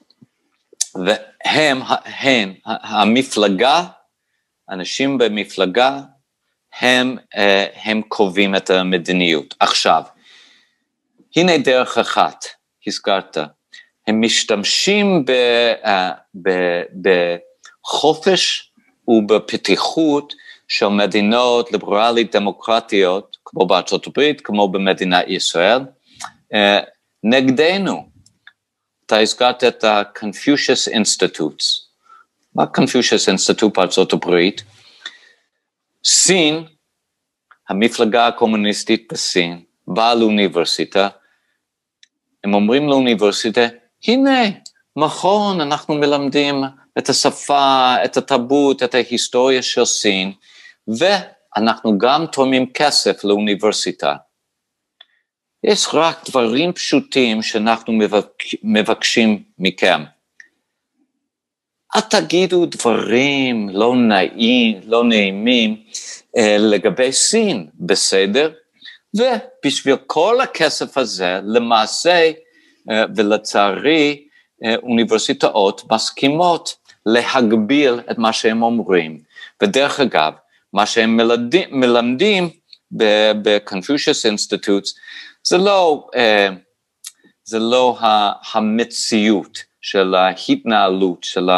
הם, 1.48 1.80
המפלגה, 2.64 3.84
אנשים 4.70 5.18
במפלגה, 5.18 6.00
הם, 6.80 7.16
אה, 7.36 7.66
הם 7.84 8.02
קובעים 8.08 8.56
את 8.56 8.70
המדיניות. 8.70 9.54
עכשיו, 9.60 10.02
הנה 11.36 11.58
דרך 11.58 11.98
אחת, 11.98 12.44
הזכרת, 12.86 13.36
הם 14.06 14.20
משתמשים 14.20 15.24
ב, 15.24 15.30
אה, 15.84 16.12
ב, 16.42 16.50
בחופש 17.82 18.72
ובפתיחות 19.08 20.34
של 20.68 20.88
מדינות 20.88 21.72
ליברלית 21.72 22.36
דמוקרטיות, 22.36 23.36
כמו 23.44 23.66
בארצות 23.66 24.06
הברית, 24.06 24.40
כמו 24.40 24.68
במדינת 24.68 25.24
ישראל, 25.28 25.80
אה, 26.54 26.80
נגדנו. 27.24 28.17
אתה 29.08 29.20
הזכרת 29.20 29.64
את 29.64 29.84
ה-Confucius 29.84 30.92
Institutes. 30.92 31.64
מה 32.54 32.64
Confucius 32.64 33.34
Institute 33.34 33.72
בארצות 33.76 34.12
הברית? 34.12 34.62
סין, 36.04 36.64
המפלגה 37.68 38.26
הקומוניסטית 38.26 39.12
בסין, 39.12 39.62
באה 39.86 40.14
לאוניברסיטה, 40.14 41.08
הם 42.44 42.54
אומרים 42.54 42.88
לאוניברסיטה, 42.88 43.60
הנה, 44.08 44.40
מכון, 44.96 45.60
אנחנו 45.60 45.94
מלמדים 45.94 46.62
את 46.98 47.08
השפה, 47.08 47.94
את 48.04 48.16
התרבות, 48.16 48.82
את 48.82 48.94
ההיסטוריה 48.94 49.62
של 49.62 49.84
סין, 49.84 50.32
ואנחנו 50.98 51.98
גם 51.98 52.26
תורמים 52.26 52.72
כסף 52.72 53.24
לאוניברסיטה. 53.24 54.16
יש 55.64 55.86
רק 55.92 56.30
דברים 56.30 56.72
פשוטים 56.72 57.42
שאנחנו 57.42 57.92
מבק... 57.92 58.26
מבקשים 58.62 59.42
מכם. 59.58 60.02
אל 61.96 62.00
תגידו 62.00 62.66
דברים 62.66 63.68
לא 63.68 63.96
נעים, 63.96 64.80
לא 64.84 65.04
נעימים 65.04 65.76
אה, 66.36 66.56
לגבי 66.58 67.12
סין, 67.12 67.66
בסדר? 67.80 68.52
ובשביל 69.14 69.96
כל 70.06 70.40
הכסף 70.40 70.98
הזה, 70.98 71.40
למעשה, 71.44 72.30
אה, 72.90 73.04
ולצערי, 73.16 74.24
אה, 74.64 74.74
אוניברסיטאות 74.76 75.92
מסכימות 75.92 76.74
להגביל 77.06 77.94
את 78.10 78.18
מה 78.18 78.32
שהם 78.32 78.62
אומרים. 78.62 79.18
ודרך 79.62 80.00
אגב, 80.00 80.32
מה 80.72 80.86
שהם 80.86 81.16
מלמדים, 81.16 81.68
מלמדים 81.70 82.50
ב-Confucius 82.90 84.32
Institutes 84.32 84.90
זה 85.48 85.58
לא, 85.58 86.06
אה, 86.16 86.48
זה 87.44 87.58
לא 87.58 87.98
המציאות 88.52 89.58
של 89.80 90.14
ההתנהלות 90.14 91.24
של 91.24 91.48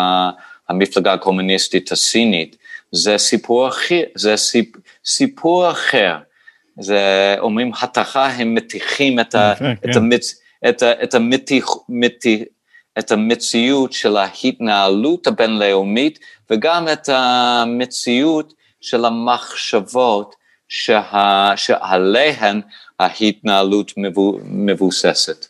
המפלגה 0.68 1.12
הקומוניסטית 1.12 1.92
הסינית, 1.92 2.56
זה 2.92 3.18
סיפור 3.18 3.68
אחר, 3.68 4.02
זה 4.14 4.36
סיפ, 4.36 4.68
סיפור 5.04 5.70
אחר. 5.70 6.16
זה 6.80 7.34
אומרים 7.38 7.72
התכה, 7.82 8.26
הם 8.26 8.54
מתיחים 8.54 9.20
את, 9.20 9.34
ה, 9.34 9.54
כן. 9.58 9.72
את, 9.90 9.96
המצ, 9.96 10.34
את, 10.68 10.82
ה, 10.82 11.02
את, 11.02 11.14
המתיח, 11.14 11.66
מתיח, 11.88 12.42
את 12.98 13.12
המציאות 13.12 13.92
של 13.92 14.16
ההתנהלות 14.16 15.26
הבינלאומית 15.26 16.18
וגם 16.50 16.88
את 16.88 17.08
המציאות 17.08 18.52
של 18.80 19.04
המחשבות 19.04 20.34
שה, 20.68 21.52
שעליהן 21.56 22.60
ההתנהלות 23.00 23.92
מבוססת. 24.44 25.46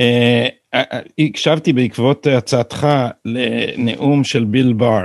אה, 0.00 0.46
אה, 0.74 0.82
הקשבתי 1.18 1.72
בעקבות 1.72 2.26
הצעתך 2.26 2.86
לנאום 3.24 4.24
של 4.24 4.44
ביל 4.44 4.72
בר. 4.72 5.02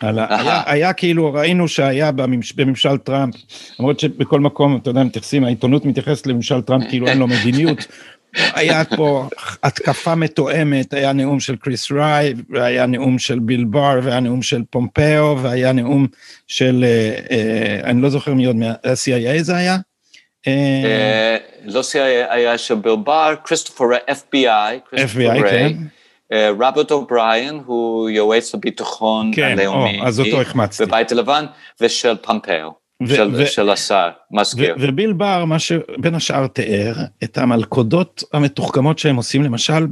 היה, 0.00 0.62
היה 0.66 0.92
כאילו 0.92 1.32
ראינו 1.34 1.68
שהיה 1.68 2.12
בממש, 2.12 2.52
בממשל 2.52 2.96
טראמפ 2.96 3.34
למרות 3.78 4.00
שבכל 4.00 4.40
מקום 4.40 4.76
אתה 4.76 4.90
יודע 4.90 5.02
מתייחסים 5.02 5.44
העיתונות 5.44 5.84
מתייחסת 5.84 6.26
לממשל 6.26 6.60
טראמפ 6.60 6.88
כאילו 6.88 7.08
אין 7.08 7.18
לו 7.18 7.26
מדיניות. 7.40 7.86
היה 8.34 8.84
פה 8.84 9.28
התקפה 9.62 10.14
מתואמת 10.14 10.92
היה 10.92 11.12
נאום 11.12 11.40
של 11.40 11.56
קריס 11.56 11.90
ריי 11.90 12.34
והיה 12.50 12.86
נאום 12.86 13.18
של 13.18 13.38
ביל 13.38 13.64
בר 13.64 14.00
והיה 14.02 14.20
נאום 14.20 14.42
של 14.42 14.62
פומפאו 14.70 15.42
והיה 15.42 15.72
נאום 15.72 16.06
של 16.46 16.84
אה, 16.84 17.14
אה, 17.30 17.90
אני 17.90 18.02
לא 18.02 18.10
זוכר 18.10 18.34
מי 18.34 18.44
עוד 18.44 18.56
מה-CIA 18.56 19.42
זה 19.42 19.56
היה. 19.56 19.76
אה, 20.46 21.36
לא 21.64 21.80
CIA 21.80 22.32
היה 22.32 22.54
ביל 22.82 22.96
בר, 22.96 23.34
כריסטופר 23.44 23.84
FBI, 24.08 24.94
FBI, 24.94 25.50
כן. 25.50 25.72
רוברט 26.50 26.90
אובריין 26.90 27.60
הוא 27.66 28.10
יועץ 28.10 28.54
הביטחון 28.54 29.30
הלאומי, 29.42 29.98
כן, 30.00 30.06
אז 30.06 30.20
אותו 30.20 30.40
החמצתי, 30.40 30.86
בבית 30.86 31.12
הלבן, 31.12 31.44
ושל 31.80 32.16
פומפאו, 32.22 32.74
של, 33.06 33.46
של 33.46 33.70
השר, 33.70 34.08
מזכיר. 34.30 34.76
וביל 34.78 35.12
בר, 35.12 35.44
מה 35.44 35.58
שבין 35.58 36.14
השאר 36.14 36.46
תיאר, 36.46 36.94
את 37.24 37.38
המלכודות 37.38 38.22
המתוחכמות 38.32 38.98
שהם 38.98 39.16
עושים, 39.16 39.42
למשל 39.42 39.86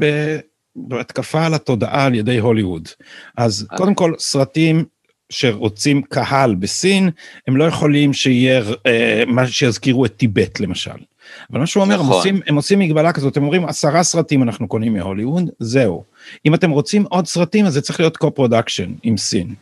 בהתקפה 0.76 1.46
על 1.46 1.54
התודעה 1.54 2.04
על 2.04 2.14
ידי 2.14 2.38
הוליווד. 2.38 2.88
אז 3.37 3.68
קודם 3.76 3.94
כל, 3.94 4.12
סרטים 4.18 4.85
שרוצים 5.30 6.02
קהל 6.02 6.54
בסין, 6.54 7.10
הם 7.46 7.56
לא 7.56 7.64
יכולים 7.64 8.12
שיהיה 8.12 8.62
אה, 8.86 9.22
מה 9.26 9.46
שיזכירו 9.46 10.04
את 10.04 10.16
טיבט 10.16 10.60
למשל. 10.60 10.90
אבל 11.50 11.60
מה 11.60 11.66
שהוא 11.66 11.82
אומר, 11.82 11.94
נכון. 11.94 12.06
הם, 12.06 12.12
עושים, 12.12 12.40
הם 12.46 12.56
עושים 12.56 12.78
מגבלה 12.78 13.12
כזאת, 13.12 13.36
הם 13.36 13.42
אומרים 13.42 13.64
עשרה 13.64 14.02
סרטים 14.02 14.42
אנחנו 14.42 14.68
קונים 14.68 14.94
מהוליווד, 14.94 15.50
זהו. 15.58 16.04
אם 16.46 16.54
אתם 16.54 16.70
רוצים 16.70 17.04
עוד 17.08 17.26
סרטים 17.26 17.66
אז 17.66 17.72
זה 17.72 17.80
צריך 17.80 18.00
להיות 18.00 18.16
co-production 18.16 18.92
עם 19.02 19.16
סין. 19.16 19.54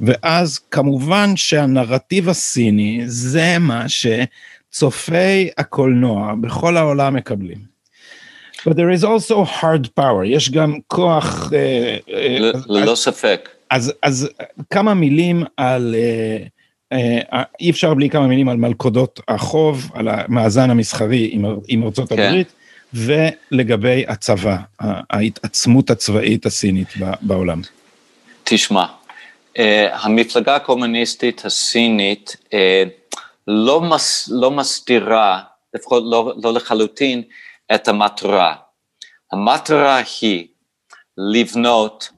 ואז 0.00 0.58
כמובן 0.58 1.36
שהנרטיב 1.36 2.28
הסיני 2.28 3.02
זה 3.06 3.56
מה 3.60 3.84
שצופי 3.88 5.50
הקולנוע 5.58 6.34
בכל 6.40 6.76
העולם 6.76 7.14
מקבלים. 7.14 7.72
But 8.64 8.76
there 8.76 8.90
is 8.90 9.04
also 9.04 9.44
hard 9.60 9.88
power, 10.00 10.24
יש 10.24 10.50
גם 10.50 10.78
כוח... 10.86 11.52
אה, 11.52 11.96
אה, 12.12 12.50
ללא 12.66 12.94
ספק. 12.94 13.48
אז, 13.72 13.92
אז 14.02 14.28
כמה 14.70 14.94
מילים 14.94 15.44
על, 15.56 15.94
אה, 15.98 16.44
אה, 17.32 17.42
אי 17.60 17.70
אפשר 17.70 17.94
בלי 17.94 18.10
כמה 18.10 18.26
מילים 18.26 18.48
על 18.48 18.56
מלכודות 18.56 19.20
החוב, 19.28 19.90
על 19.94 20.08
המאזן 20.08 20.70
המסחרי 20.70 21.28
עם, 21.32 21.44
עם 21.68 21.84
ארצות 21.84 22.08
כן. 22.08 22.22
הברית, 22.22 22.52
ולגבי 22.94 24.04
הצבא, 24.08 24.56
ההתעצמות 24.80 25.90
הצבאית 25.90 26.46
הסינית 26.46 26.88
בעולם. 27.20 27.60
תשמע, 28.44 28.86
אה, 29.58 29.98
המפלגה 30.04 30.56
הקומוניסטית 30.56 31.44
הסינית 31.44 32.36
אה, 32.52 32.82
לא, 33.46 33.80
מס, 33.80 34.28
לא 34.32 34.50
מסתירה, 34.50 35.40
לפחות 35.74 36.02
לא, 36.06 36.34
לא 36.42 36.52
לחלוטין, 36.52 37.22
את 37.74 37.88
המטרה. 37.88 38.54
המטרה 39.32 40.02
היא 40.20 40.46
לבנות 41.18 42.10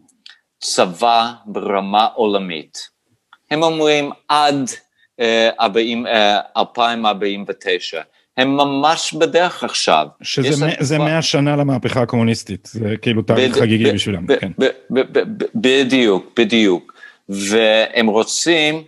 צבא 0.65 1.33
ברמה 1.47 2.05
עולמית. 2.15 2.89
הם 3.51 3.63
אומרים 3.63 4.11
עד 4.29 4.71
40, 5.61 6.07
אה, 6.07 6.41
2049. 6.57 8.03
הם 8.37 8.57
ממש 8.57 9.15
בדרך 9.15 9.65
עכשיו. 9.65 10.07
שזה 10.23 10.99
מאה 10.99 11.23
שנה 11.23 11.57
למהפכה 11.57 12.03
הקומוניסטית, 12.03 12.69
זה 12.73 12.97
כאילו 13.03 13.23
תאריך 13.23 13.57
חגיגי 13.57 13.93
בשבילם, 13.93 14.27
כן. 14.27 14.53
בדיוק, 15.55 16.33
בדיוק. 16.37 16.95
והם 17.29 18.07
רוצים 18.07 18.85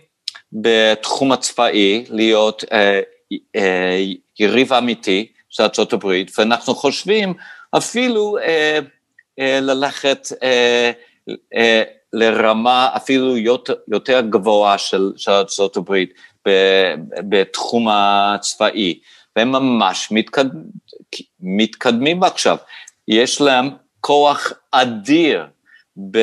בתחום 0.53 1.31
הצבאי 1.31 2.05
להיות 2.09 2.63
אה, 2.71 2.99
אה, 3.55 4.03
יריב 4.39 4.73
אמיתי 4.73 5.27
של 5.49 5.63
ארצות 5.63 5.93
הברית, 5.93 6.31
ואנחנו 6.37 6.75
חושבים 6.75 7.33
אפילו 7.77 8.37
אה, 8.37 8.79
אה, 9.39 9.59
ללכת 9.61 10.27
אה, 10.43 10.91
לרמה 12.13 12.89
אפילו 12.95 13.37
יותר, 13.87 14.21
גבוהה 14.21 14.77
של, 14.77 15.11
של 15.17 15.31
ארצות 15.31 15.77
הברית 15.77 16.13
בתחום 17.29 17.87
הצבאי. 17.91 18.99
והם 19.35 19.51
ממש 19.51 20.07
מתקד... 20.11 20.45
מתקדמים 21.39 22.23
עכשיו. 22.23 22.57
יש 23.07 23.41
להם 23.41 23.69
כוח 24.01 24.53
אדיר 24.71 25.45
ב... 26.11 26.17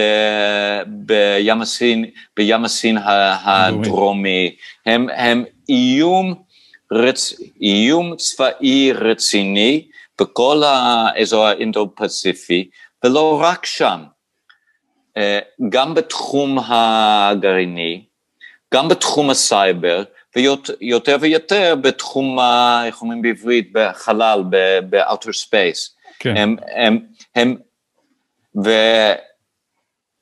בים 0.86 1.62
הסין, 1.62 2.04
בים 2.36 2.64
הסין 2.64 2.98
הדרומי. 3.44 4.56
הם, 4.86 5.08
הם 5.16 5.44
איום, 5.68 6.34
רצ... 6.92 7.34
איום 7.60 8.16
צבאי 8.16 8.92
רציני 8.92 9.86
בכל 10.20 10.62
האזור 10.64 11.46
האינדו-פסיפי, 11.46 12.68
ולא 13.04 13.40
רק 13.42 13.66
שם. 13.66 14.02
אה, 15.16 15.38
גם 15.68 15.94
בתחום 15.94 16.58
הגרעיני, 16.58 18.04
גם 18.74 18.88
בתחום 18.88 19.30
הסייבר, 19.30 20.02
ויותר 20.36 21.16
ויותר 21.20 21.74
בתחום, 21.80 22.38
איך 22.86 23.02
אומרים 23.02 23.22
בעברית, 23.22 23.68
בחלל, 23.72 24.44
ב-outer 24.90 25.30
space. 25.46 25.94
כן. 26.18 26.36
הם, 26.36 26.56
הם, 26.74 27.06
הם, 27.34 27.56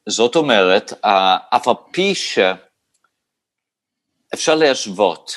וזאת 0.06 0.36
אומרת, 0.36 0.92
אף 1.50 1.68
על 1.68 1.74
פי 1.90 2.14
שאפשר 4.34 4.54
להשוות 4.54 5.36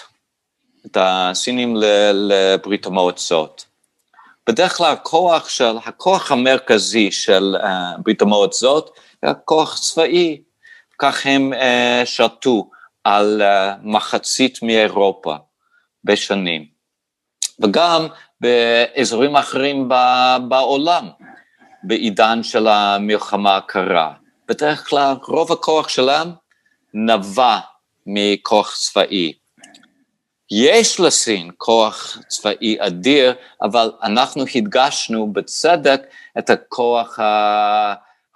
את 0.86 0.98
הסינים 1.00 1.76
לברית 2.14 2.86
המועצות, 2.86 3.66
בדרך 4.48 4.78
כלל 4.78 4.94
הכוח 4.94 5.50
של, 5.50 5.78
הכוח 5.86 6.32
המרכזי 6.32 7.12
של 7.12 7.56
uh, 7.62 7.66
ברית 8.04 8.22
המועצות, 8.22 9.00
כוח 9.34 9.80
צבאי, 9.80 10.42
כך 11.00 11.26
הם 11.26 11.54
uh, 11.54 12.06
שרתו. 12.06 12.70
על 13.06 13.42
uh, 13.42 13.76
מחצית 13.84 14.64
מאירופה 14.64 15.36
בשנים, 16.04 16.66
וגם 17.60 18.08
באזורים 18.42 19.36
אחרים 19.36 19.90
בעולם, 20.50 21.10
בעידן 21.84 22.44
של 22.44 22.68
המלחמה 22.68 23.58
הקרה. 23.58 24.14
בדרך 24.48 24.90
כלל 24.90 25.16
רוב 25.28 25.52
הכוח 25.52 25.90
שלהם 25.90 26.32
נבע 26.94 27.58
מכוח 28.08 28.76
צבאי. 28.76 29.34
יש 30.52 31.00
לסין 31.00 31.52
כוח 31.58 32.18
צבאי 32.28 32.78
אדיר, 32.80 33.34
אבל 33.62 33.92
אנחנו 34.04 34.46
הדגשנו 34.56 35.34
בצדק 35.34 36.02
את 36.38 36.50
הכוח 36.50 37.20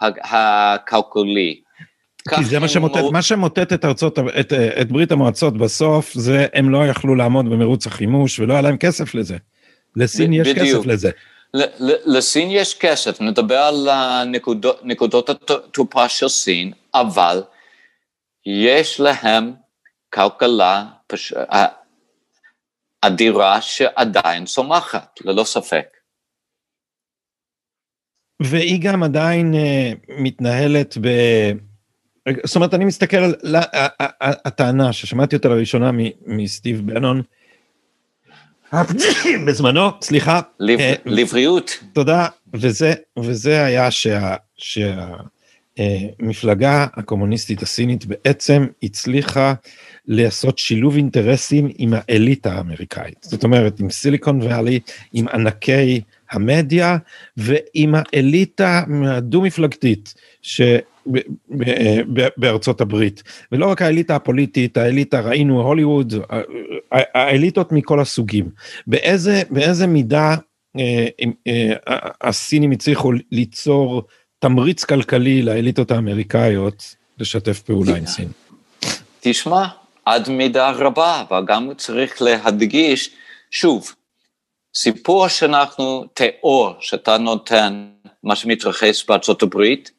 הכלכלי. 0.02 1.62
כי 2.36 2.46
זה 2.46 2.60
מה 2.60 2.68
שמוטט. 2.68 3.04
מה 3.12 3.22
שמוטט 3.22 3.74
את, 3.74 3.86
ארצות, 3.86 4.20
את, 4.40 4.54
את 4.54 4.92
ברית 4.92 5.12
המועצות 5.12 5.58
בסוף, 5.58 6.14
זה 6.14 6.48
הם 6.54 6.70
לא 6.70 6.88
יכלו 6.88 7.16
לעמוד 7.16 7.50
במרוץ 7.50 7.88
החימוש 7.88 8.40
ולא 8.40 8.54
היה 8.54 8.62
להם 8.62 8.78
כסף 8.78 9.16
לזה. 9.16 9.38
לסין 9.96 10.34
יש 10.34 10.48
בדיוק. 10.48 10.78
כסף 10.78 10.86
לזה. 10.86 11.12
לסין 12.06 12.48
יש 12.52 12.78
כסף, 12.80 13.22
נדבר 13.22 13.58
על 13.58 13.90
הנקודות, 13.92 14.80
נקודות 14.84 15.30
התורפה 15.30 16.10
של 16.10 16.30
סין, 16.30 16.74
אבל 16.94 17.44
יש 18.46 19.00
להם 19.00 19.54
כלכלה 20.14 20.86
פש... 21.08 21.34
אדירה 23.02 23.62
שעדיין 23.62 24.46
צומחת, 24.46 25.20
ללא 25.26 25.44
ספק. 25.44 25.99
והיא 28.40 28.82
גם 28.82 29.04
עדיין 29.04 29.54
uh, 29.54 29.58
מתנהלת 30.18 30.98
ב... 31.02 31.08
זאת 32.46 32.56
אומרת, 32.56 32.74
אני 32.74 32.86
מסתכל 32.86 33.18
על 33.18 33.34
הטענה 34.22 34.94
ששמעתי 34.94 35.36
אותה 35.36 35.50
לראשונה 35.50 35.92
מסטיב 36.26 36.82
בנון, 36.86 37.22
בזמנו, 39.48 39.90
סליחה. 40.02 40.42
לבריאות. 41.06 41.80
תודה, 41.94 42.28
וזה, 42.54 42.94
וזה 43.20 43.66
היה 43.66 43.92
שה, 43.92 44.36
שהמפלגה 45.78 46.88
הקומוניסטית 46.94 47.62
הסינית 47.62 48.06
בעצם 48.06 48.68
הצליחה 48.84 49.54
לעשות 50.08 50.58
שילוב 50.58 50.96
אינטרסים 50.96 51.70
עם 51.78 51.94
האליטה 51.94 52.54
האמריקאית. 52.54 53.18
זאת 53.22 53.44
אומרת, 53.44 53.80
עם 53.80 53.90
סיליקון 53.90 54.42
ואלי, 54.42 54.80
עם 55.14 55.28
ענקי 55.28 56.02
המדיה 56.32 56.98
ועם 57.38 57.96
האליטה 57.96 58.84
הדו-מפלגתית. 59.08 60.14
בארצות 62.38 62.82
הברית 62.82 63.24
ולא 63.52 63.66
רק 63.66 63.82
האליטה 63.82 64.16
הפוליטית 64.16 64.78
האליטה 64.78 65.20
ראינו 65.22 65.62
הוליווד 65.62 66.14
האליטות 66.92 67.72
מכל 67.72 68.00
הסוגים 68.00 68.50
באיזה 68.88 69.42
באיזה 69.50 69.88
מידה 69.88 70.36
אה, 70.80 71.08
אה, 71.48 71.74
הסינים 72.22 72.72
הצליחו 72.72 73.12
ליצור 73.32 74.04
תמריץ 74.40 74.84
כלכלי 74.84 75.42
לאליטות 75.42 75.92
האמריקאיות 75.92 76.96
לשתף 77.20 77.60
פעולה 77.60 77.96
עם 77.96 78.06
סין. 78.06 78.28
תשמע 79.20 79.66
עד 80.06 80.30
מידה 80.30 80.70
רבה 80.70 81.24
וגם 81.32 81.70
צריך 81.78 82.22
להדגיש 82.22 83.10
שוב 83.52 83.94
סיפור 84.76 85.28
שאנחנו 85.28 86.06
תיאור 86.14 86.74
שאתה 86.80 87.18
נותן 87.18 87.90
מה 88.24 88.36
שמתרחש 88.36 89.06
בארצות 89.06 89.44
הברית 89.44 89.92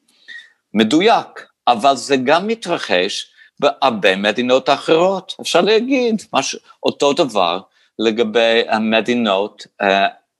מדויק, 0.73 1.45
אבל 1.67 1.95
זה 1.95 2.15
גם 2.17 2.47
מתרחש 2.47 3.27
בהרבה 3.59 4.15
מדינות 4.15 4.69
אחרות. 4.69 5.35
אפשר 5.41 5.61
להגיד 5.61 6.21
מש, 6.33 6.55
אותו 6.83 7.13
דבר 7.13 7.59
לגבי 7.99 8.61
המדינות 8.69 9.67
uh, 9.81 9.85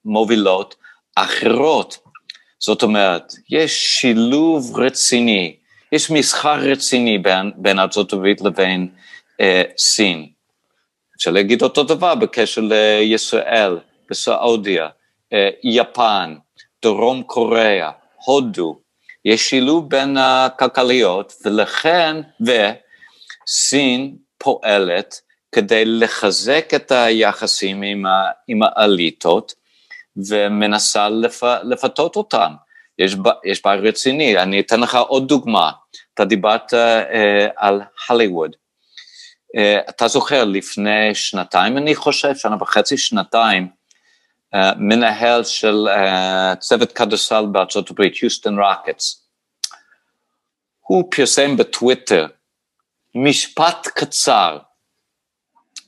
מובילות 0.05 0.75
אחרות. 1.15 1.97
זאת 2.59 2.83
אומרת, 2.83 3.33
יש 3.49 3.99
שילוב 3.99 4.79
רציני, 4.79 5.55
יש 5.91 6.11
מסחר 6.11 6.59
רציני 6.59 7.17
בין, 7.17 7.51
בין 7.55 7.79
ארצות 7.79 8.13
הברית 8.13 8.41
לבין 8.41 8.89
uh, 9.41 9.45
סין. 9.77 10.27
אפשר 11.17 11.31
להגיד 11.31 11.61
אותו 11.61 11.83
דבר 11.83 12.15
בקשר 12.15 12.61
לישראל, 12.61 13.77
בסעודיה, 14.11 14.87
uh, 14.87 15.37
יפן, 15.63 16.35
דרום 16.83 17.23
קוריאה, 17.23 17.91
הודו, 18.25 18.79
יש 19.25 19.49
שילוב 19.49 19.89
בין 19.89 20.17
הכלכליות, 20.17 21.33
ולכן, 21.45 22.17
וסין 22.41 24.15
פועלת 24.37 25.21
כדי 25.51 25.85
לחזק 25.85 26.71
את 26.75 26.91
היחסים 26.91 27.81
עם, 27.81 28.05
ה, 28.05 28.29
עם 28.47 28.59
האליטות, 28.63 29.53
ומנסה 30.27 31.09
לפ, 31.09 31.43
לפתות 31.63 32.15
אותם. 32.15 32.53
יש, 32.99 33.15
יש 33.45 33.61
בעיה 33.65 33.81
רציני, 33.81 34.37
אני 34.37 34.59
אתן 34.59 34.79
לך 34.79 34.95
עוד 34.95 35.27
דוגמה, 35.27 35.71
אתה 36.13 36.25
דיברת 36.25 36.73
uh, 36.73 36.77
על 37.55 37.81
הליווד. 38.09 38.55
Uh, 39.57 39.89
אתה 39.89 40.07
זוכר, 40.07 40.43
לפני 40.43 41.15
שנתיים, 41.15 41.77
אני 41.77 41.95
חושב, 41.95 42.35
שנה 42.35 42.55
וחצי, 42.59 42.97
שנתיים, 42.97 43.80
uh, 44.55 44.57
מנהל 44.77 45.43
של 45.43 45.87
uh, 45.87 46.55
צוות 46.55 46.91
כדורסל 46.91 47.45
בארצות 47.51 47.89
הברית, 47.89 48.13
Houston 48.13 48.57
Rockets. 48.59 49.21
הוא 50.81 51.03
פרסם 51.11 51.57
בטוויטר 51.57 52.27
משפט 53.15 53.87
קצר 53.87 54.57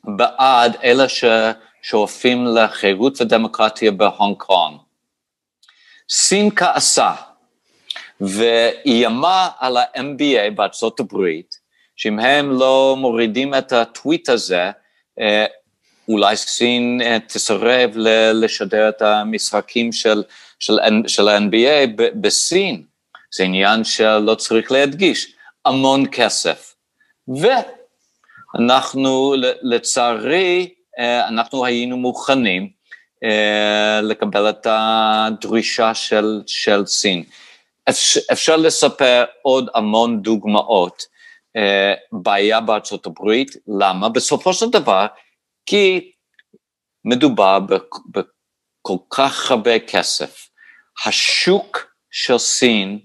בעד 0.03 0.75
אלה 0.83 1.05
ששואפים 1.09 2.45
לחירות 2.45 3.21
ודמוקרטיה 3.21 3.91
בהונג 3.91 4.37
קונג. 4.37 4.77
סין 6.09 6.49
כעסה 6.55 7.11
ואיימה 8.21 9.49
על 9.59 9.77
ה-MBA 9.77 10.51
בארצות 10.55 10.99
הברית, 10.99 11.59
שאם 11.95 12.19
הם 12.19 12.51
לא 12.51 12.95
מורידים 12.99 13.53
את 13.53 13.71
הטוויט 13.71 14.29
הזה, 14.29 14.71
אה, 15.19 15.45
אולי 16.07 16.35
סין 16.35 17.01
אה, 17.03 17.17
תסרב 17.27 17.91
לשדר 18.33 18.89
את 18.89 19.01
המשחקים 19.01 19.91
של, 19.91 20.23
של, 20.59 20.77
של 21.07 21.27
ה-NBA 21.27 22.01
בסין. 22.21 22.83
זה 23.35 23.43
עניין 23.43 23.83
שלא 23.83 24.35
צריך 24.35 24.71
להדגיש, 24.71 25.35
המון 25.65 26.05
כסף. 26.11 26.75
ואנחנו, 28.59 29.35
לצערי, 29.61 30.73
אה, 30.99 31.27
אנחנו 31.27 31.65
היינו 31.65 31.97
מוכנים 31.97 32.83
לקבל 34.01 34.49
את 34.49 34.67
הדרישה 34.69 35.93
של, 35.93 36.41
של 36.47 36.85
סין. 36.85 37.23
אפשר 38.31 38.55
לספר 38.55 39.23
עוד 39.41 39.69
המון 39.75 40.21
דוגמאות. 40.21 41.13
אה, 41.55 41.93
בעיה 42.11 42.61
בארצות 42.61 43.05
הברית, 43.05 43.55
למה? 43.67 44.09
בסופו 44.09 44.53
של 44.53 44.69
דבר, 44.69 45.05
כי 45.65 46.11
מדובר 47.05 47.59
בכל 47.59 48.97
כך 49.09 49.51
הרבה 49.51 49.79
כסף. 49.79 50.49
השוק 51.05 51.93
של 52.11 52.37
סין 52.37 52.99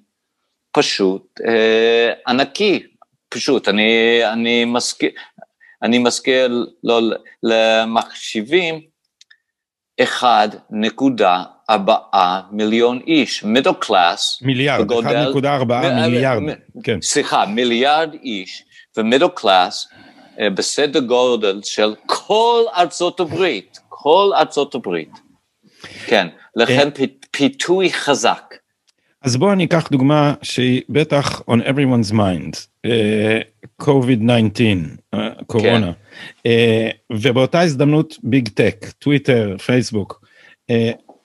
פשוט 0.72 1.40
אה, 1.48 2.12
ענקי, 2.26 2.86
פשוט. 3.28 3.68
אני, 3.68 4.20
אני 4.32 4.64
מזכיר, 4.64 5.10
אני 5.82 5.98
מזכיר 5.98 6.66
לא, 6.84 7.00
למחשיבים, 7.42 8.80
אחד 10.00 10.48
נקודה 10.70 11.44
ארבעה 11.70 12.42
מיליון 12.50 13.00
איש, 13.06 13.44
middle 13.44 13.72
class. 13.80 14.42
מיליארד, 14.42 14.92
1.4 14.92 14.94
מיליארד, 16.06 16.42
כן. 16.82 17.00
סליחה, 17.02 17.46
מיליארד 17.46 18.14
איש, 18.22 18.64
ו 18.96 19.01
middle 19.01 19.28
class 19.34 19.88
בסדר 20.54 21.00
גודל 21.00 21.60
של 21.64 21.94
כל 22.06 22.62
ארצות 22.76 23.20
הברית, 23.20 23.78
כל 23.88 24.30
ארצות 24.34 24.74
הברית. 24.74 25.10
כן, 26.06 26.28
לכן 26.56 26.88
אה, 27.00 27.04
פיתוי 27.30 27.92
חזק. 27.92 28.54
אז 29.22 29.36
בואו 29.36 29.52
אני 29.52 29.64
אקח 29.64 29.88
דוגמה 29.88 30.34
שהיא 30.42 30.82
בטח 30.88 31.40
on 31.40 31.60
everyone's 31.62 32.12
mind, 32.12 32.86
COVID-19, 33.82 34.56
uh, 35.14 35.18
קורונה, 35.46 35.92
כן. 36.44 36.50
ובאותה 37.12 37.60
הזדמנות 37.60 38.16
ביג 38.22 38.48
טק, 38.48 38.86
טוויטר, 38.98 39.56
פייסבוק, 39.66 40.20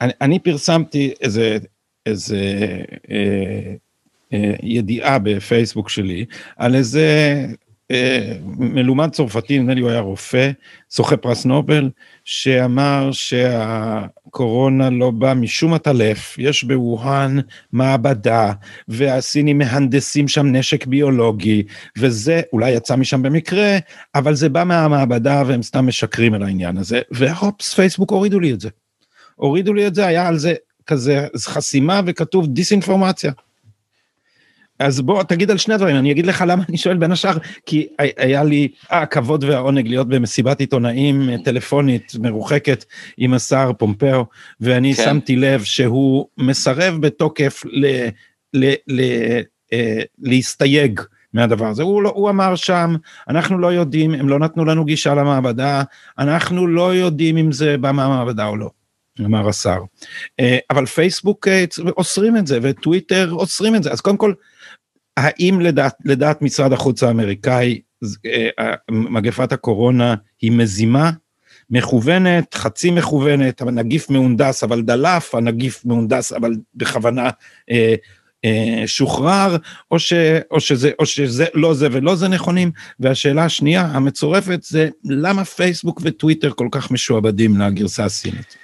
אני, 0.02 0.40
פרסמתי 0.40 1.14
איזה, 1.22 1.58
איזה 2.06 2.38
אה, 3.12 3.74
אה, 4.34 4.54
ידיעה 4.64 5.20
בפייסבוק 5.20 5.90
שלי 5.90 6.26
על 6.58 6.76
איזה 6.76 7.36
אה, 7.50 7.54
מלומד 8.58 9.10
צרפתי, 9.10 9.60
נדמה 9.60 9.74
לי 9.74 9.82
הוא 9.82 9.90
היה 9.90 10.00
רופא, 10.00 10.52
זוכה 10.90 11.18
פרס 11.18 11.46
נובל, 11.46 11.90
שאמר 12.26 13.10
שהקורונה 13.12 14.90
לא 14.90 15.12
בא 15.12 15.34
משום 15.34 15.74
עטלף, 15.74 16.36
יש 16.38 16.64
בווהאן 16.64 17.40
מעבדה, 17.72 18.52
והסינים 18.88 19.58
מהנדסים 19.58 20.28
שם 20.28 20.46
נשק 20.48 20.86
ביולוגי, 20.86 21.64
וזה 21.98 22.42
אולי 22.54 22.72
יצא 22.72 22.96
משם 22.96 23.22
במקרה, 23.22 23.78
אבל 24.16 24.36
זה 24.36 24.50
בא 24.50 24.64
מהמעבדה 24.64 25.44
והם 25.48 25.64
סתם 25.64 25.88
משקרים 25.88 26.34
על 26.34 26.44
העניין 26.44 26.78
הזה, 26.78 27.02
והופס, 27.12 27.74
פייסבוק 27.74 28.12
הורידו 28.12 28.40
לי 28.40 28.54
את 28.54 28.60
זה. 28.62 28.70
הורידו 29.36 29.74
לי 29.74 29.88
את 29.88 29.96
זה, 29.96 30.08
היה 30.08 30.28
על 30.28 30.38
זה 30.38 30.54
כזה 30.88 31.28
חסימה 31.38 32.02
וכתוב 32.06 32.48
דיסאינפורמציה. 32.48 33.32
אז 34.84 35.02
בוא 35.02 35.24
תגיד 35.24 35.52
על 35.52 35.58
שני 35.58 35.78
דברים, 35.78 35.96
אני 35.96 36.12
אגיד 36.12 36.26
לך 36.26 36.44
למה 36.48 36.64
אני 36.70 36.78
שואל 36.78 36.98
בין 36.98 37.12
השאר, 37.12 37.38
כי 37.66 37.88
היה 38.18 38.44
לי 38.44 38.68
הכבוד 38.90 39.44
והעונג 39.44 39.88
להיות 39.88 40.08
במסיבת 40.08 40.60
עיתונאים 40.60 41.30
אה, 41.30 41.36
טלפונית 41.44 42.12
מרוחקת 42.20 42.86
עם 43.18 43.34
השר 43.34 43.72
פומפאו, 43.78 44.26
ואני 44.62 44.96
כן. 44.96 45.04
שמתי 45.04 45.36
לב 45.36 45.64
שהוא 45.64 46.28
מסרב 46.38 46.98
בתוקף 47.02 47.64
ל, 47.66 48.08
ל, 48.54 48.74
ל, 48.88 49.02
אה, 49.74 50.02
להסתייג 50.22 51.00
מהדבר 51.34 51.68
הזה. 51.68 51.84
הוא, 51.84 52.04
לא, 52.04 52.12
הוא 52.16 52.30
אמר 52.30 52.56
שם, 52.56 52.96
אנחנו 53.30 53.58
לא 53.58 53.74
יודעים, 53.74 54.14
הם 54.14 54.30
לא 54.30 54.40
נתנו 54.40 54.66
לנו 54.66 54.86
גישה 54.86 55.14
למעבדה, 55.14 55.84
אנחנו 56.20 56.68
לא 56.68 56.96
יודעים 56.96 57.38
אם 57.38 57.52
זה 57.52 57.78
בא 57.78 57.92
מהמעבדה 57.92 58.48
או 58.48 58.58
לא. 58.58 58.70
אמר 59.20 59.50
השר. 59.50 59.78
אה, 60.40 60.58
אבל 60.70 60.86
פייסבוק 60.86 61.48
אה, 61.48 61.66
אוסרים 61.98 62.38
את 62.38 62.48
זה 62.48 62.60
וטוויטר 62.62 63.32
אוסרים 63.32 63.76
את 63.76 63.84
זה, 63.84 63.92
אז 63.92 64.02
קודם 64.02 64.18
כל, 64.18 64.34
האם 65.18 65.62
לדעת, 65.62 65.96
לדעת 66.06 66.42
משרד 66.42 66.74
החוץ 66.74 67.04
האמריקאי 67.04 67.82
אה, 68.26 68.74
מגפת 68.92 69.52
הקורונה 69.52 70.16
היא 70.42 70.52
מזימה, 70.52 71.12
מכוונת, 71.70 72.54
חצי 72.54 72.92
מכוונת, 72.92 73.62
הנגיף 73.62 74.10
מהונדס 74.10 74.64
אבל 74.64 74.82
דלף, 74.82 75.36
הנגיף 75.36 75.86
מהונדס 75.86 76.34
אבל 76.34 76.54
בכוונה 76.76 77.30
אה, 77.72 77.96
אה, 78.46 78.84
שוחרר, 78.86 79.58
או, 79.92 80.00
ש, 80.00 80.14
או, 80.52 80.60
שזה, 80.60 80.92
או 81.00 81.06
שזה 81.06 81.46
לא 81.54 81.74
זה 81.74 81.88
ולא 81.92 82.16
זה 82.16 82.28
נכונים, 82.28 82.72
והשאלה 83.00 83.46
השנייה 83.46 83.82
המצורפת 83.82 84.64
זה 84.64 84.90
למה 85.06 85.46
פייסבוק 85.46 86.02
וטוויטר 86.04 86.52
כל 86.56 86.68
כך 86.72 86.92
משועבדים 86.92 87.62
לגרסה 87.62 88.06
הסינית. 88.06 88.58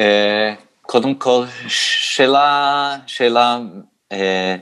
אה, 0.00 0.54
קודם 0.82 1.14
כל, 1.14 1.44
שאלה, 1.68 2.96
שאלה 3.06 3.58
אה, 4.12 4.56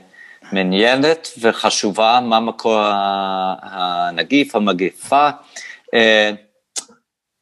מעניינת 0.51 1.27
וחשובה, 1.41 2.19
מה 2.23 2.39
מקור 2.39 2.79
הנגיף, 3.61 4.55
המגפה. 4.55 5.29
אה, 5.93 6.31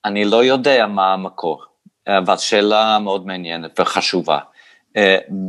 אני 0.06 0.26
לא 0.26 0.44
יודע 0.44 0.88
מה 0.88 1.14
המקור, 1.14 1.64
אבל 2.08 2.38
שאלה 2.38 3.00
מאוד 3.00 3.26
מעניינת 3.26 3.80
וחשובה. 3.80 4.40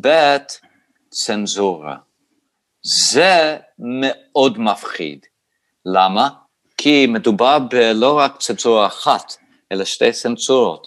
ב', 0.00 0.36
צנזורה. 1.10 1.96
זה 2.82 3.56
מאוד 3.78 4.58
מפחיד. 4.58 5.26
למה? 5.86 6.28
כי 6.76 7.06
מדובר 7.06 7.58
בלא 7.58 8.18
רק 8.18 8.36
צנזורה 8.38 8.86
אחת, 8.86 9.32
אלא 9.72 9.84
שתי 9.84 10.12
צנזורות. 10.12 10.86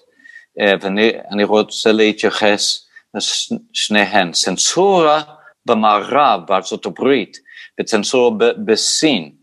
אה, 0.59 0.74
ואני 0.82 1.43
רוצה 1.43 1.91
להתייחס 1.91 2.88
לשניהן. 3.13 4.32
צנזורה 4.32 5.22
במערב, 5.66 6.41
בארצות 6.47 6.86
הברית, 6.86 7.38
וצנזורה 7.80 8.32
בסין. 8.66 9.36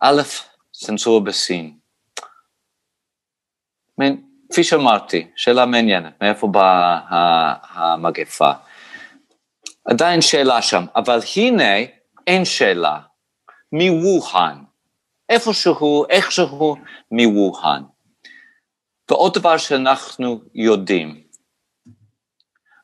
א', 0.00 0.22
צנזורה 0.72 1.20
בסין. 1.20 1.78
כפי 4.50 4.64
שאמרתי, 4.64 5.26
שאלה 5.36 5.66
מעניינת, 5.66 6.22
מאיפה 6.22 6.46
באה 6.46 7.54
המגפה. 7.62 8.50
עדיין 9.84 10.20
שאלה 10.22 10.62
שם, 10.62 10.84
אבל 10.96 11.18
הנה 11.36 11.74
אין 12.26 12.44
שאלה, 12.44 13.00
מווהאן, 13.72 14.62
איפשהו, 15.28 16.04
איכשהו 16.08 16.76
מווהאן. 17.10 17.82
ועוד 19.10 19.34
דבר 19.34 19.56
שאנחנו 19.56 20.40
יודעים, 20.54 21.25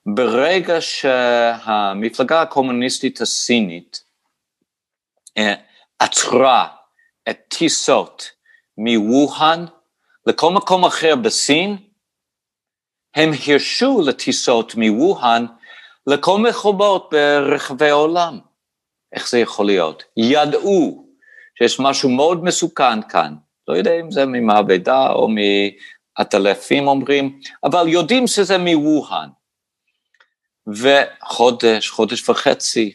ברגע 0.07 0.81
שהמפלגה 0.81 2.43
הקומוניסטית 2.43 3.21
הסינית 3.21 4.05
אה, 5.39 5.55
עצרה 5.99 6.69
את 7.31 7.39
טיסות 7.49 8.31
מווהאן 8.79 9.65
לכל 10.27 10.53
מקום 10.53 10.85
אחר 10.85 11.17
בסין, 11.17 11.77
הם 13.15 13.31
הרשו 13.47 14.03
לטיסות 14.07 14.75
מווהאן 14.75 15.47
לכל 16.07 16.39
מחובות 16.39 17.11
ברחבי 17.13 17.91
העולם. 17.91 18.39
איך 19.13 19.31
זה 19.31 19.39
יכול 19.39 19.67
להיות? 19.67 20.03
ידעו 20.17 21.07
שיש 21.59 21.81
משהו 21.81 22.11
מאוד 22.11 22.45
מסוכן 22.45 23.03
כאן, 23.03 23.35
לא 23.69 23.75
יודע 23.75 24.01
אם 24.01 24.11
זה 24.11 24.27
ממעבדה 24.27 25.13
או 25.13 25.29
עטלפים 26.15 26.89
אומרים, 26.89 27.41
אבל 27.65 27.89
יודעים 27.89 28.27
שזה 28.27 28.59
מווהאן. 28.59 29.29
וחודש, 30.67 31.89
חודש 31.89 32.29
וחצי, 32.29 32.93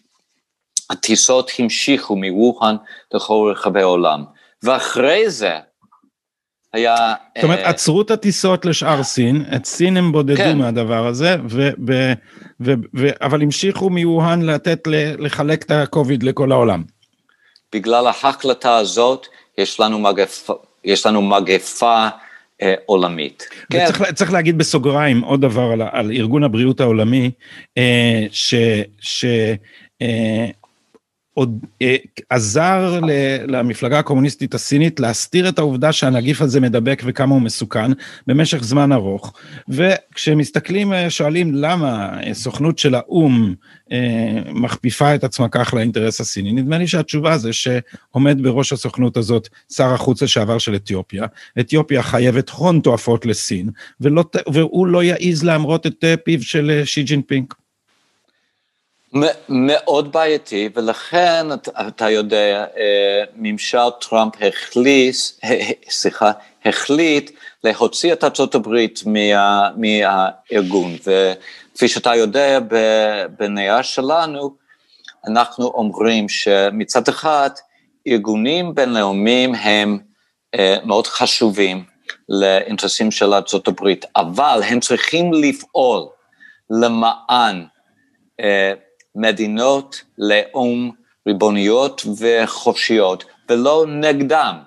הטיסות 0.89 1.51
המשיכו 1.59 2.15
מווהאן 2.15 2.76
לכל 3.13 3.53
רחבי 3.55 3.82
העולם. 3.82 4.24
ואחרי 4.63 5.30
זה 5.30 5.51
היה... 6.74 7.13
זאת 7.36 7.43
אומרת, 7.43 7.65
uh, 7.65 7.68
עצרו 7.68 8.01
את 8.01 8.11
הטיסות 8.11 8.65
לשאר 8.65 9.03
סין, 9.03 9.45
את 9.55 9.65
סין 9.65 9.97
הם 9.97 10.11
בודדו 10.11 10.38
כן. 10.38 10.57
מהדבר 10.57 11.07
הזה, 11.07 11.36
ו, 11.49 11.70
ו, 11.88 12.13
ו, 12.61 12.74
ו, 12.95 13.07
אבל 13.22 13.41
המשיכו 13.41 13.89
מווהאן 13.89 14.41
לתת, 14.41 14.88
לחלק 15.20 15.63
את 15.63 15.72
הקוביד 15.72 16.24
לכל 16.24 16.51
העולם. 16.51 16.84
בגלל 17.74 18.07
ההחלטה 18.07 18.78
הזאת, 18.78 19.28
יש 19.57 19.80
לנו 19.80 19.99
מגפה, 19.99 20.53
יש 20.84 21.05
לנו 21.05 21.22
מגפה 21.22 22.07
עולמית. 22.86 23.49
כן. 23.72 23.84
וצריך, 23.84 24.14
צריך 24.14 24.34
להגיד 24.34 24.58
בסוגריים 24.58 25.22
עוד 25.22 25.41
דבר 25.41 25.72
על, 25.72 25.82
על 25.91 26.12
ארגון 26.12 26.43
הבריאות 26.43 26.82
העולמי, 26.82 27.32
ש... 28.32 28.55
ש 28.99 29.26
עוד 31.38 31.65
אה, 31.81 31.95
עזר 32.29 32.99
ל, 32.99 33.11
למפלגה 33.47 33.99
הקומוניסטית 33.99 34.53
הסינית 34.53 34.99
להסתיר 34.99 35.49
את 35.49 35.59
העובדה 35.59 35.91
שהנגיף 35.91 36.41
הזה 36.41 36.59
מדבק 36.59 37.01
וכמה 37.05 37.33
הוא 37.33 37.41
מסוכן 37.41 37.91
במשך 38.27 38.63
זמן 38.63 38.91
ארוך. 38.91 39.33
וכשמסתכלים, 39.69 40.93
אה, 40.93 41.09
שואלים 41.09 41.55
למה 41.55 42.09
סוכנות 42.33 42.79
של 42.79 42.95
האו"ם 42.95 43.53
אה, 43.91 44.41
מכפיפה 44.53 45.15
את 45.15 45.23
עצמה 45.23 45.49
כך 45.49 45.73
לאינטרס 45.73 46.21
הסיני, 46.21 46.51
נדמה 46.51 46.77
לי 46.77 46.88
שהתשובה 46.88 47.38
זה 47.38 47.53
שעומד 47.53 48.41
בראש 48.41 48.73
הסוכנות 48.73 49.17
הזאת 49.17 49.47
שר 49.73 49.93
החוץ 49.93 50.23
לשעבר 50.23 50.57
של 50.57 50.75
אתיופיה. 50.75 51.25
אתיופיה 51.59 52.03
חייבת 52.03 52.49
הון 52.49 52.79
תועפות 52.79 53.25
לסין, 53.25 53.69
ולא, 54.01 54.23
והוא 54.53 54.88
לא 54.88 55.03
יעז 55.03 55.43
להמרות 55.43 55.88
את 55.88 56.03
אה, 56.03 56.17
פיו 56.17 56.43
של 56.43 56.71
אה, 56.71 56.85
שי 56.85 57.03
ג'ינפינג. 57.03 57.53
מאוד 59.49 60.12
בעייתי, 60.12 60.70
ולכן 60.76 61.45
אתה 61.88 62.10
יודע, 62.10 62.66
אה, 62.78 63.24
ממשל 63.36 63.89
טראמפ 64.01 64.34
החליס, 64.41 65.39
סליחה, 65.89 66.32
החליט 66.66 67.32
להוציא 67.64 68.14
את 68.14 68.24
ארצות 68.24 68.55
הברית 68.55 68.99
מה, 69.05 69.70
מהארגון, 69.78 70.95
וכפי 71.01 71.88
שאתה 71.88 72.16
יודע, 72.16 72.60
בנייר 73.38 73.82
שלנו, 73.82 74.55
אנחנו 75.28 75.66
אומרים 75.66 76.30
שמצד 76.30 77.08
אחד, 77.08 77.49
ארגונים 78.08 78.76
בינלאומיים 78.76 79.55
הם 79.55 79.99
אה, 80.55 80.78
מאוד 80.84 81.08
חשובים 81.08 81.84
לאינטרסים 82.30 83.12
של 83.12 83.34
ארצות 83.34 83.68
הברית, 83.68 84.05
אבל 84.16 84.62
הם 84.68 84.80
צריכים 84.80 85.34
לפעול 85.34 86.08
למען 86.70 87.66
אה, 88.39 88.74
מדינות 89.18 90.01
לאום 90.18 90.91
ריבוניות 91.28 92.01
וחופשיות, 92.20 93.24
ולא 93.49 93.86
נגדם. 93.88 94.57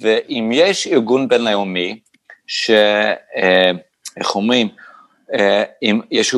ואם 0.00 0.50
יש 0.54 0.86
ארגון 0.86 1.28
בינלאומי, 1.28 1.98
שאיך 2.46 4.26
אה, 4.26 4.34
אומרים, 4.34 4.68
אה, 5.34 5.62
אם 5.82 6.00
יש 6.10 6.34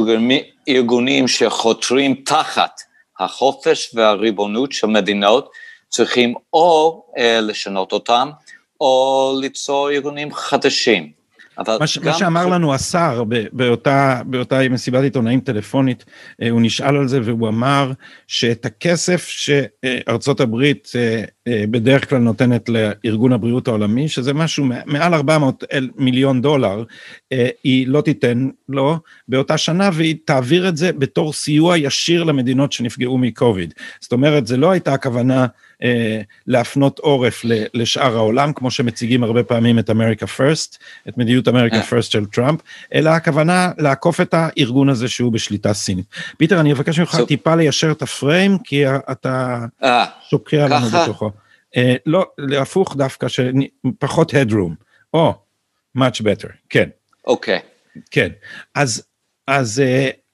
ארגונים 0.69 1.29
שחותרים 1.29 2.15
תחת 2.15 2.81
החופש 3.21 3.91
והריבונות 3.95 4.73
של 4.73 4.87
מדינות, 4.87 5.51
צריכים 5.89 6.35
או 6.53 7.03
אה, 7.19 7.41
לשנות 7.41 7.93
אותם, 7.93 8.31
או 8.81 9.33
ליצור 9.41 9.91
ארגונים 9.91 10.35
חדשים. 10.35 11.13
מה, 11.59 11.87
ש, 11.87 11.99
מה 11.99 12.13
שאמר 12.13 12.47
לנו 12.47 12.75
השר 12.75 13.25
באותה, 13.53 14.23
באותה 14.27 14.69
מסיבת 14.71 15.03
עיתונאים 15.03 15.41
טלפונית, 15.41 16.05
אה, 16.43 16.51
הוא 16.51 16.61
נשאל 16.61 16.97
על 16.97 17.09
זה 17.09 17.21
והוא 17.25 17.49
אמר 17.49 17.93
שאת 18.27 18.67
הכסף 18.67 19.29
שארצות 19.29 20.41
הברית 20.41 20.93
אה, 20.97 21.25
אה, 21.49 21.65
בדרך 21.71 22.09
כלל 22.09 22.19
נותנת 22.19 22.69
לארגון 22.69 23.33
הבריאות 23.33 23.69
העולמי, 23.69 24.09
שזה 24.09 24.35
משהו 24.35 24.67
מעל 24.87 25.15
400 25.15 25.65
מיליון 25.97 26.43
דולר, 26.43 26.85
היא 27.65 27.89
לא 27.89 28.01
תיתן 28.01 28.49
לו 28.69 28.99
באותה 29.29 29.59
שנה 29.59 29.91
והיא 29.93 30.17
תעביר 30.25 30.69
את 30.69 30.77
זה 30.77 30.93
בתור 30.93 31.33
סיוע 31.33 31.79
ישיר 31.79 32.25
למדינות 32.25 32.73
שנפגעו 32.73 33.19
מקוביד. 33.19 33.75
זאת 34.01 34.13
אומרת, 34.13 34.47
זה 34.47 34.57
לא 34.57 34.71
הייתה 34.71 34.95
הכוונה 34.95 35.47
להפנות 36.47 36.99
עורף 36.99 37.43
לשאר 37.75 38.17
העולם, 38.17 38.53
כמו 38.53 38.71
שמציגים 38.71 39.25
הרבה 39.25 39.43
פעמים 39.43 39.79
את 39.79 39.91
America 39.91 40.27
First, 40.27 40.79
את 41.09 41.19
מדיניות 41.19 41.49
America 41.49 41.83
First 41.83 42.11
של 42.11 42.27
טראמפ, 42.27 42.61
אלא 42.95 43.11
הכוונה 43.11 43.71
לעקוף 43.79 44.21
את 44.21 44.35
הארגון 44.35 44.89
הזה 44.89 45.09
שהוא 45.09 45.33
בשליטה 45.33 45.75
סינית. 45.75 46.07
פיטר, 46.39 46.61
אני 46.61 46.73
אבקש 46.73 46.99
ממך 46.99 47.15
so, 47.15 47.27
טיפה 47.27 47.55
ליישר 47.55 47.91
את 47.93 48.03
ה 48.03 48.11
frame, 48.11 48.59
כי 48.65 48.85
אתה 48.89 49.65
uh, 49.83 49.87
שוקע 50.31 50.69
לנו 50.69 50.87
בתוכו. 50.87 51.31
Uh, 51.75 51.79
לא, 52.07 52.27
להפוך 52.39 52.97
דווקא, 52.97 53.27
פחות 53.99 54.35
headroom. 54.35 54.73
או, 55.15 55.31
oh, 55.31 55.99
much 55.99 56.21
better, 56.21 56.49
כן. 56.69 56.89
אוקיי. 57.27 57.59
Okay. 57.59 58.01
כן, 58.11 58.29
אז, 58.75 59.07
אז 59.47 59.83
uh, 59.85 60.26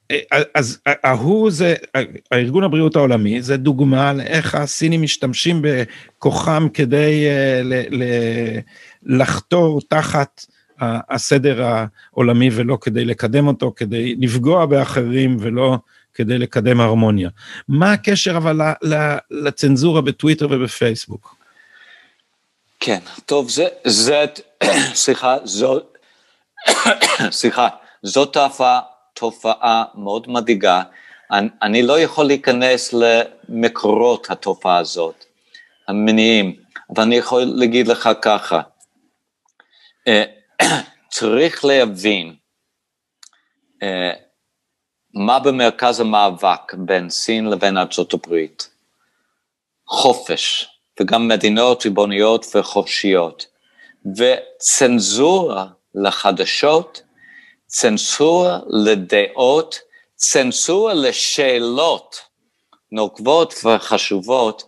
אז 0.54 0.78
ההוא 0.86 1.50
זה, 1.50 1.74
הארגון 2.30 2.64
הבריאות 2.64 2.96
העולמי, 2.96 3.42
זה 3.42 3.56
דוגמה 3.56 4.12
לאיך 4.12 4.54
הסינים 4.54 5.02
משתמשים 5.02 5.62
בכוחם 5.62 6.68
כדי 6.74 7.26
אה, 7.26 7.60
ל, 7.64 7.74
ל, 7.90 8.04
לחתור 9.02 9.80
תחת 9.88 10.46
הסדר 10.80 11.64
העולמי 11.64 12.50
ולא 12.52 12.78
כדי 12.80 13.04
לקדם 13.04 13.46
אותו, 13.46 13.72
כדי 13.76 14.14
לפגוע 14.18 14.66
באחרים 14.66 15.36
ולא 15.40 15.78
כדי 16.14 16.38
לקדם 16.38 16.80
הרמוניה. 16.80 17.30
מה 17.68 17.92
הקשר 17.92 18.36
אבל 18.36 18.60
לצנזורה 19.30 20.00
בטוויטר 20.00 20.46
ובפייסבוק? 20.50 21.36
כן, 22.80 22.98
טוב, 23.26 23.50
זה, 23.50 23.66
זה, 23.84 24.24
סליחה, 24.94 25.36
זו, 25.44 25.80
סליחה, 27.30 27.68
זאת 28.02 28.32
תופעה 28.32 28.80
תופעה 29.12 29.84
מאוד 29.94 30.30
מדאיגה. 30.30 30.82
אני, 31.32 31.48
אני 31.62 31.82
לא 31.82 32.00
יכול 32.00 32.24
להיכנס 32.26 32.94
למקורות 32.94 34.30
התופעה 34.30 34.78
הזאת, 34.78 35.24
המניעים, 35.88 36.56
אבל 36.90 37.02
אני 37.02 37.16
יכול 37.16 37.42
להגיד 37.44 37.88
לך 37.88 38.08
ככה, 38.22 38.60
אה, 40.08 40.24
צריך 41.16 41.64
להבין 41.64 42.34
אה, 43.82 44.12
מה 45.14 45.38
במרכז 45.38 46.00
המאבק 46.00 46.74
בין 46.74 47.10
סין 47.10 47.46
לבין 47.46 47.78
ארצות 47.78 48.14
הברית. 48.14 48.68
חופש, 49.88 50.68
וגם 51.00 51.28
מדינות 51.28 51.84
ריבוניות 51.84 52.46
וחופשיות, 52.54 53.46
וצנזורה 54.16 55.66
לחדשות 55.94 57.02
צנזורה 57.72 58.58
לדעות, 58.68 59.78
צנזורה 60.16 60.94
לשאלות 60.94 62.16
נוקבות 62.92 63.54
וחשובות, 63.64 64.62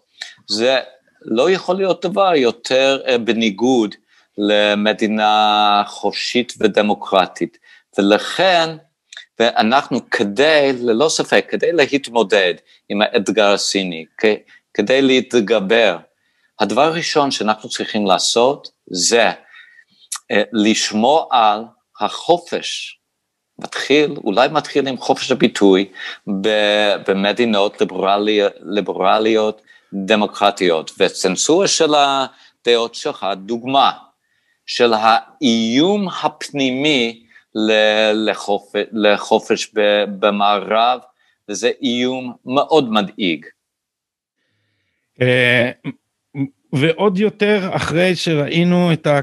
זה 0.48 0.78
לא 1.22 1.50
יכול 1.50 1.76
להיות 1.76 2.07
דבר 2.07 2.34
יותר 2.34 3.02
אה, 3.07 3.18
בניגוד 3.18 3.94
למדינה 4.38 5.82
חופשית 5.86 6.52
ודמוקרטית. 6.61 7.59
ולכן, 7.98 8.70
ואנחנו 9.38 10.11
כדי, 10.11 10.72
ללא 10.80 11.09
ספק, 11.09 11.46
כדי 11.48 11.72
להתמודד 11.72 12.55
עם 12.88 13.02
האתגר 13.02 13.52
הסיני, 13.52 14.05
כדי 14.74 15.02
להתגבר, 15.02 15.96
הדבר 16.61 16.82
הראשון 16.82 17.30
שאנחנו 17.30 17.68
צריכים 17.68 18.07
לעשות 18.07 18.68
זה 18.90 19.30
אה, 20.30 20.42
לשמור 20.52 21.28
על 21.30 21.64
החופש 22.01 22.99
מתחיל, 23.59 24.14
אולי 24.24 24.49
מתחיל 24.49 24.88
עם 24.88 24.97
חופש 24.97 25.30
הביטוי 25.30 25.88
במדינות 27.07 27.80
ליברליות, 27.80 28.53
ליברליות 28.61 29.62
דמוקרטיות, 29.92 30.90
וצנזורה 30.99 31.68
של 31.68 31.95
הדעות 31.95 32.95
שלך, 32.95 33.26
דוגמה 33.36 33.92
של 34.66 34.92
האיום 34.92 36.09
הפנימי 36.22 37.26
לחופש, 38.14 38.82
לחופש 38.92 39.70
במערב, 40.18 41.01
וזה 41.49 41.70
איום 41.82 42.32
מאוד 42.45 42.90
מדאיג. 42.92 43.47
אה, 45.20 45.70
ועוד 46.72 47.18
יותר 47.18 47.70
אחרי 47.76 48.16
שראינו 48.16 48.92
את 48.92 49.07
ה... 49.07 49.20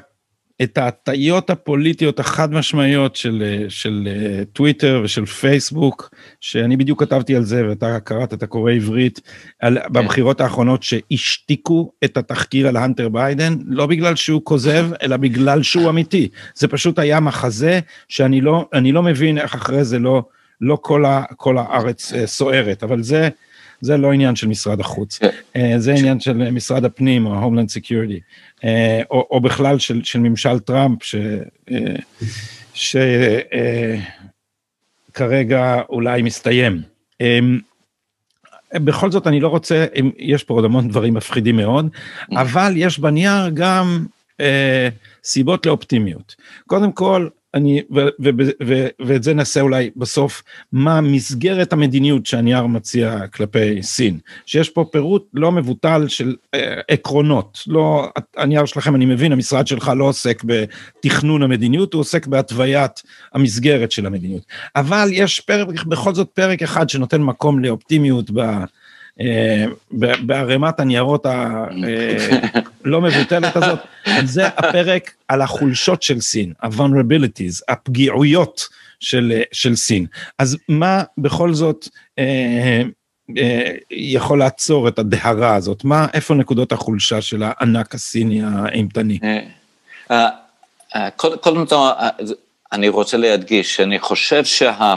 את 0.63 0.77
ההטיות 0.77 1.49
הפוליטיות 1.49 2.19
החד 2.19 2.53
משמעיות 2.53 3.15
של, 3.15 3.65
של 3.69 4.07
אה, 4.11 4.45
טוויטר 4.53 5.01
ושל 5.03 5.25
פייסבוק, 5.25 6.09
שאני 6.41 6.77
בדיוק 6.77 7.03
כתבתי 7.03 7.35
על 7.35 7.43
זה 7.43 7.67
ואתה 7.69 7.99
קראת, 7.99 8.33
אתה 8.33 8.47
קורא 8.47 8.71
עברית, 8.71 9.21
על, 9.59 9.77
כן. 9.83 9.93
בבחירות 9.93 10.41
האחרונות 10.41 10.83
שהשתיקו 10.83 11.91
את 12.03 12.17
התחקיר 12.17 12.67
על 12.67 12.77
הנטר 12.77 13.09
ביידן, 13.09 13.57
לא 13.65 13.85
בגלל 13.85 14.15
שהוא 14.15 14.41
כוזב, 14.43 14.87
אלא 15.01 15.17
בגלל 15.17 15.63
שהוא 15.63 15.89
אמיתי. 15.89 16.29
זה 16.55 16.67
פשוט 16.67 16.99
היה 16.99 17.19
מחזה 17.19 17.79
שאני 18.07 18.41
לא, 18.41 18.69
לא 18.73 19.03
מבין 19.03 19.37
איך 19.37 19.55
אחרי 19.55 19.83
זה 19.83 19.99
לא, 19.99 20.23
לא 20.61 20.77
כל, 20.81 21.05
ה, 21.05 21.23
כל 21.37 21.57
הארץ 21.57 22.13
אה, 22.13 22.27
סוערת, 22.27 22.83
אבל 22.83 23.03
זה... 23.03 23.29
זה 23.81 23.97
לא 23.97 24.13
עניין 24.13 24.35
של 24.35 24.47
משרד 24.47 24.79
החוץ, 24.79 25.17
כן. 25.17 25.29
אה, 25.55 25.73
זה 25.77 25.93
עניין 25.93 26.19
של 26.19 26.51
משרד 26.51 26.85
הפנים 26.85 27.25
או 27.25 27.35
Homeland 27.35 27.69
Security, 27.69 28.13
אה, 28.13 28.19
או, 29.11 29.27
או 29.31 29.41
בכלל 29.41 29.79
של, 29.79 30.03
של 30.03 30.19
ממשל 30.19 30.59
טראמפ, 30.59 30.99
שכרגע 35.13 35.63
אה, 35.63 35.81
אולי 35.89 36.21
מסתיים. 36.21 36.81
בכל 38.73 39.11
זאת 39.11 39.27
אני 39.27 39.39
לא 39.39 39.47
רוצה, 39.47 39.85
יש 40.17 40.43
פה 40.43 40.53
עוד 40.53 40.65
המון 40.65 40.87
דברים 40.87 41.13
מפחידים 41.13 41.55
מאוד, 41.55 41.87
אבל 42.31 42.73
יש 42.75 42.99
בנייר 42.99 43.49
גם 43.53 44.05
אה, 44.39 44.89
סיבות 45.23 45.65
לאופטימיות. 45.65 46.35
קודם 46.67 46.91
כל, 46.91 47.27
אני, 47.53 47.81
ו, 47.91 47.99
ו, 47.99 48.29
ו, 48.37 48.49
ו, 48.67 48.87
ואת 48.99 49.23
זה 49.23 49.33
נעשה 49.33 49.61
אולי 49.61 49.89
בסוף, 49.95 50.43
מה 50.71 51.01
מסגרת 51.01 51.73
המדיניות 51.73 52.25
שהנייר 52.25 52.65
מציע 52.65 53.27
כלפי 53.27 53.83
סין, 53.83 54.19
שיש 54.45 54.69
פה 54.69 54.85
פירוט 54.91 55.25
לא 55.33 55.51
מבוטל 55.51 56.07
של 56.07 56.35
אה, 56.53 56.81
עקרונות, 56.87 57.59
לא, 57.67 58.09
הנייר 58.37 58.65
שלכם, 58.65 58.95
אני 58.95 59.05
מבין, 59.05 59.31
המשרד 59.31 59.67
שלך 59.67 59.91
לא 59.97 60.03
עוסק 60.03 60.43
בתכנון 60.43 61.43
המדיניות, 61.43 61.93
הוא 61.93 61.99
עוסק 61.99 62.27
בהתוויית 62.27 63.03
המסגרת 63.33 63.91
של 63.91 64.05
המדיניות, 64.05 64.43
אבל 64.75 65.09
יש 65.11 65.39
פרק, 65.39 65.83
בכל 65.83 66.13
זאת 66.13 66.29
פרק 66.33 66.61
אחד 66.61 66.89
שנותן 66.89 67.21
מקום 67.21 67.59
לאופטימיות 67.59 68.31
ב... 68.31 68.39
אה, 69.21 69.65
בערימת 70.21 70.79
הניירות 70.79 71.25
אה, 72.85 72.99
מבוטלת 72.99 73.55
הזאת, 73.55 73.79
זה 74.23 74.47
הפרק 74.47 75.13
על 75.27 75.41
החולשות 75.41 76.03
של 76.03 76.21
סין, 76.21 76.53
ה-vulnerabilities, 76.61 77.63
הפגיעויות 77.67 78.67
של, 78.99 79.41
של 79.51 79.75
סין. 79.75 80.05
אז 80.39 80.57
מה 80.67 81.03
בכל 81.17 81.53
זאת 81.53 81.87
אה, 82.19 82.81
אה, 83.37 83.71
יכול 83.91 84.39
לעצור 84.39 84.87
את 84.87 84.99
הדהרה 84.99 85.55
הזאת? 85.55 85.83
מה, 85.83 86.07
איפה 86.13 86.33
נקודות 86.33 86.71
החולשה 86.71 87.21
של 87.21 87.43
הענק 87.43 87.95
הסיני 87.95 88.41
האימתני? 88.43 89.19
אה, 90.11 90.29
קודם 91.15 91.37
כל, 91.37 91.65
אני 92.71 92.89
רוצה 92.89 93.17
להדגיש, 93.17 93.79
אני 93.79 93.99
חושב 93.99 94.45
שה... 94.45 94.95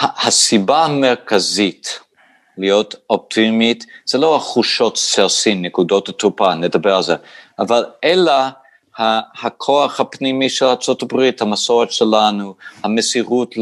הסיבה 0.00 0.84
המרכזית 0.84 2.00
להיות 2.58 2.94
אופטימית 3.10 3.86
זה 4.04 4.18
לא 4.18 4.36
החושות 4.36 4.96
של 4.96 5.28
סין, 5.28 5.64
נקודות 5.64 6.08
התורפה, 6.08 6.54
נדבר 6.54 6.96
על 6.96 7.02
זה, 7.02 7.14
אבל 7.58 7.84
אלא 8.04 8.32
הכוח 9.42 10.00
הפנימי 10.00 10.48
של 10.48 10.64
ארה"ב, 10.64 11.30
המסורת 11.40 11.92
שלנו, 11.92 12.54
המסירות 12.84 13.54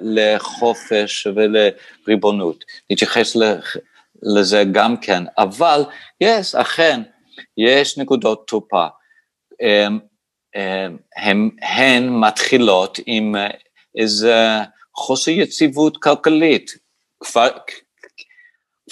לחופש 0.00 1.26
ולריבונות. 1.26 2.64
נתייחס 2.90 3.36
לזה 4.22 4.64
גם 4.72 4.96
כן, 4.96 5.22
אבל 5.38 5.84
יש, 6.20 6.54
אכן, 6.54 7.00
יש 7.56 7.98
נקודות 7.98 8.46
תורפה. 8.46 8.86
הן 11.62 12.08
מתחילות 12.08 12.98
עם 13.06 13.34
איזה 13.98 14.58
חוסר 14.94 15.30
יציבות 15.30 15.96
כלכלית. 15.96 16.70
כבר, 17.20 17.48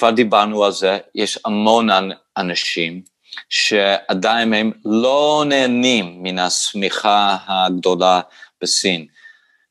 כבר 0.00 0.10
דיברנו 0.10 0.64
על 0.64 0.72
זה, 0.72 0.98
יש 1.14 1.38
המון 1.44 1.88
אנשים 2.36 3.02
שעדיין 3.48 4.54
הם 4.54 4.72
לא 4.84 5.44
נהנים 5.48 6.22
מן 6.22 6.38
השמיכה 6.38 7.36
הגדולה 7.46 8.20
בסין, 8.62 9.06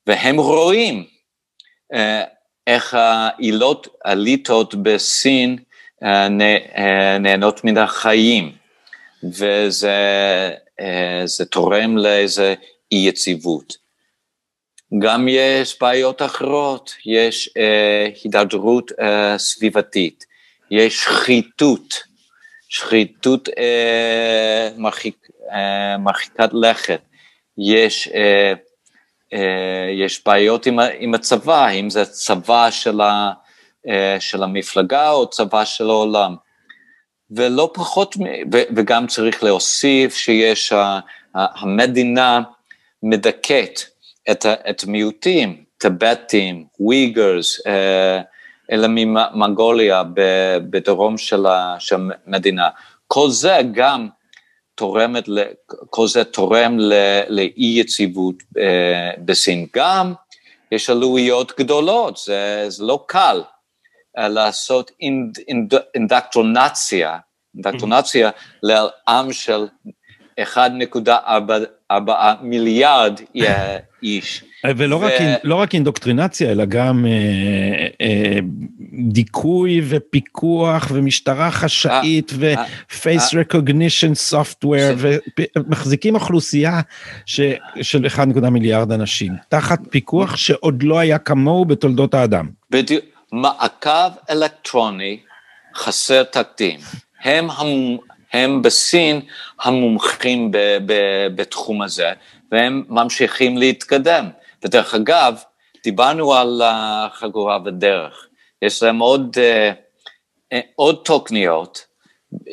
והם 0.08 0.38
רואים 0.38 1.06
אה, 1.94 2.24
איך 2.68 2.94
העילות, 2.94 3.88
הליטות 4.06 4.76
בסין 4.76 5.58
אה, 6.04 6.28
אה, 6.78 7.18
נהנות 7.18 7.64
מן 7.64 7.78
החיים, 7.78 8.52
וזה 9.24 10.56
תורם 11.52 11.98
לאיזה 11.98 12.54
אי 12.92 12.98
יציבות. 12.98 13.89
גם 14.98 15.28
יש 15.28 15.78
בעיות 15.82 16.22
אחרות, 16.22 16.94
יש 17.06 17.50
אה, 17.58 18.10
הידרדרות 18.24 18.92
אה, 19.02 19.38
סביבתית, 19.38 20.26
יש 20.72 21.04
שחיתות, 21.04 22.04
שחיתות 22.70 23.50
אה, 23.58 24.70
מרחיק, 24.78 25.28
אה, 25.52 25.98
מרחיקת 25.98 26.50
לכת, 26.54 27.02
יש, 27.58 28.08
אה, 28.08 28.54
אה, 29.34 29.90
יש 29.92 30.26
בעיות 30.26 30.66
עם, 30.66 30.80
עם 31.00 31.14
הצבא, 31.14 31.70
אם 31.70 31.90
זה 31.90 32.06
צבא 32.06 32.72
של, 32.72 33.02
ה, 33.02 33.32
אה, 33.88 34.18
של 34.20 34.44
המפלגה 34.44 35.12
או 35.12 35.30
צבא 35.30 35.66
של 35.66 35.90
העולם. 35.90 36.36
ולא 37.32 37.72
פחות, 37.74 38.16
ו, 38.54 38.58
וגם 38.76 39.08
צריך 39.08 39.44
להוסיף 39.44 40.16
שיש, 40.16 40.74
המדינה 41.36 42.42
מדכאת 43.04 43.82
את, 44.32 44.46
את 44.70 44.86
מיעוטים, 44.86 45.64
טבטים, 45.78 46.66
וויגרס, 46.80 47.68
אה, 47.68 48.22
אלא 48.72 48.88
ממנגוליה 48.90 50.04
בדרום 50.70 51.18
של 51.18 51.46
המדינה. 52.26 52.70
כל 53.08 53.30
זה 53.30 53.60
גם 53.72 54.08
תורמת, 54.76 55.24
כל 55.90 56.08
זה 56.08 56.24
תורם 56.24 56.78
לאי 57.30 57.80
יציבות 57.80 58.36
אה, 58.58 59.12
בסין. 59.26 59.68
גם 59.76 60.14
יש 60.72 60.90
עלויות 60.90 61.60
גדולות, 61.60 62.18
זה, 62.18 62.66
זה 62.68 62.84
לא 62.84 63.04
קל 63.08 63.44
אה, 64.18 64.28
לעשות 64.28 64.92
אינד, 65.02 65.38
אינד, 65.48 65.74
אינדקטרונציה, 65.96 67.18
אינדקטרונציה 67.56 68.30
לעם 68.64 69.34
של 69.34 69.68
1.4 70.44 71.94
מיליארד 72.42 73.20
איש. 74.04 74.44
ולא 74.78 74.96
ו... 74.96 75.00
רק, 75.00 75.12
לא 75.44 75.56
רק 75.56 75.74
אינדוקטרינציה, 75.74 76.52
אלא 76.52 76.66
גם 76.66 77.06
אה, 77.06 77.88
אה, 78.02 78.40
דיכוי 79.10 79.82
ופיקוח 79.90 80.88
ומשטרה 80.94 81.52
חשאית 81.52 82.32
ו-face 82.36 83.34
recognition 83.34 84.34
software, 84.34 85.06
ומחזיקים 85.56 86.16
אוכלוסייה 86.16 86.82
ש, 87.26 87.42
של 87.82 88.06
1.1 88.06 88.50
מיליארד 88.50 88.92
אנשים, 88.92 89.34
תחת 89.50 89.80
פיקוח 89.90 90.36
שעוד 90.36 90.84
לא 90.84 91.00
היה 91.00 91.18
כמוהו 91.18 91.66
בתולדות 91.66 92.14
האדם. 92.14 92.50
בדיוק, 92.72 93.06
מעקב 93.32 94.12
אלקטרוני 94.30 95.20
חסר 95.76 96.24
תקדים. 96.24 96.80
הם, 97.24 97.48
הם 98.34 98.62
בסין 98.62 99.22
המומחים 99.62 100.52
ב, 100.52 100.58
ב, 100.86 100.94
בתחום 101.36 101.82
הזה, 101.82 102.14
והם 102.52 102.84
ממשיכים 102.90 103.58
להתקדם. 103.58 104.30
ודרך 104.64 104.96
אגב, 104.96 105.44
דיברנו 105.84 106.34
על 106.34 106.62
החגורה 106.66 107.60
בדרך, 107.60 108.28
יש 108.62 108.84
להם 108.84 109.00
עוד, 109.00 109.38
uh, 110.54 110.58
עוד 110.76 111.02
תוכניות 111.06 111.86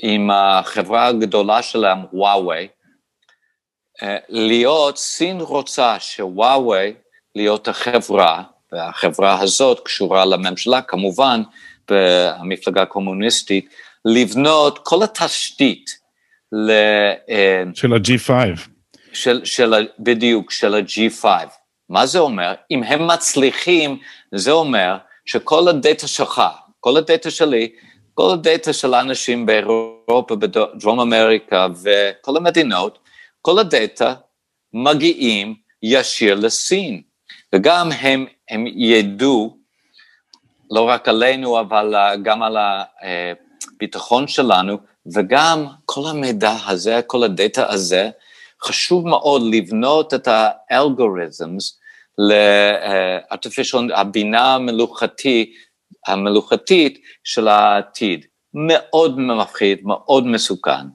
עם 0.02 0.30
החברה 0.30 1.06
הגדולה 1.06 1.62
שלהם, 1.62 1.98
וואווי, 2.12 2.68
uh, 4.00 4.04
להיות, 4.28 4.98
סין 4.98 5.40
רוצה 5.40 5.96
שוואווי 6.00 6.94
להיות 7.34 7.68
החברה, 7.68 8.42
והחברה 8.72 9.40
הזאת 9.40 9.80
קשורה 9.80 10.24
לממשלה, 10.24 10.82
כמובן, 10.82 11.42
במפלגה 11.90 12.82
הקומוניסטית, 12.82 13.68
לבנות 14.06 14.78
כל 14.78 15.02
התשתית 15.02 15.90
ל... 16.52 16.70
של 17.74 17.92
ה-G5. 17.92 18.30
של, 19.12 19.44
של, 19.44 19.88
בדיוק, 19.98 20.50
של 20.50 20.74
ה-G5. 20.74 21.24
מה 21.88 22.06
זה 22.06 22.18
אומר? 22.18 22.54
אם 22.70 22.82
הם 22.82 23.06
מצליחים, 23.06 23.98
זה 24.34 24.50
אומר 24.50 24.96
שכל 25.26 25.68
הדאטה 25.68 26.06
שלך, 26.06 26.42
כל 26.80 26.96
הדאטה 26.96 27.30
שלי, 27.30 27.72
כל 28.14 28.30
הדאטה 28.32 28.72
של 28.72 28.94
האנשים 28.94 29.46
באירופה, 29.46 30.36
בדרום 30.36 31.00
אמריקה 31.00 31.66
וכל 31.82 32.36
המדינות, 32.36 32.98
כל 33.42 33.58
הדאטה 33.58 34.14
מגיעים 34.72 35.54
ישיר 35.82 36.34
לסין. 36.34 37.02
וגם 37.54 37.92
הם, 37.92 38.26
הם 38.50 38.64
ידעו, 38.66 39.56
לא 40.70 40.88
רק 40.88 41.08
עלינו, 41.08 41.60
אבל 41.60 41.94
גם 42.22 42.42
על 42.42 42.56
הביטחון 43.76 44.28
שלנו, 44.28 44.78
וגם 45.14 45.66
כל 45.84 46.00
המידע 46.10 46.56
הזה, 46.66 47.00
כל 47.06 47.22
הדאטה 47.22 47.72
הזה, 47.72 48.10
חשוב 48.64 49.08
מאוד 49.08 49.42
לבנות 49.54 50.14
את 50.14 50.28
האלגוריתמס 50.30 51.78
ל-artificial, 52.18 53.94
הבינה 53.94 54.54
המלוכתית, 54.54 55.54
המלוכתית 56.06 56.98
של 57.24 57.48
העתיד. 57.48 58.24
מאוד 58.54 59.18
מפחיד, 59.18 59.78
מאוד 59.84 60.26
מסוכן. 60.26 60.86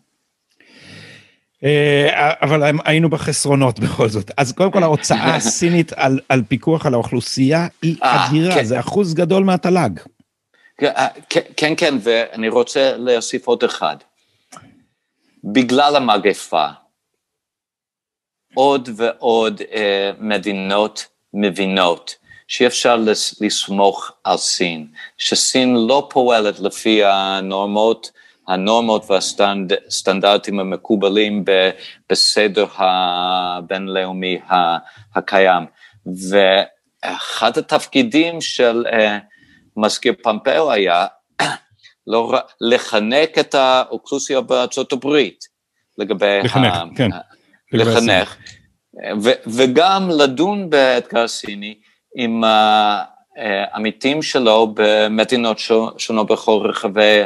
אה, 1.64 2.34
אבל 2.42 2.72
היינו 2.86 3.10
בחסרונות 3.10 3.80
בכל 3.84 4.10
זאת. 4.10 4.32
אז 4.38 4.52
קודם 4.52 4.72
כל 4.72 4.84
ההוצאה 4.84 5.36
הסינית 5.38 5.94
על, 5.94 6.20
על 6.30 6.44
פיקוח 6.48 6.86
על 6.86 6.94
האוכלוסייה 6.94 7.68
היא 7.82 7.96
אה, 8.04 8.28
אדירה, 8.28 8.56
כן. 8.56 8.64
זה 8.64 8.80
אחוז 8.80 9.14
גדול 9.14 9.44
מהתל"ג. 9.44 10.00
אה, 10.84 11.08
כן, 11.30 11.42
כן, 11.58 11.74
כן, 11.78 11.96
ואני 12.02 12.50
רוצה 12.50 12.98
להוסיף 12.98 13.48
עוד 13.48 13.64
אחד. 13.64 13.96
בגלל 15.44 15.96
המגפה, 15.96 16.68
עוד 18.54 18.90
ועוד 18.96 19.62
אה, 19.74 20.12
מדינות 20.20 21.08
מבינות 21.34 22.16
שאי 22.48 22.68
אפשר 22.68 22.96
לסמוך 23.42 24.12
על 24.24 24.38
סין, 24.38 24.88
שסין 25.18 25.76
לא 25.76 26.08
פועלת 26.12 26.60
לפי 26.60 27.04
הנורמות 27.04 28.12
הנורמות 28.48 29.06
והסטנדרטים 29.10 30.60
המקובלים 30.60 31.46
בסדר 32.10 32.66
הבינלאומי 32.76 34.40
הקיים. 35.16 35.66
ואחד 36.06 37.58
התפקידים 37.58 38.42
של 38.42 38.86
מזכיר 39.78 40.14
פמפאו 40.24 40.72
היה 40.72 41.08
לא, 42.08 42.34
לחנק 42.62 43.38
את 43.38 43.56
האוכלוסייה 43.56 44.42
בארצות 44.42 44.94
הברית 44.94 45.46
לגבי... 45.98 46.40
לחנך, 46.44 46.74
ה... 46.74 46.84
כן. 46.96 47.10
לחנך. 47.72 48.36
ו, 49.24 49.30
וגם 49.48 50.10
לדון 50.10 50.70
באתגר 50.70 51.28
סיני 51.28 51.76
עם 52.16 52.44
העמיתים 53.38 54.22
שלו 54.22 54.74
במדינות 54.74 55.60
שונות 55.98 56.28
בכל 56.28 56.62
רחבי 56.70 57.22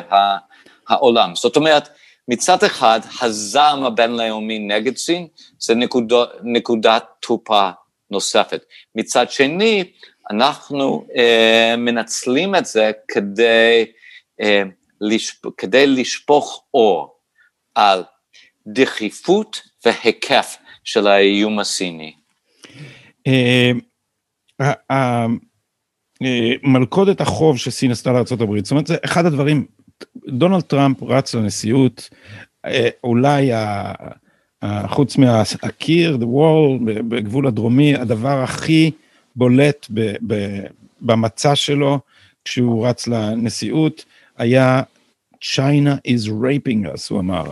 העולם. 0.87 1.35
זאת 1.35 1.55
אומרת, 1.55 1.89
מצד 2.27 2.63
אחד, 2.63 2.99
הזעם 3.21 3.83
הבינלאומי 3.83 4.59
נגד 4.59 4.97
סין 4.97 5.27
זה 5.59 5.75
נקודו, 5.75 6.25
נקודת 6.43 7.05
תורפה 7.19 7.69
נוספת. 8.11 8.63
מצד 8.95 9.31
שני, 9.31 9.83
אנחנו 10.31 11.05
אה, 11.17 11.75
מנצלים 11.77 12.55
את 12.55 12.65
זה 12.65 12.91
כדי, 13.07 13.85
אה, 14.41 14.63
לשפ, 15.01 15.45
כדי 15.57 15.87
לשפוך 15.87 16.63
אור 16.73 17.15
על 17.75 18.03
דחיפות 18.67 19.61
והיקף 19.85 20.57
של 20.83 21.07
האיום 21.07 21.59
הסיני. 21.59 22.13
אה, 23.27 23.71
אה, 24.91 25.25
מלכודת 26.63 27.21
החוב 27.21 27.57
שסין 27.57 27.91
עשתה 27.91 28.11
לארה"ב, 28.11 28.59
זאת 28.59 28.71
אומרת 28.71 28.87
זה 28.87 28.95
אחד 29.05 29.25
הדברים, 29.25 29.65
דונלד 30.27 30.61
טראמפ 30.61 31.03
רץ 31.03 31.35
לנשיאות, 31.35 32.09
אה, 32.65 32.89
אולי 33.03 33.51
חוץ 34.87 35.17
מהקיר, 35.17 36.17
the 36.21 36.25
wall, 36.25 36.83
בגבול 36.85 37.47
הדרומי, 37.47 37.95
הדבר 37.95 38.43
הכי 38.43 38.91
בולט 39.35 39.87
במצע 41.01 41.55
שלו 41.55 41.99
כשהוא 42.45 42.87
רץ 42.87 43.07
לנשיאות 43.07 44.05
היה 44.37 44.81
China 45.43 45.97
is 46.07 46.29
raping 46.29 46.95
us, 46.95 47.07
הוא 47.09 47.19
אמר. 47.19 47.43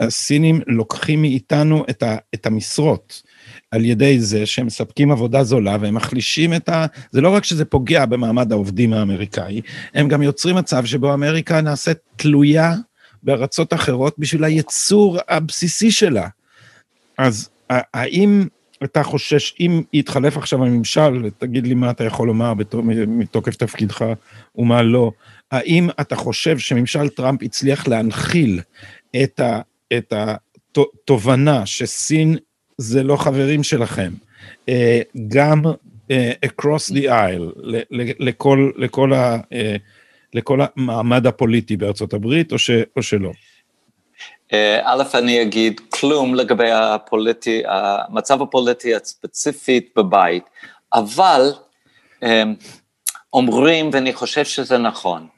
הסינים 0.00 0.60
לוקחים 0.66 1.22
מאיתנו 1.22 1.84
את, 1.90 2.02
ה, 2.02 2.16
את 2.34 2.46
המשרות 2.46 3.22
על 3.70 3.84
ידי 3.84 4.20
זה 4.20 4.46
שהם 4.46 4.66
מספקים 4.66 5.10
עבודה 5.10 5.44
זולה 5.44 5.76
והם 5.80 5.94
מחלישים 5.94 6.54
את 6.54 6.68
ה... 6.68 6.86
זה 7.10 7.20
לא 7.20 7.28
רק 7.28 7.44
שזה 7.44 7.64
פוגע 7.64 8.06
במעמד 8.06 8.52
העובדים 8.52 8.92
האמריקאי, 8.92 9.60
הם 9.94 10.08
גם 10.08 10.22
יוצרים 10.22 10.56
מצב 10.56 10.84
שבו 10.84 11.14
אמריקה 11.14 11.60
נעשית 11.60 11.98
תלויה 12.16 12.74
בארצות 13.22 13.72
אחרות 13.72 14.14
בשביל 14.18 14.44
הייצור 14.44 15.18
הבסיסי 15.28 15.90
שלה. 15.90 16.28
אז 17.18 17.48
האם 17.70 18.46
אתה 18.84 19.02
חושש, 19.02 19.54
אם 19.60 19.82
יתחלף 19.92 20.36
עכשיו 20.36 20.64
הממשל, 20.64 21.30
תגיד 21.38 21.66
לי 21.66 21.74
מה 21.74 21.90
אתה 21.90 22.04
יכול 22.04 22.26
לומר 22.26 22.52
מתוקף 23.06 23.56
תפקידך 23.56 24.04
ומה 24.56 24.82
לא, 24.82 25.12
האם 25.50 25.88
אתה 26.00 26.16
חושב 26.16 26.58
שממשל 26.58 27.08
טראמפ 27.08 27.42
הצליח 27.42 27.88
להנחיל 27.88 28.60
את, 29.22 29.40
התובנה 30.76 31.66
שסין 31.66 32.36
זה 32.78 33.02
לא 33.02 33.16
חברים 33.16 33.62
שלכם, 33.62 34.12
אה, 34.68 35.00
גם 35.28 35.62
אה, 36.10 36.32
across 36.46 36.92
the 36.92 37.04
aisle, 37.04 37.60
לכל, 38.18 38.70
לכל, 38.76 39.12
ה, 39.12 39.36
אה, 39.52 39.76
לכל 40.34 40.60
המעמד 40.60 41.26
הפוליטי 41.26 41.76
בארצות 41.76 42.14
הברית, 42.14 42.52
או, 42.52 42.58
ש, 42.58 42.70
או 42.96 43.02
שלא? 43.02 43.32
א', 44.84 45.02
אני 45.14 45.42
אגיד 45.42 45.80
כלום 45.90 46.34
לגבי 46.34 46.70
הפוליטי, 46.70 47.62
המצב 47.66 48.42
הפוליטי 48.42 48.94
הספציפית 48.94 49.92
בבית, 49.96 50.44
אבל 50.92 51.52
אומרים, 53.32 53.90
ואני 53.92 54.12
חושב 54.12 54.44
שזה 54.44 54.78
נכון, 54.78 55.28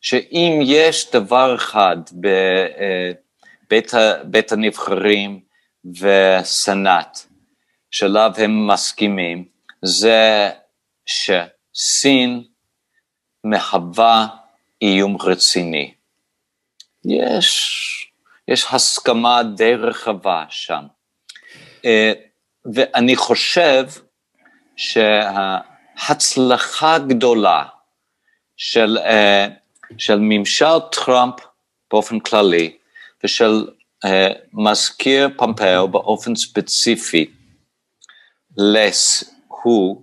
שאם 0.00 0.60
יש 0.62 1.10
דבר 1.12 1.54
אחד 1.54 1.96
בבית 2.12 3.92
בית 4.24 4.52
הנבחרים 4.52 5.40
וסנאט 6.00 7.18
שעליו 7.90 8.32
הם 8.36 8.66
מסכימים, 8.66 9.44
זה 9.82 10.50
שסין 11.06 12.44
מהווה 13.44 14.26
איום 14.82 15.16
רציני. 15.20 15.94
יש, 17.04 18.05
יש 18.48 18.66
הסכמה 18.70 19.42
די 19.42 19.74
רחבה 19.74 20.44
שם. 20.48 20.82
אה, 21.84 22.12
ואני 22.74 23.16
חושב 23.16 23.84
שההצלחה 24.76 26.54
הגדולה 26.94 27.64
של 28.56 28.98
אה, 28.98 29.48
של 29.98 30.18
ממשל 30.20 30.78
טראמפ 30.92 31.34
באופן 31.90 32.20
כללי 32.20 32.76
ושל 33.24 33.66
uh, 34.04 34.08
מזכיר 34.52 35.28
פומפאו 35.36 35.88
באופן 35.88 36.34
ספציפי, 36.34 37.30
לס 38.56 39.24
הוא, 39.46 40.02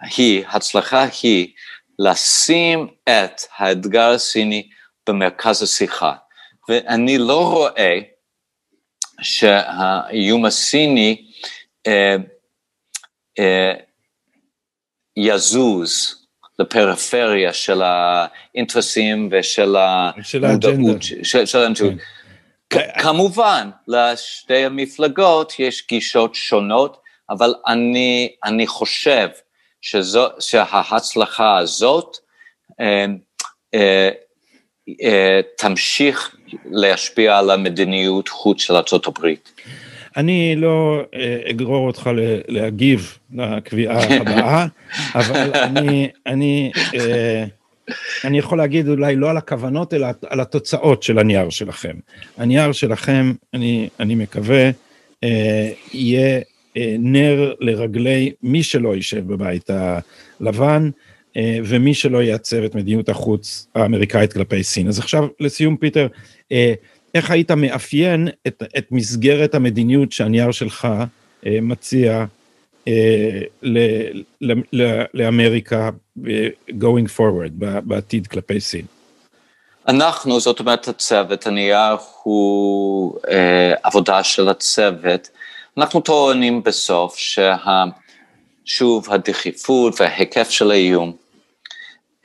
היא, 0.00 0.44
הצלחה 0.48 1.04
היא 1.22 1.52
לשים 1.98 2.88
את 3.04 3.40
האתגר 3.56 4.10
הסיני 4.10 4.68
במרכז 5.08 5.62
השיחה. 5.62 6.14
ואני 6.70 7.18
לא 7.18 7.48
רואה 7.48 7.98
שהאיום 9.20 10.44
הסיני 10.44 11.30
אה, 11.86 12.16
אה, 13.38 13.72
יזוז 15.16 16.16
לפריפריה 16.58 17.52
של 17.52 17.82
האינטרסים 17.82 19.28
ושל 19.32 19.76
המודעות, 19.76 21.02
של, 21.22 21.46
של 21.46 21.58
האנג'ות. 21.58 21.92
כן. 22.70 22.88
כמובן, 22.98 23.70
לשתי 23.88 24.64
המפלגות 24.64 25.52
יש 25.58 25.86
גישות 25.88 26.34
שונות, 26.34 27.00
אבל 27.30 27.54
אני, 27.66 28.32
אני 28.44 28.66
חושב 28.66 29.28
שזו, 29.80 30.28
שההצלחה 30.40 31.58
הזאת 31.58 32.16
אה, 32.80 33.06
אה, 33.74 34.10
אה, 35.02 35.40
תמשיך 35.56 36.36
להשפיע 36.70 37.38
על 37.38 37.50
המדיניות 37.50 38.28
חוץ 38.28 38.60
של 38.62 38.74
ארה"ב. 38.76 39.26
אני 40.16 40.54
לא 40.56 41.02
אה, 41.14 41.40
אגרור 41.50 41.86
אותך 41.86 42.10
להגיב 42.48 43.18
לקביעה 43.34 44.16
הבאה, 44.16 44.66
אבל 45.14 45.50
אני, 45.54 46.08
אני, 46.26 46.72
אה, 46.94 47.44
אני 48.24 48.38
יכול 48.38 48.58
להגיד 48.58 48.88
אולי 48.88 49.16
לא 49.16 49.30
על 49.30 49.36
הכוונות, 49.36 49.94
אלא 49.94 50.06
על 50.28 50.40
התוצאות 50.40 51.02
של 51.02 51.18
הנייר 51.18 51.50
שלכם. 51.50 51.94
הנייר 52.38 52.72
שלכם, 52.72 53.32
אני, 53.54 53.88
אני 54.00 54.14
מקווה, 54.14 54.70
אה, 55.24 55.70
יהיה 55.92 56.40
נר 56.98 57.54
לרגלי 57.60 58.32
מי 58.42 58.62
שלא 58.62 58.94
יישב 58.94 59.26
בבית 59.26 59.70
הלבן, 59.70 60.90
ומי 61.38 61.94
שלא 61.94 62.22
ייצב 62.22 62.62
את 62.62 62.74
מדיניות 62.74 63.08
החוץ 63.08 63.66
האמריקאית 63.74 64.32
כלפי 64.32 64.62
סין. 64.62 64.88
אז 64.88 64.98
עכשיו 64.98 65.26
לסיום 65.40 65.76
פיטר, 65.76 66.06
איך 67.14 67.30
היית 67.30 67.50
מאפיין 67.50 68.28
את, 68.46 68.62
את 68.78 68.86
מסגרת 68.90 69.54
המדיניות 69.54 70.12
שהנייר 70.12 70.50
שלך 70.50 70.88
אה, 71.46 71.58
מציע 71.62 72.24
אה, 72.88 73.40
ל, 73.62 73.78
ל, 74.40 74.52
ל, 74.72 75.02
לאמריקה 75.14 75.90
אה, 76.28 76.48
going 76.68 77.08
forward 77.18 77.50
בעתיד 77.84 78.26
כלפי 78.26 78.60
סין? 78.60 78.84
אנחנו, 79.88 80.40
זאת 80.40 80.60
אומרת 80.60 80.88
הצוות, 80.88 81.46
הנייר 81.46 81.96
הוא 82.22 83.18
אה, 83.28 83.72
עבודה 83.82 84.22
של 84.22 84.48
הצוות. 84.48 85.28
אנחנו 85.76 86.00
טוענים 86.00 86.62
בסוף 86.62 87.16
ששוב 88.64 89.12
הדחיפות 89.12 90.00
וההיקף 90.00 90.50
של 90.50 90.70
האיום, 90.70 91.12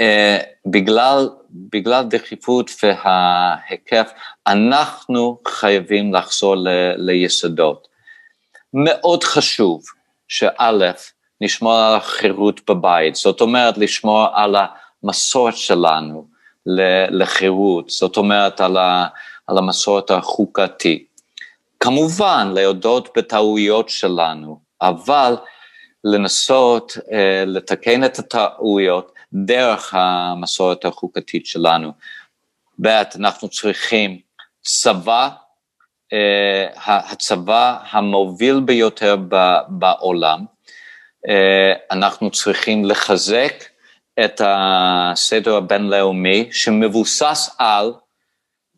אה, 0.01 0.37
בגלל 0.65 1.29
בגלל 1.55 2.03
דחיפות 2.03 2.71
וההיקף, 2.83 4.11
אנחנו 4.47 5.39
חייבים 5.47 6.13
לחזור 6.13 6.55
ל, 6.55 6.67
ליסודות. 6.97 7.87
מאוד 8.73 9.23
חשוב 9.23 9.83
שא', 10.27 10.91
נשמור 11.41 11.73
על 11.73 11.95
החירות 11.95 12.61
בבית, 12.69 13.15
זאת 13.15 13.41
אומרת 13.41 13.77
לשמור 13.77 14.27
על 14.33 14.55
המסורת 15.03 15.57
שלנו 15.57 16.27
לחירות, 17.09 17.89
זאת 17.89 18.17
אומרת 18.17 18.61
על, 18.61 18.77
ה, 18.77 19.07
על 19.47 19.57
המסורת 19.57 20.11
החוקתית. 20.11 21.07
כמובן 21.79 22.51
להודות 22.55 23.09
בטעויות 23.17 23.89
שלנו, 23.89 24.59
אבל 24.81 25.35
לנסות 26.05 26.97
אה, 27.11 27.43
לתקן 27.47 28.03
את 28.03 28.19
הטעויות 28.19 29.11
דרך 29.33 29.93
המסורת 29.97 30.85
החוקתית 30.85 31.45
שלנו. 31.45 31.91
ב', 32.81 33.01
אנחנו 33.15 33.49
צריכים 33.49 34.19
צבא, 34.61 35.29
uh, 36.13 36.79
הצבא 36.85 37.77
המוביל 37.89 38.59
ביותר 38.59 39.15
בעולם, 39.67 40.45
uh, 41.27 41.31
אנחנו 41.91 42.31
צריכים 42.31 42.85
לחזק 42.85 43.63
את 44.25 44.41
הסדר 44.45 45.55
הבינלאומי 45.55 46.49
שמבוסס 46.51 47.55
על 47.57 47.93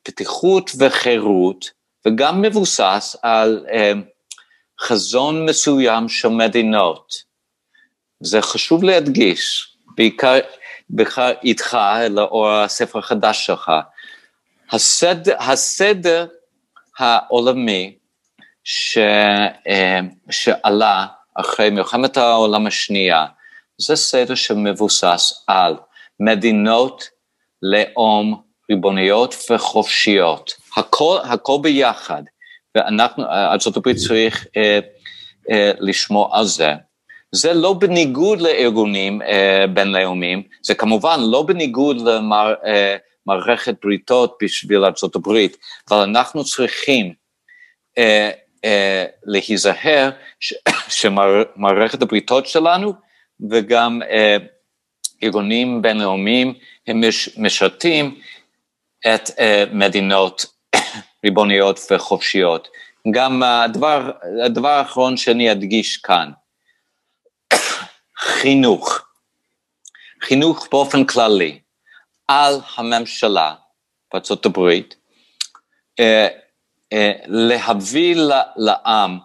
פתיחות 0.03 0.71
וחירות, 0.79 1.71
וגם 2.05 2.41
מבוסס 2.41 3.15
על 3.21 3.65
uh, 3.67 4.16
חזון 4.81 5.45
מסוים 5.45 6.09
של 6.09 6.27
מדינות. 6.27 7.13
זה 8.19 8.41
חשוב 8.41 8.83
להדגיש, 8.83 9.75
בעיקר, 9.95 10.39
בעיקר 10.89 11.31
איתך, 11.43 11.77
לאור 12.09 12.49
הספר 12.49 12.99
החדש 12.99 13.45
שלך. 13.45 13.71
הסדר, 14.71 15.35
הסדר 15.39 16.27
העולמי 16.99 17.97
ש, 18.63 18.97
אה, 19.67 19.99
שעלה 20.29 21.05
אחרי 21.33 21.69
מלחמת 21.69 22.17
העולם 22.17 22.67
השנייה, 22.67 23.25
זה 23.77 23.95
סדר 23.95 24.35
שמבוסס 24.35 25.43
על 25.47 25.75
מדינות 26.19 27.09
לאום 27.61 28.41
ריבוניות 28.69 29.35
וחופשיות, 29.49 30.53
הכל, 30.77 31.17
הכל 31.23 31.57
ביחד, 31.61 32.23
ואנחנו, 32.77 33.23
ארה"ב 33.23 33.93
צריך 33.93 34.47
אה, 34.57 34.79
אה, 35.51 35.71
לשמור 35.79 36.35
על 36.35 36.45
זה. 36.45 36.73
זה 37.31 37.53
לא 37.53 37.73
בניגוד 37.73 38.41
לארגונים 38.41 39.21
אה, 39.21 39.65
בינלאומיים, 39.73 40.43
זה 40.61 40.75
כמובן 40.75 41.19
לא 41.19 41.43
בניגוד 41.43 41.97
למערכת 42.01 43.73
אה, 43.73 43.79
בריתות 43.83 44.37
בשביל 44.43 44.85
ארה"ב, 44.85 45.47
אבל 45.89 45.97
אנחנו 46.03 46.43
צריכים 46.43 47.13
אה, 47.97 48.31
אה, 48.65 49.05
להיזהר 49.23 50.09
ש, 50.39 50.53
שמערכת 50.99 52.01
הבריתות 52.01 52.47
שלנו 52.47 52.93
וגם 53.49 54.01
אה, 54.09 54.37
ארגונים 55.23 55.81
בינלאומיים 55.81 56.53
הם 56.87 57.07
מש, 57.07 57.37
משרתים 57.37 58.19
את 59.13 59.29
אה, 59.39 59.63
מדינות 59.71 60.45
ריבוניות 61.25 61.79
וחופשיות. 61.91 62.67
גם 63.11 63.43
הדבר, 63.43 64.11
הדבר 64.45 64.69
האחרון 64.69 65.17
שאני 65.17 65.51
אדגיש 65.51 65.97
כאן, 65.97 66.31
חינוך. 68.17 69.07
חינוך 70.23 70.67
באופן 70.71 71.05
כללי 71.05 71.59
על 72.27 72.53
הממשלה 72.75 73.55
בארצות 74.13 74.45
הברית, 74.45 74.95
אה, 75.99 76.27
אה, 76.93 77.11
להביא 77.25 78.15
לעם 78.55 79.19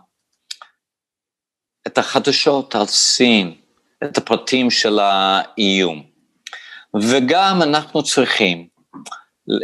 את 1.86 1.98
החדשות 1.98 2.74
על 2.74 2.86
סין, 2.86 3.54
את 4.04 4.18
הפרטים 4.18 4.70
של 4.70 4.98
האיום. 4.98 6.02
וגם 7.02 7.62
אנחנו 7.62 8.02
צריכים 8.02 8.68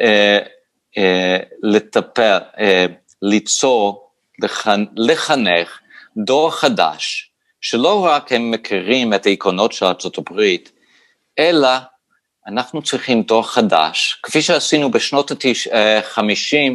אה, 0.03 0.39
לטפל, 1.63 2.39
ליצור, 3.23 4.11
לחנך 4.97 5.81
דור 6.17 6.51
חדש 6.51 7.31
שלא 7.61 8.05
רק 8.05 8.33
הם 8.33 8.51
מכירים 8.51 9.15
את 9.15 9.27
העקרונות 9.27 9.73
של 9.73 9.87
ארה"ב, 9.87 10.43
אלא 11.39 11.69
אנחנו 12.47 12.83
צריכים 12.83 13.23
דור 13.23 13.49
חדש, 13.51 14.21
כפי 14.23 14.43
שעשינו 14.43 14.91
בשנות 14.91 15.31
ה-50 15.31 16.73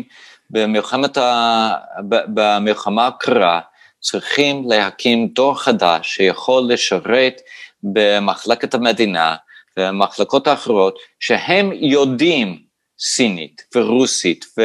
במלחמת 0.50 1.18
ה... 1.18 1.74
במלחמה 2.10 3.08
הקרה, 3.08 3.60
צריכים 4.00 4.70
להקים 4.70 5.28
דור 5.28 5.60
חדש 5.60 6.16
שיכול 6.16 6.64
לשרת 6.70 7.42
במחלקת 7.84 8.74
המדינה 8.74 9.36
ובמחלקות 9.80 10.48
האחרות, 10.48 11.00
שהם 11.20 11.72
יודעים 11.74 12.60
סינית 13.00 13.64
ורוסית 13.76 14.46
ו... 14.58 14.62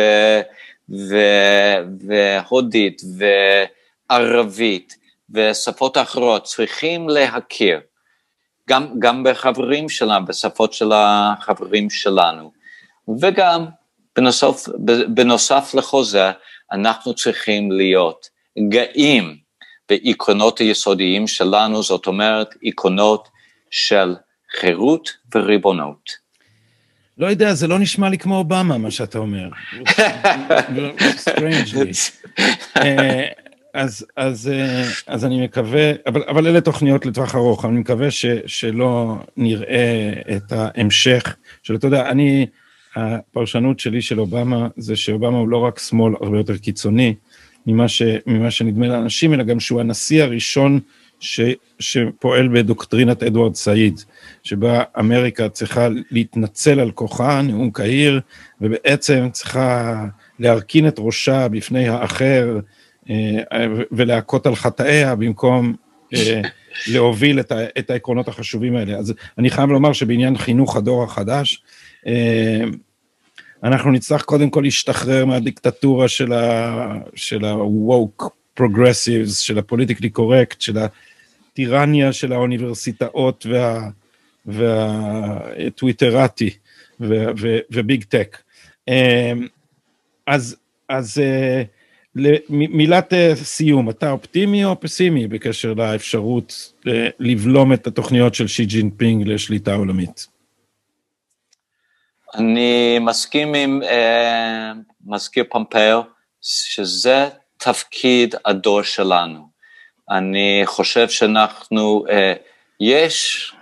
ו... 0.91 1.17
והודית 2.09 3.03
וערבית 4.11 4.97
ושפות 5.31 5.97
אחרות 5.97 6.45
צריכים 6.45 7.09
להכיר, 7.09 7.81
גם, 8.69 8.87
גם 8.99 9.25
בחברים 9.25 9.89
שלנו, 9.89 10.27
בשפות 10.27 10.73
של 10.73 10.93
החברים 10.95 11.91
שלנו, 11.91 12.53
וגם 13.21 13.65
בנוסף, 14.17 14.69
בנוסף 15.15 15.75
לכל 15.75 16.05
זה, 16.05 16.31
אנחנו 16.73 17.15
צריכים 17.15 17.73
להיות 17.73 18.29
גאים 18.69 19.37
בעקרונות 19.89 20.59
היסודיים 20.59 21.27
שלנו, 21.27 21.83
זאת 21.83 22.07
אומרת, 22.07 22.55
עקרונות 22.63 23.29
של 23.71 24.15
חירות 24.61 25.11
וריבונות. 25.35 26.28
לא 27.19 27.27
יודע, 27.27 27.55
זה 27.55 27.67
לא 27.67 27.79
נשמע 27.79 28.09
לי 28.09 28.19
כמו 28.19 28.37
אובמה, 28.37 28.79
מה 28.79 28.91
שאתה 28.91 29.19
אומר. 29.19 29.49
אז, 33.75 34.07
אז, 34.17 34.49
אה, 34.49 34.83
אז 35.07 35.25
אני 35.25 35.45
מקווה, 35.45 35.93
אבל, 36.07 36.23
אבל 36.29 36.47
אלה 36.47 36.61
תוכניות 36.61 37.07
לטווח 37.07 37.35
ארוך, 37.35 37.65
אני 37.65 37.79
מקווה 37.79 38.11
ש, 38.11 38.27
שלא 38.47 39.17
נראה 39.37 40.13
את 40.37 40.53
ההמשך 40.53 41.37
של, 41.63 41.75
אתה 41.75 41.87
יודע, 41.87 42.11
אני, 42.11 42.47
הפרשנות 42.97 43.81
שלי 43.81 44.03
של 44.03 44.21
אובמה 44.21 44.69
זה 44.77 44.97
שאובמה 44.97 45.39
הוא 45.39 45.49
לא 45.49 45.57
רק 45.57 45.79
שמאל 45.79 46.15
הרבה 46.21 46.39
יותר 46.39 46.57
קיצוני 46.57 47.15
ממה, 47.67 47.89
ש, 47.89 48.03
ממה 48.27 48.51
שנדמה 48.51 48.89
לאנשים, 48.89 49.35
אלא 49.35 49.43
גם 49.43 49.61
שהוא 49.61 49.81
הנשיא 49.81 50.23
הראשון 50.23 50.81
ש, 51.21 51.41
שפועל 51.79 52.49
בדוקטרינת 52.49 53.23
אדוארד 53.23 53.55
סעיד, 53.55 54.01
שבה 54.43 54.83
אמריקה 54.99 55.49
צריכה 55.49 55.89
להתנצל 56.11 56.81
על 56.81 56.91
כוחה, 56.91 57.43
נאום 57.43 57.71
קהיר, 57.71 58.21
ובעצם 58.61 59.29
צריכה 59.33 60.05
להרכין 60.39 60.89
את 60.89 60.97
ראשה 60.99 61.49
בפני 61.49 61.89
האחר, 61.89 62.59
אה, 63.11 63.67
ולהכות 63.93 64.47
על 64.47 64.55
חטאיה 64.55 65.15
במקום 65.15 65.75
אה, 66.15 66.41
להוביל 66.87 67.41
את, 67.41 67.53
את 67.79 67.91
העקרונות 67.91 68.29
החשובים 68.29 68.77
האלה. 68.77 68.97
אז 68.97 69.15
אני 69.39 69.51
חייב 69.51 69.71
לומר 69.71 69.93
שבעניין 69.93 70.39
חינוך 70.39 70.77
הדור 70.77 71.05
החדש, 71.05 71.63
אה, 72.07 72.65
אנחנו 73.63 73.91
נצטרך 73.91 74.23
קודם 74.23 74.51
כל 74.51 74.61
להשתחרר 74.61 75.25
מהדיקטטורה 75.25 76.09
של 76.09 77.45
ה-woke 77.45 78.25
progressives, 78.61 79.35
של 79.35 79.59
ה 79.59 79.63
politically 79.63 80.11
correct, 80.11 80.61
של 80.61 80.79
הטירניה 80.79 82.13
של 82.13 82.33
האוניברסיטאות 82.33 83.47
וה, 83.51 83.89
והטוויטרטי 84.49 86.51
ו 87.71 87.79
Big 87.79 88.05
Tech. 88.05 88.43
אז, 90.27 90.57
אז 90.89 91.21
מילת 92.49 93.13
אה, 93.13 93.37
סיום, 93.37 93.91
אתה 93.91 94.11
אופטימי 94.11 94.65
או 94.65 94.81
פסימי 94.81 95.27
בקשר 95.27 95.75
לאפשרות 95.75 96.73
אה, 96.87 97.09
לבלום 97.19 97.73
את 97.73 97.87
התוכניות 97.87 98.35
של 98.35 98.47
שי 98.47 98.65
ג'ינפינג 98.65 99.29
לשליטה 99.29 99.75
עולמית? 99.75 100.27
אני 102.35 102.99
מסכים 102.99 103.55
עם 103.55 103.83
אה, 103.83 104.73
מזכיר 105.07 105.45
פומפאו, 105.51 106.03
שזה 106.41 107.29
תפקיד 107.57 108.35
הדור 108.45 108.83
שלנו. 108.83 109.49
אני 110.11 110.63
חושב 110.65 111.09
שאנחנו, 111.09 112.05
אה, 112.11 112.33
יש 112.81 113.53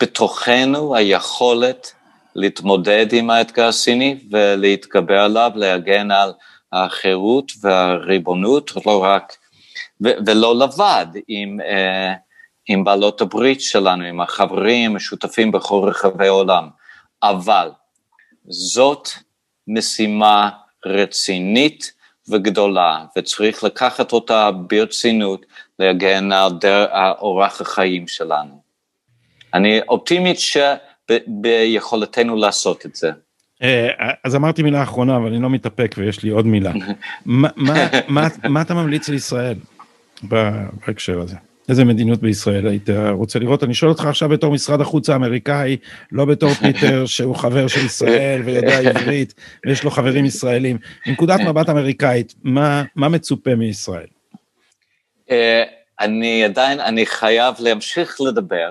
בתוכנו 0.00 0.96
היכולת 0.96 1.92
להתמודד 2.34 3.06
עם 3.12 3.30
האתגר 3.30 3.66
הסיני 3.66 4.18
ולהתגבר 4.30 5.20
עליו, 5.20 5.50
להגן 5.54 6.10
על 6.10 6.32
החירות 6.72 7.52
והריבונות, 7.60 8.72
לא 8.86 9.02
רק, 9.04 9.36
ו- 10.04 10.18
ולא 10.26 10.58
לבד, 10.58 11.06
עם, 11.28 11.60
אה, 11.60 12.14
עם 12.68 12.84
בעלות 12.84 13.20
הברית 13.20 13.60
שלנו, 13.60 14.04
עם 14.04 14.20
החברים, 14.20 14.96
השותפים 14.96 15.52
בכל 15.52 15.88
רחבי 15.88 16.26
העולם. 16.26 16.68
אבל 17.22 17.70
זאת 18.48 19.08
משימה 19.68 20.50
רצינית 20.86 21.92
וגדולה, 22.28 23.04
וצריך 23.18 23.64
לקחת 23.64 24.12
אותה 24.12 24.50
ברצינות, 24.50 25.46
להגן 25.78 26.32
על 26.32 26.52
אורח 27.20 27.60
החיים 27.60 28.08
שלנו. 28.08 28.59
אני 29.54 29.80
אופטימית 29.88 30.36
שביכולתנו 31.10 32.36
לעשות 32.36 32.86
את 32.86 32.94
זה. 32.94 33.10
אה, 33.62 33.88
אז 34.24 34.36
אמרתי 34.36 34.62
מילה 34.62 34.82
אחרונה, 34.82 35.16
אבל 35.16 35.26
אני 35.26 35.42
לא 35.42 35.50
מתאפק 35.50 35.94
ויש 35.98 36.22
לי 36.22 36.30
עוד 36.30 36.46
מילה. 36.46 36.72
מה, 37.24 37.48
מה, 37.56 37.88
מה, 38.08 38.28
מה 38.48 38.62
אתה 38.62 38.74
ממליץ 38.74 39.08
לישראל 39.08 39.56
בהקשר 40.22 41.20
הזה? 41.20 41.36
איזה 41.68 41.84
מדיניות 41.84 42.20
בישראל 42.20 42.66
היית 42.66 42.90
רוצה 43.10 43.38
לראות? 43.38 43.64
אני 43.64 43.74
שואל 43.74 43.90
אותך 43.90 44.04
עכשיו 44.04 44.28
בתור 44.28 44.52
משרד 44.52 44.80
החוץ 44.80 45.10
האמריקאי, 45.10 45.76
לא 46.12 46.24
בתור 46.24 46.54
פיטר 46.54 47.06
שהוא 47.06 47.36
חבר 47.36 47.68
של 47.68 47.86
ישראל 47.86 48.42
ויודע 48.44 48.78
עברית 48.78 49.34
ויש 49.66 49.84
לו 49.84 49.90
חברים 49.90 50.24
ישראלים. 50.24 50.78
מנקודת 51.06 51.40
מבט 51.40 51.68
אמריקאית, 51.68 52.34
מה, 52.42 52.82
מה 52.96 53.08
מצופה 53.08 53.54
מישראל? 53.54 54.06
אה, 55.30 55.62
אני 56.00 56.44
עדיין, 56.44 56.80
אני 56.80 57.06
חייב 57.06 57.54
להמשיך 57.58 58.20
לדבר 58.20 58.70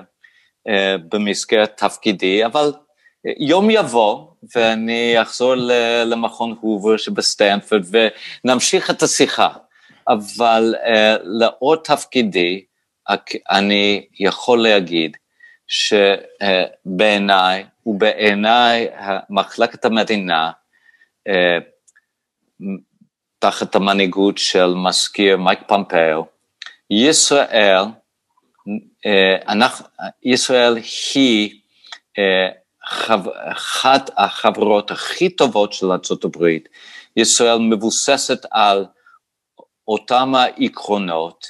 במסגרת 1.08 1.76
תפקידי, 1.76 2.46
אבל 2.46 2.72
יום 3.38 3.70
יבוא 3.70 4.26
ואני 4.54 5.22
אחזור 5.22 5.54
למכון 6.06 6.56
הובר 6.60 6.96
שבסטנפורד 6.96 7.82
ונמשיך 8.44 8.90
את 8.90 9.02
השיחה. 9.02 9.48
אבל 10.08 10.74
לאור 11.24 11.76
תפקידי, 11.76 12.64
אני 13.50 14.06
יכול 14.20 14.62
להגיד 14.62 15.16
שבעיניי 16.86 17.64
ובעיניי 17.86 18.88
מחלקת 19.30 19.84
המדינה, 19.84 20.50
תחת 23.38 23.74
המנהיגות 23.74 24.38
של 24.38 24.74
מזכיר 24.74 25.36
מייק 25.36 25.60
פומפאו, 25.66 26.26
ישראל, 26.90 27.84
אנחנו, 29.48 29.86
ישראל 30.22 30.78
היא 31.14 31.60
אחת 33.52 34.10
החברות 34.16 34.90
הכי 34.90 35.28
טובות 35.30 35.72
של 35.72 35.86
ארה"ב. 35.86 36.46
ישראל 37.16 37.58
מבוססת 37.58 38.46
על 38.50 38.84
אותם 39.88 40.34
העקרונות, 40.34 41.46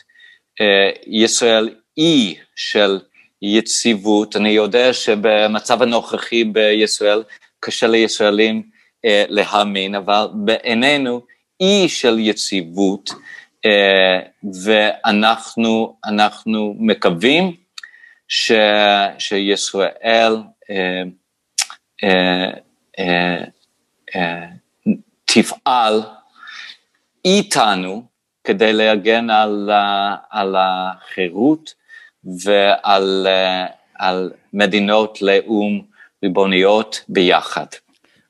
ישראל 1.07 1.75
אי 1.99 2.35
של 2.57 2.99
יציבות, 3.43 4.37
אני 4.37 4.49
יודע 4.49 4.93
שבמצב 4.93 5.83
הנוכחי 5.83 6.45
בישראל 6.45 7.23
קשה 7.61 7.87
לישראלים 7.87 8.63
להאמין, 9.05 9.95
אבל 9.95 10.29
בעינינו 10.35 11.23
אי 11.61 11.89
של 11.89 12.19
יציבות, 12.19 13.11
ואנחנו 14.65 15.97
מקווים 16.79 17.57
ש, 18.29 18.53
שישראל 19.19 20.37
תפעל 25.25 26.03
איתנו 27.25 28.03
כדי 28.45 28.73
להגן 28.73 29.31
על, 29.31 29.71
על 30.31 30.57
החירות 30.59 31.75
ועל 32.45 33.27
על 34.01 34.33
מדינות 34.53 35.23
לאום 35.23 35.83
ריבוניות 36.23 37.05
ביחד. 37.09 37.67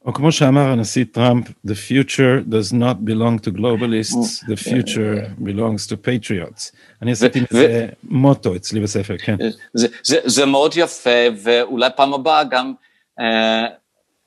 או 0.05 0.14
כמו 0.14 0.32
שאמר 0.32 0.61
הנשיא 0.61 1.05
טראמפ, 1.12 1.48
the 1.66 1.74
future 1.88 2.51
does 2.51 2.72
not 2.72 3.05
belong 3.05 3.38
to 3.44 3.51
globalists, 3.51 4.44
the 4.48 4.57
future 4.57 5.42
belongs 5.44 5.86
to 5.86 5.96
patriots. 5.96 6.76
אני 7.03 7.12
עשיתי 7.12 7.40
מזה 7.40 7.88
מוטו 8.03 8.57
אצלי 8.57 8.80
בספר, 8.80 9.18
כן. 9.18 9.36
זה, 9.74 9.88
זה, 10.03 10.16
זה 10.24 10.46
מאוד 10.46 10.72
יפה, 10.76 11.20
ואולי 11.42 11.90
פעם 11.96 12.14
הבאה 12.14 12.44
גם 12.44 12.72
אה, 13.20 13.66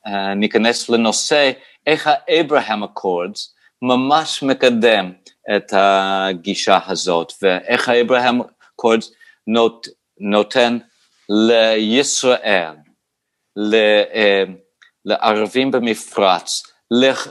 אה, 0.07 0.33
ניכנס 0.33 0.89
לנושא 0.89 1.51
איך 1.87 2.07
ה-Abraham 2.07 2.83
Accords 2.83 3.39
ממש 3.81 4.43
מקדם 4.43 5.11
את 5.55 5.73
הגישה 5.75 6.79
הזאת, 6.87 7.33
ואיך 7.41 7.89
ה-Abraham 7.89 8.43
Accords 8.43 9.05
נות, 9.47 9.87
נותן 10.19 10.77
לישראל, 11.29 12.73
ל, 13.55 13.75
אה, 14.13 14.43
לערבים 15.05 15.71
במפרץ, 15.71 16.63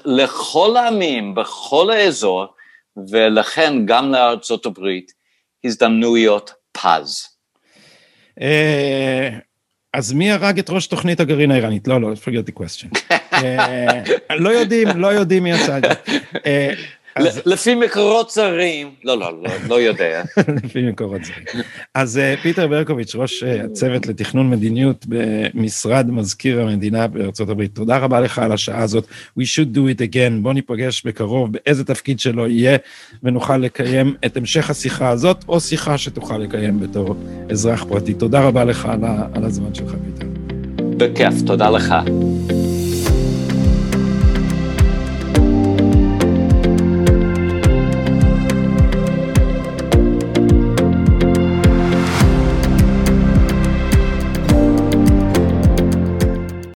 לכל 0.05 0.77
העמים 0.77 1.35
בכל 1.35 1.91
האזור, 1.91 2.47
ולכן 3.11 3.87
גם 3.87 4.12
לארצות 4.12 4.66
הברית, 4.66 5.12
הזדמנויות 5.64 6.53
פז. 6.73 7.29
אז 9.95 10.12
מי 10.12 10.33
הרג 10.33 10.59
את 10.59 10.70
ראש 10.70 10.87
תוכנית 10.87 11.20
הגרעין 11.20 11.51
האיראנית? 11.51 11.89
לא, 11.89 12.01
לא, 12.01 12.09
forget 12.12 12.51
the 12.51 12.62
question. 12.62 13.16
לא 14.45 14.49
יודעים, 14.49 14.89
לא 14.89 15.07
יודעים 15.07 15.43
מי 15.43 15.53
עשה 15.53 15.79
את 15.79 15.83
זה. 15.83 15.95
לפי 17.47 17.75
מקורות 17.75 18.31
זרים, 18.31 18.91
לא, 19.05 19.19
לא, 19.19 19.43
לא, 19.43 19.51
לא 19.69 19.81
יודע. 19.81 20.23
לפי 20.65 20.83
מקורות 20.83 21.21
זרים. 21.25 21.65
אז 21.95 22.21
פיטר 22.43 22.67
ברקוביץ', 22.67 23.15
ראש 23.15 23.43
הצוות 23.43 24.07
לתכנון 24.07 24.51
מדיניות 24.51 25.07
במשרד 25.09 26.11
מזכיר 26.11 26.61
המדינה 26.61 27.07
בארצות 27.07 27.49
הברית, 27.49 27.75
תודה 27.75 27.99
רבה 27.99 28.21
לך 28.21 28.39
על 28.39 28.53
השעה 28.53 28.83
הזאת. 28.83 29.07
We 29.39 29.43
should 29.43 29.77
do 29.77 29.79
it 29.79 30.01
again, 30.01 30.33
בוא 30.43 30.53
ניפגש 30.53 31.03
בקרוב 31.07 31.53
באיזה 31.53 31.85
תפקיד 31.85 32.21
שלו 32.21 32.47
יהיה, 32.47 32.77
ונוכל 33.23 33.57
לקיים 33.57 34.15
את 34.27 34.37
המשך 34.37 34.71
השיחה 34.71 35.09
הזאת, 35.09 35.45
או 35.49 35.61
שיחה 35.61 35.99
שתוכל 35.99 36.39
לקיים 36.39 36.81
בתור 36.81 37.17
אזרח 37.51 37.85
פרטי. 37.85 38.15
תודה 38.15 38.41
רבה 38.41 38.65
לך 38.65 38.89
על 39.35 39.45
הזמן 39.45 39.75
שלך, 39.75 39.91
פיטר. 39.91 40.27
בכיף, 40.97 41.35
תודה 41.47 41.71
לך. 41.71 41.95